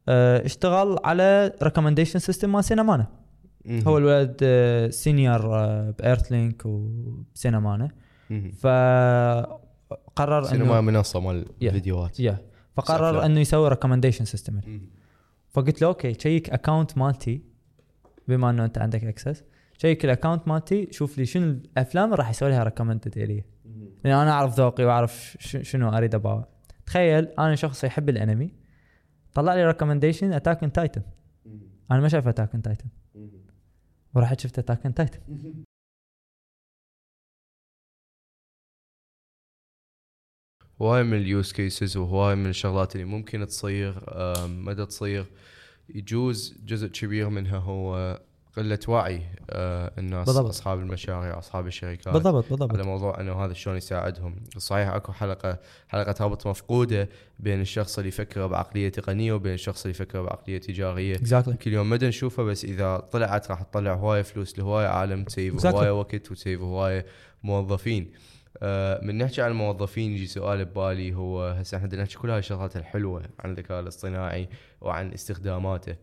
[0.09, 3.07] آه اشتغل على recommendation system مال سينمانا
[3.69, 4.37] هو الولد
[4.91, 7.91] senior آه ب Earthlink وسينمانا
[8.59, 12.19] فقرر سينما منصة مال فيديوهات.
[12.19, 12.37] يا
[12.75, 14.59] فقرر إنه يسوي recommendation system
[15.49, 17.41] فقلت له okay check account مالتي
[18.27, 19.43] بما إنه أنت عندك access
[19.77, 23.43] check ال account مالتي شوف لي شنو الأفلام اللي راح يسوي لها recommended الي
[24.03, 26.47] لأن أنا أعرف ذوقي وأعرف شنو أريد اباوع
[26.85, 28.51] تخيل أنا شخص يحب الأنمي
[29.33, 31.01] طلع لي recommendation Attack on Titan
[31.91, 32.89] أنا ما شايف Attack on Titan
[34.15, 35.19] ورحت شفت Attack on Titan
[40.81, 44.03] هواي من ال use cases وهواي من الشغلات اللي ممكن تصير
[44.47, 45.25] ما دا تصير
[45.89, 48.19] يجوز جزء كبير منها هو
[48.57, 50.49] قلة وعي آه، الناس بالضبط.
[50.49, 52.13] أصحاب المشاريع أصحاب الشركات.
[52.13, 54.35] بالضبط على بالضبط موضوع إنه هذا شلون يساعدهم.
[54.57, 57.09] صحيح أكو حلقة حلقة رابط مفقودة
[57.39, 61.15] بين الشخص اللي يفكر بعقلية تقنية وبين الشخص اللي يفكر بعقلية تجارية.
[61.15, 65.23] exactly كل يوم ما دا نشوفه بس إذا طلعت راح تطلع هواية فلوس لهواية عالم
[65.23, 65.65] تسيف Exactly.
[65.65, 67.05] هواية وقت وتسيف هواية
[67.43, 68.11] موظفين.
[68.63, 72.39] آه، من نحكي عن الموظفين يجي سؤال ببالي هو هسه إحنا بدنا نحكي كل هاي
[72.39, 74.49] الشغلات الحلوة عن الذكاء الاصطناعي
[74.81, 75.95] وعن استخداماته.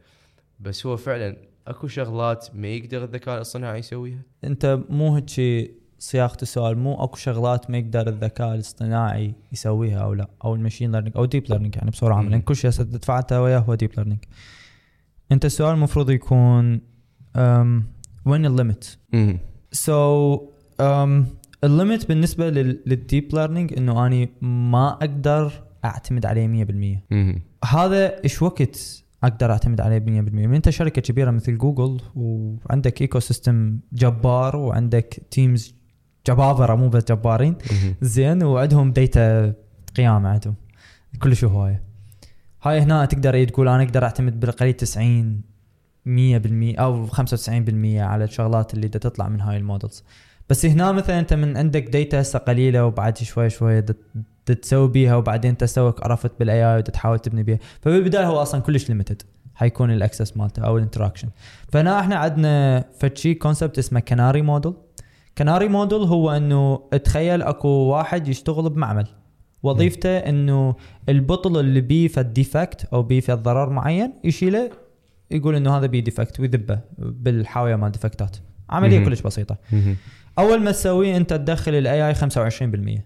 [0.61, 1.37] بس هو فعلا
[1.67, 5.31] اكو شغلات ما يقدر الذكاء الاصطناعي يسويها؟ انت مو هيك
[5.99, 10.93] صياغة السؤال مو اكو شغلات ما يقدر الذكاء الاصطناعي يسويها أو لا أو ال machine
[10.93, 12.31] learning أو deep learning يعني بصوره عامه.
[12.31, 14.19] لأن كل شيء دفعته وياه هو deep learning
[15.33, 16.81] انت السؤال المفروض يكون
[17.37, 17.41] um,
[18.27, 18.99] وين ال limit
[19.73, 20.41] so
[21.65, 25.53] ال limit بالنسبة لل deep learning إنه أني ما أقدر
[25.85, 26.65] أعتمد عليه
[27.65, 33.01] 100% هذا إيش وقت أقدر أعتمد عليه 100% من أنت شركة كبيرة مثل جوجل وعندك
[33.01, 35.75] ecosystem جبار وعندك teams
[36.29, 37.57] جبابرة مو بس جبارين.
[38.03, 39.55] زين وعندهم data
[39.97, 40.55] قيامة عندهم.
[41.23, 41.83] كلش هواية.
[42.63, 45.43] هاي هنا تقدر تقول أنا أقدر أعتمد بالقليل 90
[46.07, 47.19] 100% أو 95%
[47.99, 50.05] على الشغلات اللي دا تطلع من هاي ال models.
[50.51, 53.85] بس هنا مثلا أنت من عندك data هسه قليلة وبعد شوي شوي
[54.47, 57.59] تسوي بيها وبعدين تسوق عرفت بال AI وتحاول تبني بيها.
[57.81, 59.23] فبالبداية هو أصلا كلش limited
[59.55, 61.29] حيكون ال access مالته أو ال interaction
[61.69, 64.73] فهنا إحنا عندنا فشي concept اسمه canary model
[65.39, 69.07] canary model هو إنه تخيل أكو واحد يشتغل بمعمل.
[69.63, 70.75] وظيفته إنه
[71.09, 74.71] البطل اللي بيه فد defect أو بيه فد ضرر معين يشيله
[75.31, 78.37] يقول إنه هذا بيه defect ويذبه بالحاوية مال defect ات
[78.71, 79.05] عملية.
[79.05, 79.57] كلش بسيطة.
[80.39, 83.01] أول ما تسويه أنت تدخل ال AI 25%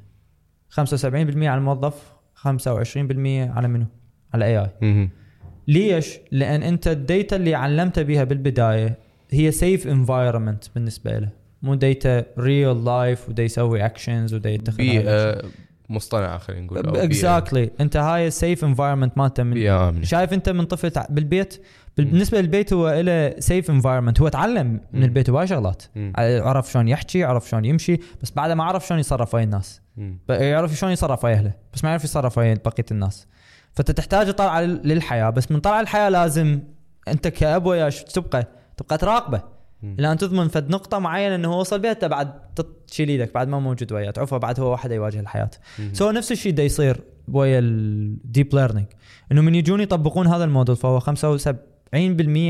[0.80, 1.04] 75%
[1.36, 1.94] على الموظف
[2.36, 2.46] 25%
[3.56, 3.86] على منو؟
[4.34, 5.10] على ال AI
[5.68, 8.98] ليش؟ لأن أنت ال data اللي علمته بيها بالبداية
[9.30, 11.28] هي safe environment بالنسبة له.
[11.62, 15.42] مو data real life ودا يسوي actions ودا يتخذ بيئه
[15.88, 19.56] مصطنعه خلينا نقول exactly أنت هاي ال safe environment مالته من
[20.04, 21.62] شايف أنت من طفل بالبيت؟
[21.96, 25.02] بالنسبة للبيت هو له safe environment هو تعلم من.
[25.04, 25.82] البيت هواي شغلات.
[26.18, 29.85] عرف شلون يحكي عرف شلون يمشي بس بعد ما عرف شلون يتصرف ويا الناس.
[30.28, 33.26] يعرف شلون يتصرف ويا أهله بس ما يعرف يتصرف ويا بقية الناس.
[33.72, 36.60] فانت تحتاج طلعه للحياة بس من طلع الحياة لازم
[37.08, 39.42] أنت كاب وياه شو تبقى تبقى تراقبه.
[39.82, 39.96] مم.
[39.98, 42.32] إلى ان تضمن فد نقطة معينة إنه هو وصل بها أنت بعد
[42.88, 45.50] تشيل إيدك بعد ما موجود وياه تعرفه بعد هو واحد يواجه الحياة.
[45.92, 48.86] so نفس الشيء دا يصير ويا ال deep learning
[49.32, 51.06] إنه من يجون يطبقون هذا الموديل فهو 75%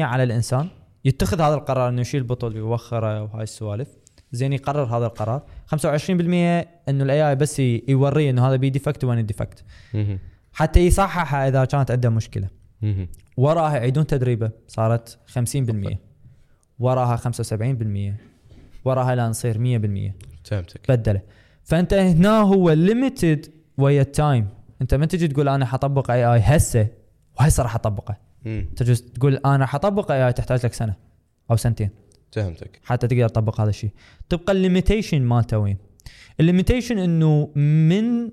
[0.03, 0.69] على الإنسان
[1.05, 3.89] يتخذ هذا القرار إنه يشيل بطل ويوخره وهاي السوالف.
[4.37, 5.43] زين يقرر هذا القرار.
[5.75, 5.79] 25%
[6.89, 9.65] إنه ال AI بس يوريه إنه هذا بي defect وين ال defect
[9.95, 10.19] مم.
[10.53, 12.49] حتى يصححها إذا كانت عنده مشكلة.
[13.37, 15.97] وراها يعيدون تدريبه صارت 50%
[16.79, 18.15] وراها 75%
[18.85, 20.15] وراها لا نصير 100%
[20.45, 20.81] فهمتك.
[20.89, 21.21] بدله.
[21.65, 23.47] فأنت هنا هو limited
[23.79, 24.49] ويا ال time
[24.83, 26.89] أنت ما تجي تقول أنا حطبق AI هسه.
[27.41, 28.17] وهسه راح أطبقه.
[28.77, 30.95] تجي تقول أنا حطبق AI تحتاج لك سنة
[31.51, 31.91] أو سنتين.
[32.37, 32.81] فهمتك.
[32.85, 33.91] حتى تقدر تطبق هذا الشيء.
[34.29, 35.77] تبقى ال limitation مالته وين
[36.41, 38.31] ال limitation إنه من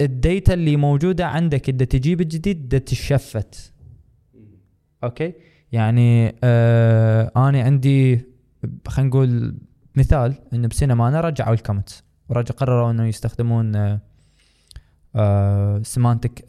[0.00, 1.68] ال data اللي موجودة عندك.
[1.68, 3.72] اللي تجيب الجديد data shift.
[5.04, 5.32] okay؟
[5.72, 8.20] يعني آه أنا عندي
[8.88, 9.54] خلينا نقول
[9.96, 13.98] مثال إنه بسينما أنا رجعوا ال comments ورجع قرروا إنه يستخدمون
[15.16, 16.44] آه semantic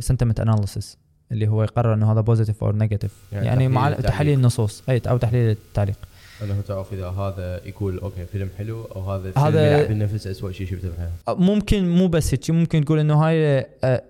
[0.00, 0.98] sentiment analysis
[1.34, 3.90] اللي هو يقرر إنه هذا positive أو negative يعني يعني, مع.
[3.90, 4.82] تحليل النصوص.
[4.88, 5.96] أي أو تحليل التعليق.
[6.42, 10.66] أنه تعرف إذا هذا يقول okay فيلم حلو أو هذا هذا- يلعب بالنفس اسوء شيء
[10.66, 12.50] شفته بالحياة ممكن مو بس هيك.
[12.50, 13.66] ممكن تقول إنه هاي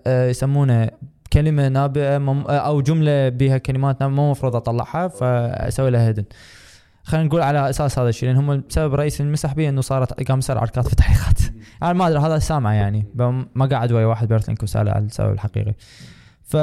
[0.07, 0.89] يسمونه
[1.33, 6.23] كلمة نابية مم- أو جملة بها كلمات مو المفروض أطلعها فأسوي لها hidden
[7.03, 8.29] خلينا نقول على أساس هذا الشيء.
[8.29, 11.39] لأن هم السبب الرئيسي المسحبه إنه صارت قام يصير عركات في التعليقات.
[11.83, 13.05] أنا ما أدري هذا سامع يعني.
[13.55, 15.73] ما قاعد ويا واحد بيرثلينك وساله على السبب الحقيقي.
[16.43, 16.57] ف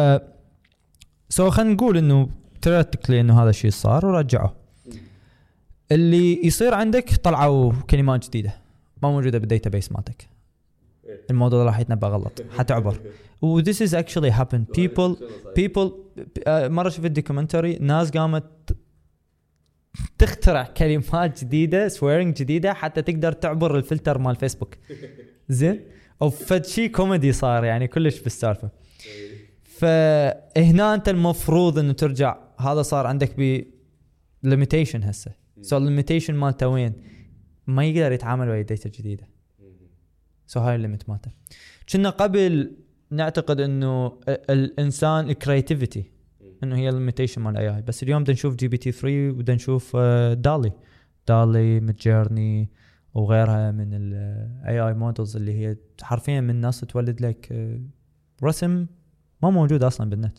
[1.32, 2.28] so خلينا نقول إنه
[2.62, 4.56] theoretically انه هذا الشيء صار ورجعوه.
[5.92, 8.54] اللي يصير عندك طلعوا كلمات جديدة.
[9.02, 10.28] ما موجودة بال database مالتك
[11.30, 12.42] الموضوع راح يتنبأ غلط.
[12.59, 13.00] حتعبر
[13.42, 14.80] و this is actually happened.
[14.80, 15.16] people
[15.59, 15.92] people
[16.46, 18.76] آه، مرة شفت documentary ناس قامت
[20.18, 24.74] تخترع كلمات جديدة swearing جديدة حتى تقدر تعبر الفلتر مال فيسبوك
[25.48, 25.80] زين؟
[26.22, 28.70] أو فد شيء كوميدي صار يعني كلش بالسالفة.
[29.86, 32.36] فهنا انت المفروض انه ترجع.
[32.60, 33.64] هذا صار عندك ب
[34.43, 35.32] limitation هسه.
[35.60, 36.92] so ال limitation مالته وين؟
[37.66, 39.28] ما يقدر يتعامل ويا data جديده
[40.47, 41.30] so هاي ال limit مالته.
[41.92, 42.76] كنا قبل
[43.10, 46.10] نعتقد إنه ال- الإنسان ال creativity
[46.64, 49.96] إنه هي ال limitation مال ال AI بس اليوم بدنا نشوف GPT 3 وبدنا نشوف
[49.96, 50.72] دالي
[51.28, 52.70] دالي Midjourney
[53.14, 57.80] وغيرها من ال AI models اللي هي حرفيا من الناس تولد لك آه،
[58.44, 58.86] رسم
[59.43, 60.39] ما موجود أصلا بالنت.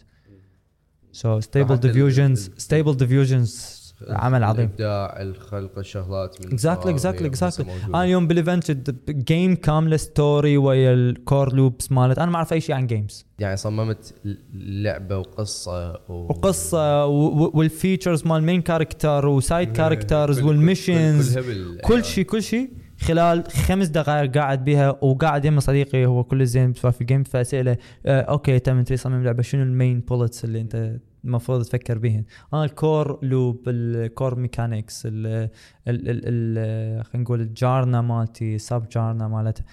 [1.12, 4.66] so Stable Diffusion Stable Diffusion عمل عظيم.
[4.66, 6.88] الابداع الخلق الشغلات من exactly.
[6.88, 7.88] لسه موجودة.
[7.88, 8.72] أنا اليوم بال event
[9.10, 12.20] game كامله story ويا ال core loops مالت.
[12.20, 14.14] أنا ما أعرف أي شيء عن games يعني صممت
[14.54, 16.14] لعبة وقصة و...
[16.14, 21.40] وقصة و- وال features مال main character و side characters وال missions
[21.84, 22.83] كل شيء كل شيء.
[23.08, 27.78] خلال خمس دقائق قاعد بها وقاعد يم صديقي هو كل زين في ال game فاساله
[28.06, 29.42] آه okay تم انت تصمم لعبة.
[29.42, 32.24] شنو ال main bullets اللي انت المفروض تفكر بهن
[32.54, 35.50] آه ال core loop ال core mechanics ال
[35.88, 39.64] ال خلينا نقول ال genre مالته sub genre مالته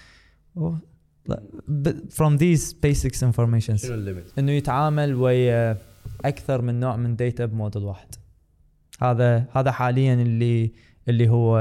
[2.09, 3.91] from these basics informations؟
[4.39, 5.77] إنه يتعامل ويا
[6.25, 8.15] أكثر من نوع من data ب model واحد.
[9.01, 10.71] هذا هذا حاليا اللي
[11.09, 11.59] اللي هو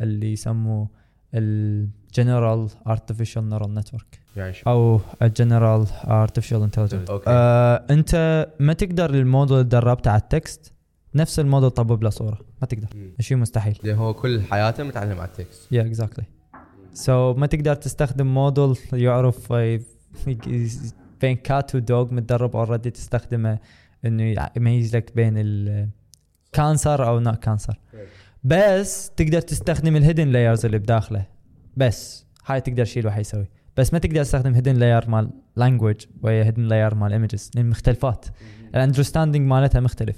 [0.00, 0.95] اللي يسموه
[1.34, 4.20] ال general artificial neural network؟
[4.66, 10.72] أو ال general artificial intelligence آه أنت ما تقدر الموديل اللي دربته على ال text
[11.14, 12.38] نفس الموديل طبب له صورة.
[12.60, 12.88] ما تقدر.
[13.20, 13.78] شيء مستحيل.
[13.82, 15.72] لأن هو كل حياته متعلم على ال text.
[15.72, 16.24] يا exactly
[16.94, 19.80] so ما تقدر تستخدم موديل يعرف آه،
[21.20, 23.58] بين cat و dog متدرب already تستخدمه
[24.04, 27.78] إنه يميز لك بين ال cancer أو not cancer
[28.46, 31.26] بس تقدر تستخدم ال hidden layers اللي بداخله.
[31.76, 33.46] بس هاي تقدر شيء الواحد يسوي.
[33.76, 38.26] بس ما تقدر تستخدم hidden layer مال language ويا hidden layer مال images لأن مختلفات.
[38.74, 40.16] ال understanding مالتها مختلف.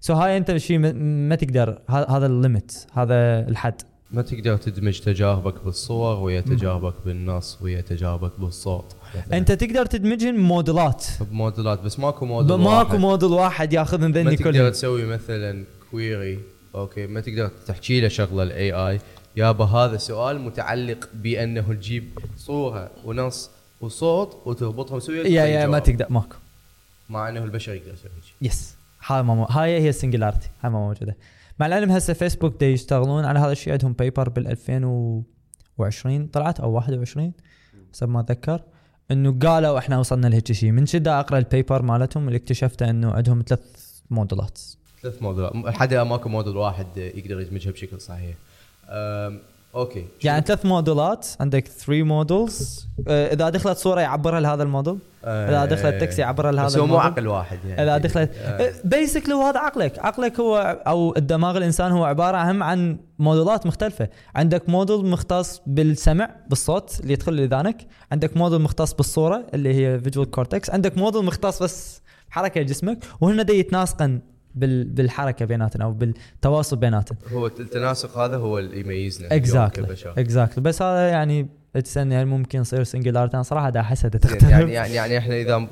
[0.00, 0.92] so هاي أنت شيء ما-
[1.28, 3.82] ما تقدر هذا ال limit هذا الحد.
[4.10, 8.96] ما تقدر تدمج تجاربك بالصور ويا تجاربك بالنص ويا تجاربك بالصوت.
[9.32, 11.06] أنت تقدر تدمجهم موديلات.
[11.30, 13.00] بموديلات بس ماكو موديل ماكو واحد.
[13.00, 14.68] موديل واحد ياخذ من ما ذني تقدر كلهم.
[14.68, 16.38] تسوي مثلا query
[16.74, 19.00] okay ما تقدر تحكي له شغلة ال AI
[19.36, 23.50] يابا هذا سؤال متعلق بأنه تجيب صورة ونص
[23.80, 26.36] وصوت وتربطهم سويا يا يا ما تقدر ماكو.
[27.08, 28.34] مع إنه البشر يقدر يسوي شيء.
[28.42, 28.76] yes
[29.06, 29.44] هاي ما مو...
[29.44, 31.16] هاي هي ال singularity هاي ما موجودة.
[31.58, 36.70] مع العلم هسه فيسبوك دي يشتغلون على هذا الشيء عندهم paper بال 2020 طلعت أو
[36.72, 37.32] 21
[37.92, 38.62] حسب ما أتذكر.
[39.10, 40.70] إنه قالوا إحنا وصلنا لهيك شيء.
[40.70, 44.60] من شدة أقرأ ال paper مالتهم اللي اكتشفته إنه عندهم ثلاث موديلات
[45.02, 48.34] ثلاث موديلات حتى ماكو موديل واحد يقدر يدمجها بشكل صحيح.
[49.74, 50.04] okay.
[50.24, 54.98] يعني ثلاث موديلات عندك 3 models إذا دخلت صورة يعبرها لهذا الموديل.
[55.24, 57.12] إذا دخلت text يعبرها لهذا بس هو مو الموديل.
[57.12, 57.82] عقل واحد يعني.
[57.82, 58.30] إذا دخلت.
[58.84, 59.98] basically وهذا عقلك.
[59.98, 64.08] عقلك هو أو الدماغ الإنسان هو عبارة هم عن موديلات مختلفة.
[64.34, 70.30] عندك موديل مختص بالسمع بالصوت اللي يدخل لاذانك عندك موديل مختص بالصورة اللي هي visual
[70.30, 72.98] cortex عندك موديل مختص بس حركه جسمك.
[73.20, 74.20] وهن دي يتناسقن
[74.54, 77.18] بالحركة بيناتنا أو بالتواصل بيناتنا.
[77.32, 80.14] هو التناسق هذا هو اللي يميزنا exactly كبشر.
[80.18, 81.46] exactly بس هذا يعني
[81.84, 85.68] تسالني هل ممكن يصير singularity أنا صراحة دا احسها تختلف يعني يعني يعني إحنا إذا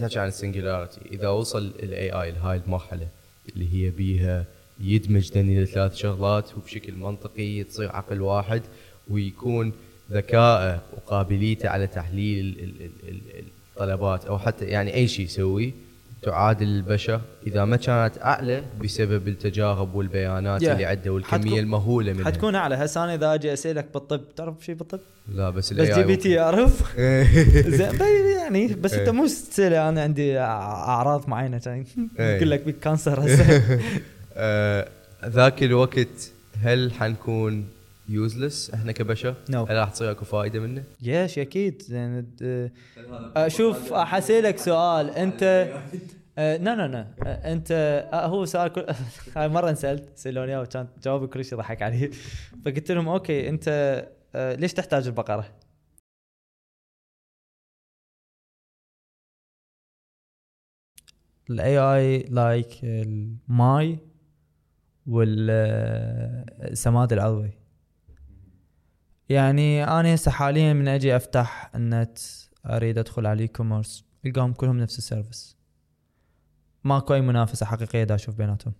[0.00, 3.08] تحكي عن ال singularity إذا وصل ال AI لهاي المرحلة
[3.54, 4.44] اللي هي بيها
[4.80, 8.62] يدمج ذني الثلاث شغلات وبشكل منطقي تصير عقل واحد
[9.10, 9.72] ويكون
[10.12, 15.72] ذكائه وقابليته على تحليل ال- ال- ال- ال- الطلبات أو حتى يعني أي شيء يسويه
[16.26, 20.68] تعادل البشر إذا ما كانت أعلى بسبب التجارب والبيانات Yeah.
[20.68, 24.74] اللي عنده والكمية المهولة منها حتكون أعلى هسه أنا إذا أجي أسألك بالطب تعرف شيء
[24.74, 25.00] بالطب؟
[25.34, 26.96] لا بس ChatGPT يعرف
[27.78, 28.00] زين
[28.36, 31.84] يعني بس أنت مو تسألني أنا عندي أعراض معينة كان
[32.18, 32.44] إيه.
[32.44, 33.62] لك بيك cancer هسه
[34.34, 34.88] آه،
[35.26, 36.32] ذاك الوقت
[36.62, 37.64] هل حنكون
[38.08, 39.54] useless إحنا كبشر؟ No.
[39.54, 42.70] هل راح تصير أكو فائدة منه؟ يش أكيد د-
[43.36, 45.68] آه، شوف حسألك سؤال انت
[46.38, 47.72] آه، لا لا آه، انت
[48.12, 48.86] آه، هو سؤال كل
[49.36, 52.10] هاي مرة انسألت سالوني اياه وكان جوابي كل شيء ضحك علي.
[52.64, 53.68] فقلت لهم okay انت
[54.34, 55.46] آه، ليش تحتاج البقرة؟
[61.50, 63.98] ال AI like الماي
[65.06, 67.50] والسماد العضوي.
[69.28, 72.18] يعني أنا هسه حاليا من أجي أفتح النت
[72.66, 75.55] أريد أدخل على ال e-commerce القاهم كلهم نفس ال service
[76.86, 78.74] ماكو اي منافسة حقيقية دا أشوف بيناتهم.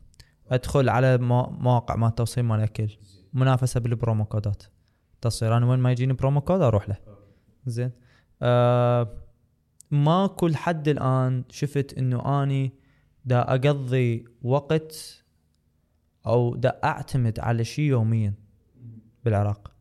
[0.51, 2.89] أدخل على مو- مواقع مال توصيل مال أكل.
[3.33, 4.63] منافسة بال promo code ات.
[5.21, 6.97] تصير أنا وين ما يجيني promo code أروح له.
[7.67, 7.91] زين.
[8.43, 9.09] آه
[9.91, 12.73] ماكو لحد الآن شفت إنه أني
[13.25, 15.23] دا أقضي وقت
[16.27, 18.35] أو دا أعتمد على شيء يوميا
[19.25, 19.73] بالعراق.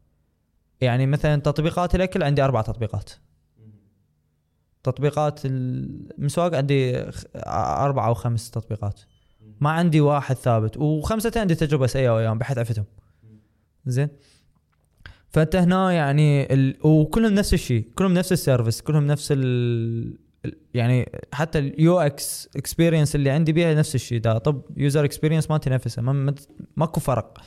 [0.81, 3.11] يعني مثلا تطبيقات الأكل عندي أربع تطبيقات.
[4.85, 7.05] تطبيقات المسواق عندي
[7.45, 9.01] أربع أو خمس تطبيقات.
[9.61, 12.85] ما عندي واحد ثابت وخمسه عندي تجربة سيئة وياهم بحث عفتهم
[13.85, 14.09] زين؟
[15.29, 16.77] فأنت هنا يعني ال...
[16.87, 20.17] وكلهم نفس الشيء كلهم نفس ال service كلهم نفس ال...
[20.73, 25.59] يعني حتى ال UX experience اللي عندي بيها نفس الشيء ده طب user experience ما
[25.97, 26.35] ما-
[26.77, 27.37] ماكو فرق.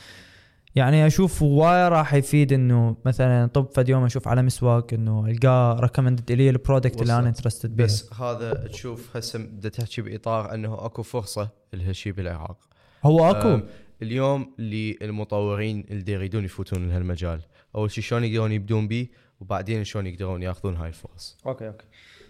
[0.79, 5.81] يعني أشوف وايد راح يفيد إنه مثلا طب فد يوم أشوف على مسواق إنه ألقاه
[5.81, 7.29] recommended لي ال product اللي أنا.
[7.29, 12.59] interested بيه بس هذا تشوف هسه بدك تحكي بإطار إنه أكو فرصة لهالشيء بالعراق
[13.05, 13.61] هو أكو.
[14.03, 17.41] اليوم للمطورين اللي يريدون يفوتون لهالمجال
[17.75, 19.07] أول شيء شلون يقدرون يبدون به
[19.41, 21.37] وبعدين شلون يقدرون يأخذون هاي الفرص.
[21.47, 21.85] okay okay.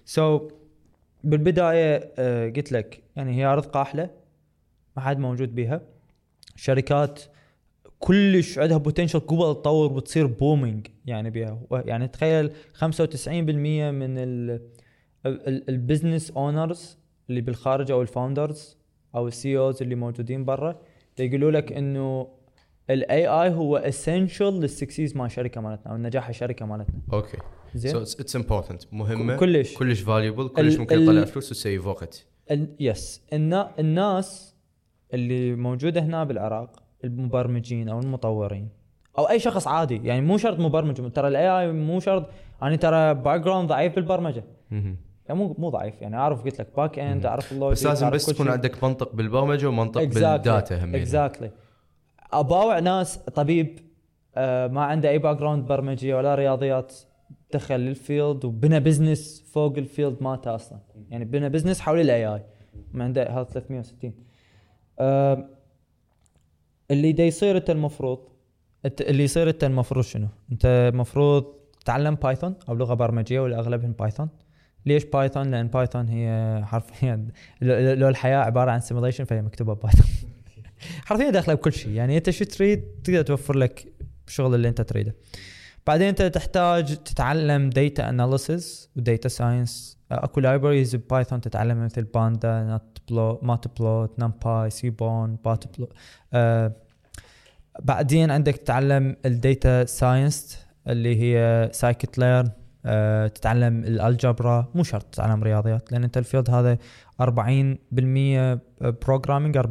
[0.04, 0.48] So
[1.24, 4.10] بالبداية آه، قلت لك يعني هي أرض قاحلة
[4.96, 5.80] ما حد موجود بيها.
[6.56, 7.22] شركات
[7.98, 11.60] كلش عندها potential قبل تطور وتصير booming يعني بيها.
[11.72, 12.88] يعني تخيل 95%
[13.90, 14.18] من
[15.68, 16.98] ال business owners
[17.30, 18.76] اللي بالخارج أو ال founders
[19.14, 20.80] أو ال CEOs اللي موجودين برا
[21.18, 22.28] يقولوا لك إنه
[22.90, 27.00] ال AI هو essential لل success مال الشركة مالتنا أو نجاح الشركة مالتنا.
[27.12, 27.38] okay.
[27.74, 29.36] زين؟ so it's important مهمة.
[29.36, 29.74] كلش.
[29.76, 32.26] كلش valuable كلش ال- ممكن تطلع فلوس وت save وقت
[32.80, 34.54] yes النا الناس
[35.14, 38.68] اللي موجودة هنا بالعراق المبرمجين أو المطورين
[39.18, 40.00] أو أي شخص عادي.
[40.04, 42.26] يعني مو شرط مبرمج ترى ال AI مو شرط.
[42.62, 44.44] أنا ترى background ضعيف بالبرمجة.
[44.70, 44.94] يعني
[45.30, 46.02] مو مو ضعيف.
[46.02, 48.48] يعني أعرف قلت لك backend أعرف ال logic بس لازم بس تكون.
[48.48, 50.96] عندك منطق بالبرمجة ومنطق بال data هم يعني.
[50.96, 51.50] exactly
[52.32, 53.78] أباوع ناس طبيب
[54.36, 56.94] آه ما عنده أي background برمجية ولا رياضيات
[57.52, 60.78] دخل لل field وبنى business فوق ال field مالته أصلا.
[61.10, 62.42] يعني بنى business حول ال AI
[62.92, 64.12] ما عنده هذا 360
[64.98, 65.48] آه
[66.90, 68.18] اللي دا يصير انت المفروض
[69.00, 71.44] اللي يصير انت المفروض شنو؟ انت المفروض
[71.80, 74.28] تتعلم Python أو لغة برمجية والاغلبهم Python
[74.86, 77.28] ليش Python؟ لأن Python هي حرفيا
[78.00, 80.06] لو الحياة عبارة عن simulation فهي مكتوبة Python
[81.06, 81.92] حرفيا داخلة بكل شيء.
[81.92, 83.92] يعني أنت شو تريد؟ تقدر توفر لك
[84.28, 85.14] الشغل اللي أنت تريده.
[85.86, 92.02] بعدين أنت تحتاج تتعلم data analysis و data science أكو libraries ب Python تتعلم مثل
[92.02, 92.80] Pandas
[93.10, 95.88] Matplot Matplot NumPy Seaborn Matplot
[96.32, 96.72] آه
[97.82, 100.58] بعدين عندك تتعلم ال data science
[100.88, 102.50] اللي هي scikit-learn
[102.86, 104.68] آه تتعلم ال algebra.
[104.74, 106.78] مو شرط تتعلم رياضيات لأن أنت ال field هذا
[107.22, 107.24] 40%
[109.06, 109.64] programming 40%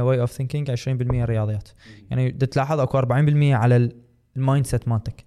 [0.00, 1.68] way of thinking 20% رياضيات.
[2.10, 3.04] يعني تلاحظ أكو 40%
[3.54, 3.90] على
[4.36, 5.24] ال mindset مالتك.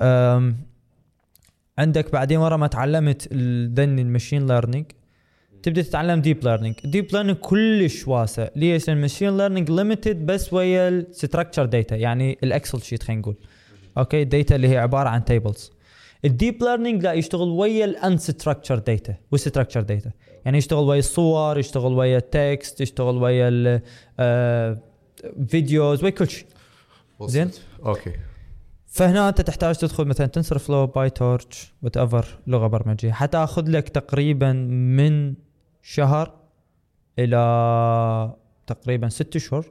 [0.00, 0.56] أم،
[1.78, 4.86] عندك بعدين ورا ما تعلمت هذن ال machine learning
[5.62, 8.48] تبدأ تتعلم deep learning ال deep learning كلش واسع.
[8.56, 13.20] ليش؟ ال machine learning limited بس ويا ال structured data يعني ال Excel sheet خلينا
[13.22, 13.34] نقول.
[13.98, 15.72] okay ال data اللي هي عبارة عن tables
[16.24, 20.10] ال deep learning لا يشتغل ويا ال unstructured data وال structured data
[20.44, 23.80] يعني يشتغل ويا الصور يشتغل ويا ال text يشتغل ويا ال-
[24.20, 24.78] آه،
[25.48, 26.46] videos ويا كل شيء.
[27.22, 27.50] زين.
[27.86, 28.12] okay
[28.86, 33.12] فهنا أنت تحتاج تدخل مثلا TensorFlow PyTorch whatever لغة برمجية.
[33.12, 35.34] حتأخذ لك تقريبا من
[35.82, 36.34] شهر
[37.18, 38.34] إلى
[38.66, 39.64] تقريبا ست اشهر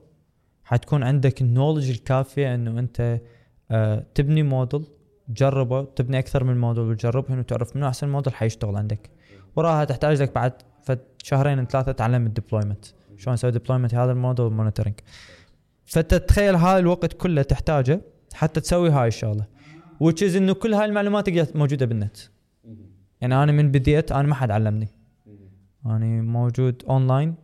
[0.63, 3.21] حتكون عندك ال knowledge الكافية إنه أنت
[3.71, 4.85] آه تبني موديل
[5.35, 9.09] تجربه تبني أكثر من موديل وتجربهم وتعرف منو أحسن موديل حيشتغل عندك.
[9.55, 10.53] وراها تحتاج لك بعد
[10.83, 12.85] فد شهرين ثلاثة تتعلم ال deployment
[13.17, 14.93] شلون نسوي deployment هذا ال model وال monitoring
[15.85, 18.01] فانت تخيل هاي الوقت كله تحتاجه
[18.33, 19.45] حتى تسوي هاي الشغلة
[20.03, 22.17] which is إنه كل هاي المعلومات موجودة بالنت.
[23.21, 24.87] يعني أنا من بديت أنا ما حد علمني.
[25.85, 27.35] أنا موجود online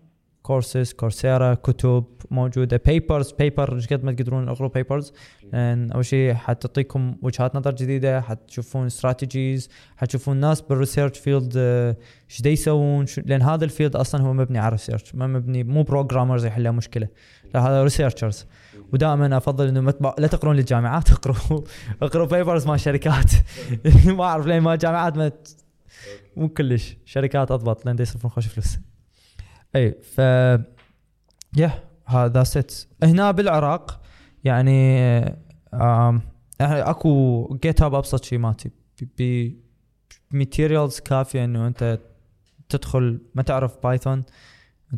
[0.41, 5.13] courses Coursera كتب موجودة papers paper إيش قد ما تقدرون اقروا papers
[5.53, 12.41] لأن أول شيء حتعطيكم وجهات نظر جديدة حتشوفون strategies حتشوفون ناس بال research field إيش
[12.41, 16.45] دا يسوون لأن هذا ال field أصلا هو مبني على research ما مبني مو programmers
[16.45, 17.07] يحلوا مشكلة.
[17.53, 18.45] لا هذا researchers
[18.93, 21.61] ودائما أفضل إنه ما تبع- لا تقرون للجامعات اقروا
[22.01, 23.31] اقروا papers مال شركات.
[24.17, 25.31] ما أعرف ليه ما جامعات ما
[26.37, 26.97] مو كلش.
[27.05, 28.77] شركات أضبط لأن يصرفون خوش فلوس.
[29.75, 30.17] إي ف
[31.57, 34.01] يا هذا ست هنا بالعراق
[34.43, 34.99] يعني
[35.73, 36.21] آم،
[36.59, 38.71] يعني أكو GitHub ابسط شيء ماتي
[40.31, 41.99] ب materials كافية إنه أنت
[42.69, 44.23] تدخل ما تعرف Python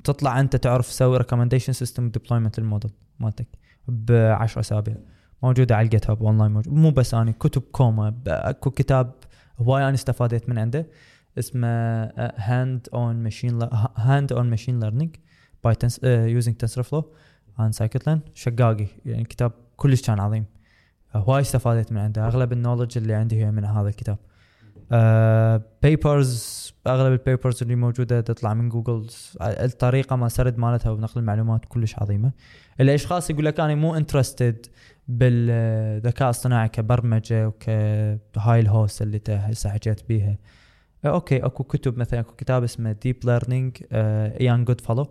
[0.03, 3.47] تطلع أنت تعرف تسوي recommendation system deployment ال model مالتك
[3.87, 4.95] ب 10 أسابيع.
[5.43, 6.73] موجودة على ال GitHub online موجود.
[6.73, 9.13] مو بس اني كتب كوما أكو كتاب
[9.59, 10.87] هواي أنا استفادت من عنده
[11.39, 11.67] اسمه
[12.37, 13.59] hands-on machine
[13.97, 15.15] hands-on machine learning
[15.63, 17.13] by using TensorFlow
[17.59, 20.45] and scikit-learn شقاقي يعني كتاب كلش كان عظيم.
[21.15, 24.17] هواي استفادت من عنده أغلب ال knowledge اللي عندي هي من هذا الكتاب.
[25.83, 29.07] papers أغلب ال papers اللي موجودة تطلع من جوجل
[29.41, 32.31] الطريقة ما سرد مالتها ونقل المعلومات كلش عظيمة.
[32.79, 34.65] الأشخاص يقول لك أنا مو interested
[35.07, 40.37] بالذكاء الاصطناعي كبرمجة وكهاي الهوست اللي هسه حكيت بيها.
[41.05, 45.07] أوكي أكو كتب مثلا أكو كتاب اسمه deep learning Ian Goodfellow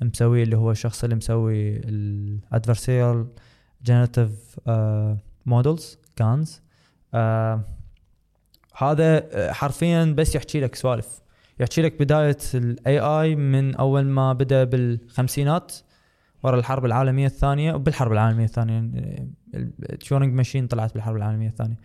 [0.00, 3.26] مسوي اللي هو الشخص اللي مسوي ال adversarial
[3.84, 4.60] generative
[5.46, 6.62] models GANs
[8.78, 11.22] هذا آه، حرفيا بس يحكي لك سوالف.
[11.60, 15.72] يحكي لك بداية ال AI من أول ما بدأ بالخمسينات.
[16.42, 18.90] ورا الحرب العالمية الثانية وبالحرب العالمية الثانية
[20.00, 21.76] Turing machine طلعت بالحرب العالمية الثانية.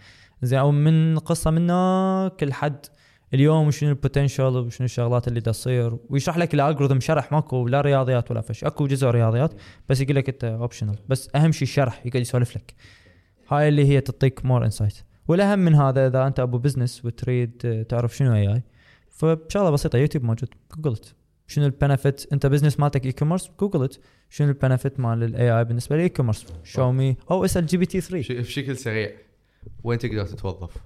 [0.42, 2.86] زين أو من قصة منه لحد
[3.34, 5.98] اليوم وشنو ال potential وشنو الشغلات اللي تصير.
[6.10, 8.64] ويشرح لك ال algorithm شرح ماكو لا رياضيات ولا شي.
[8.64, 9.54] أكو جزء رياضيات
[9.90, 12.74] بس يقول لك إنت optional بس أهم شيء الشرح يقعد يسولف لك.
[13.50, 14.98] هاي اللي هي تعطيك more insight
[15.28, 18.64] والأهم من هذا إذا أنت أبو business وتريد تعرف شنو AI
[19.10, 21.16] فبشغله بسيطة يوتيوب موجود جوجلت
[21.48, 24.00] شنو ال benefit؟ انت business مالتك e-commerce جوجلت
[24.30, 28.40] شنو ال benefit مال ال AI بالنسبة لل e-commerce show me أو اسأل GPT 3
[28.40, 29.12] بشكل سريع.
[29.84, 30.78] وين تقدر تتوظف؟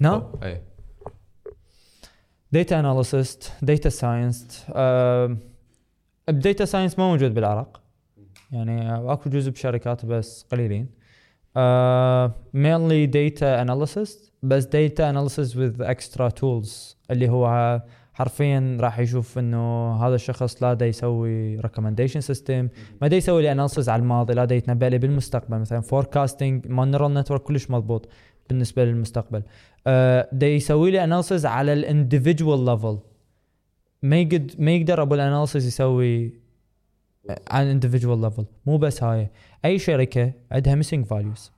[0.00, 0.62] هنا؟ أي.
[2.52, 4.66] data analyst data science
[6.28, 7.82] ال data science ما موجود بالعراق.
[8.52, 10.88] يعني أكو جزء بشركات بس قليلين.
[12.54, 17.82] mainly data analyst بس data analysis with extra tools اللي هو
[18.12, 22.68] حرفيا راح يشوف إنه هذا الشخص لا دا يسوي recommendation system
[23.02, 25.58] ما دا يسوي لي analysis على الماضي لا دا يتنبأ لي بالمستقبل.
[25.58, 28.08] مثلا forecasting ما neural network كلش مضبوط
[28.48, 29.42] بالنسبة للمستقبل.
[29.86, 32.98] آه دا يسوي لي analysis على ال individual level
[34.02, 36.32] ما يقدر ما يقدر أبو ال analysis يسوي
[37.50, 39.30] على ال individual level مو بس هاي.
[39.64, 41.52] أي شركة عندها missing values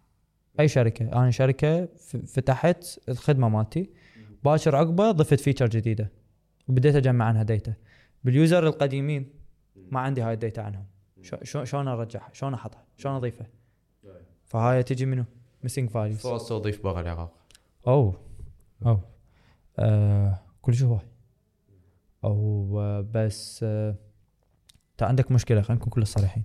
[0.60, 1.12] أي شركة.
[1.12, 1.88] أنا شركة
[2.26, 3.90] فتحت الخدمة مالتي.
[4.44, 6.23] باكر عقبه ضفت feature جديدة.
[6.68, 7.74] وبديت أجمع عنها data
[8.24, 9.30] بال user القديمين
[9.76, 10.86] ما عندي هاي ال data عنهم.
[11.42, 13.46] شلون أرجعها؟ شلون أحطها؟ شلون اضيفها
[14.44, 15.24] فهاي تجي منو؟
[15.62, 17.32] missing values فرص توظيف برا العراق.
[17.86, 18.14] أو
[18.86, 18.98] أو.
[19.78, 21.06] آه كل شيء هواي.
[22.24, 23.96] أو آه بس آه
[25.00, 26.44] عندك مشكلة خلينا نكون كل صريحين.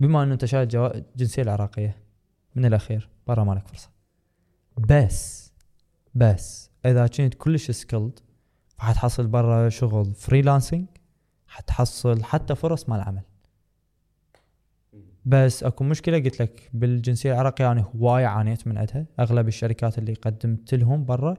[0.00, 1.98] بما إنه أنت شايل الجنسيه العراقية
[2.54, 3.90] من الأخير برا مالك فرصة.
[4.78, 5.52] بس
[6.14, 8.20] بس إذا كنت كلش skilled
[8.82, 10.86] حتحصل برا شغل freelancing
[11.46, 13.22] حتحصل حتى فرص مال عمل.
[15.24, 19.06] بس أكو مشكلة قلت لك بالجنسية العراقية أنا هواي عانيت من عندها.
[19.20, 21.36] أغلب الشركات اللي قدمت لهم برا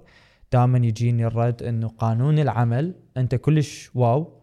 [0.52, 4.42] دائما يجيني الرد إنه قانون العمل أنت كلش wow.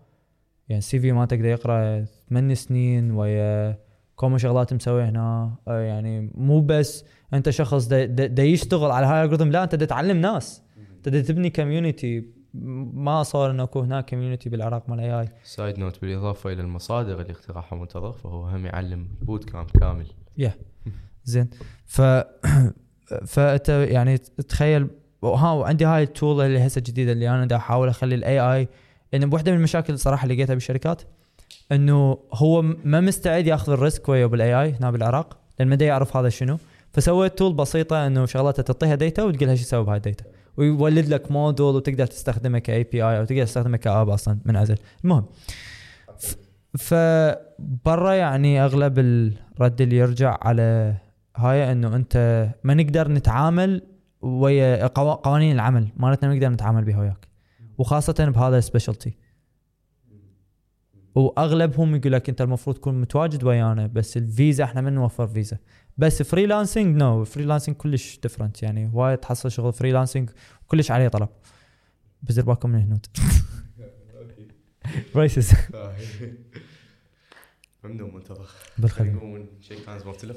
[0.68, 3.78] يعني CV مالتك يقرأ ثمان سنين ويا
[4.18, 5.56] كم شغلات مسوي هنا.
[5.68, 7.04] آه، يعني مو بس
[7.34, 10.62] أنت شخص دا, يشتغل على هاي ال algorithm لا أنت دا تعلم ناس.
[10.96, 16.00] أنت دا تبني community ما صار إنه أكو هناك community بالعراق مال AI side note
[16.00, 20.06] بالإضافة إلى المصادر اللي اقترحها منتظر فهو هم يعلم boot camp كامل.
[20.38, 20.52] يا
[21.24, 21.50] زين.
[21.86, 22.02] ف
[23.26, 24.88] فأنت يعني تخيل
[25.24, 28.68] ها وعندي هاي ال tool اللي هسه جديدة اللي أنا دا أحاول أخلي ال AI
[29.12, 31.02] لأن بوحدة من المشاكل الصراحه اللي لقيتها بالشركات
[31.72, 36.16] إنه هو ما مستعد ياخذ ال risk ويا بال AI هنا بالعراق لأن ما يعرف
[36.16, 36.58] هذا شنو.
[36.92, 40.24] فسويت tool بسيطة إنه شغلات تعطيها data وتقول لها شو تسوي بهاي ال data
[40.60, 44.76] ويولد لك موديل وتقدر تستخدمه ك API أو تقدر تستخدمه ك app أصلا من عزل
[45.04, 45.24] المهم
[46.78, 50.96] فبرا يعني أغلب الرد اللي يرجع على
[51.36, 53.82] هاي إنه أنت ما نقدر نتعامل
[54.20, 57.28] ويا قوانين العمل مالتنا ما نقدر نتعامل بها وياك.
[57.78, 59.16] وخاصة بهذا ال specialty
[61.14, 65.58] وأغلبهم يقول لك أنت المفروض تكون متواجد ويانا بس الفيزا إحنا ما نوفر فيزا.
[65.98, 67.28] بس freelancing no no.
[67.28, 70.30] freelancing كلش different يعني وايد تحصل شغل freelancing
[70.66, 71.28] كلش عليه طلب.
[72.22, 73.06] بزر بالكم من الهنود
[75.14, 75.52] برايسز
[77.84, 78.46] ممنون منتظر
[78.78, 79.46] بالخير نقوم
[79.86, 80.36] كان مرتلخ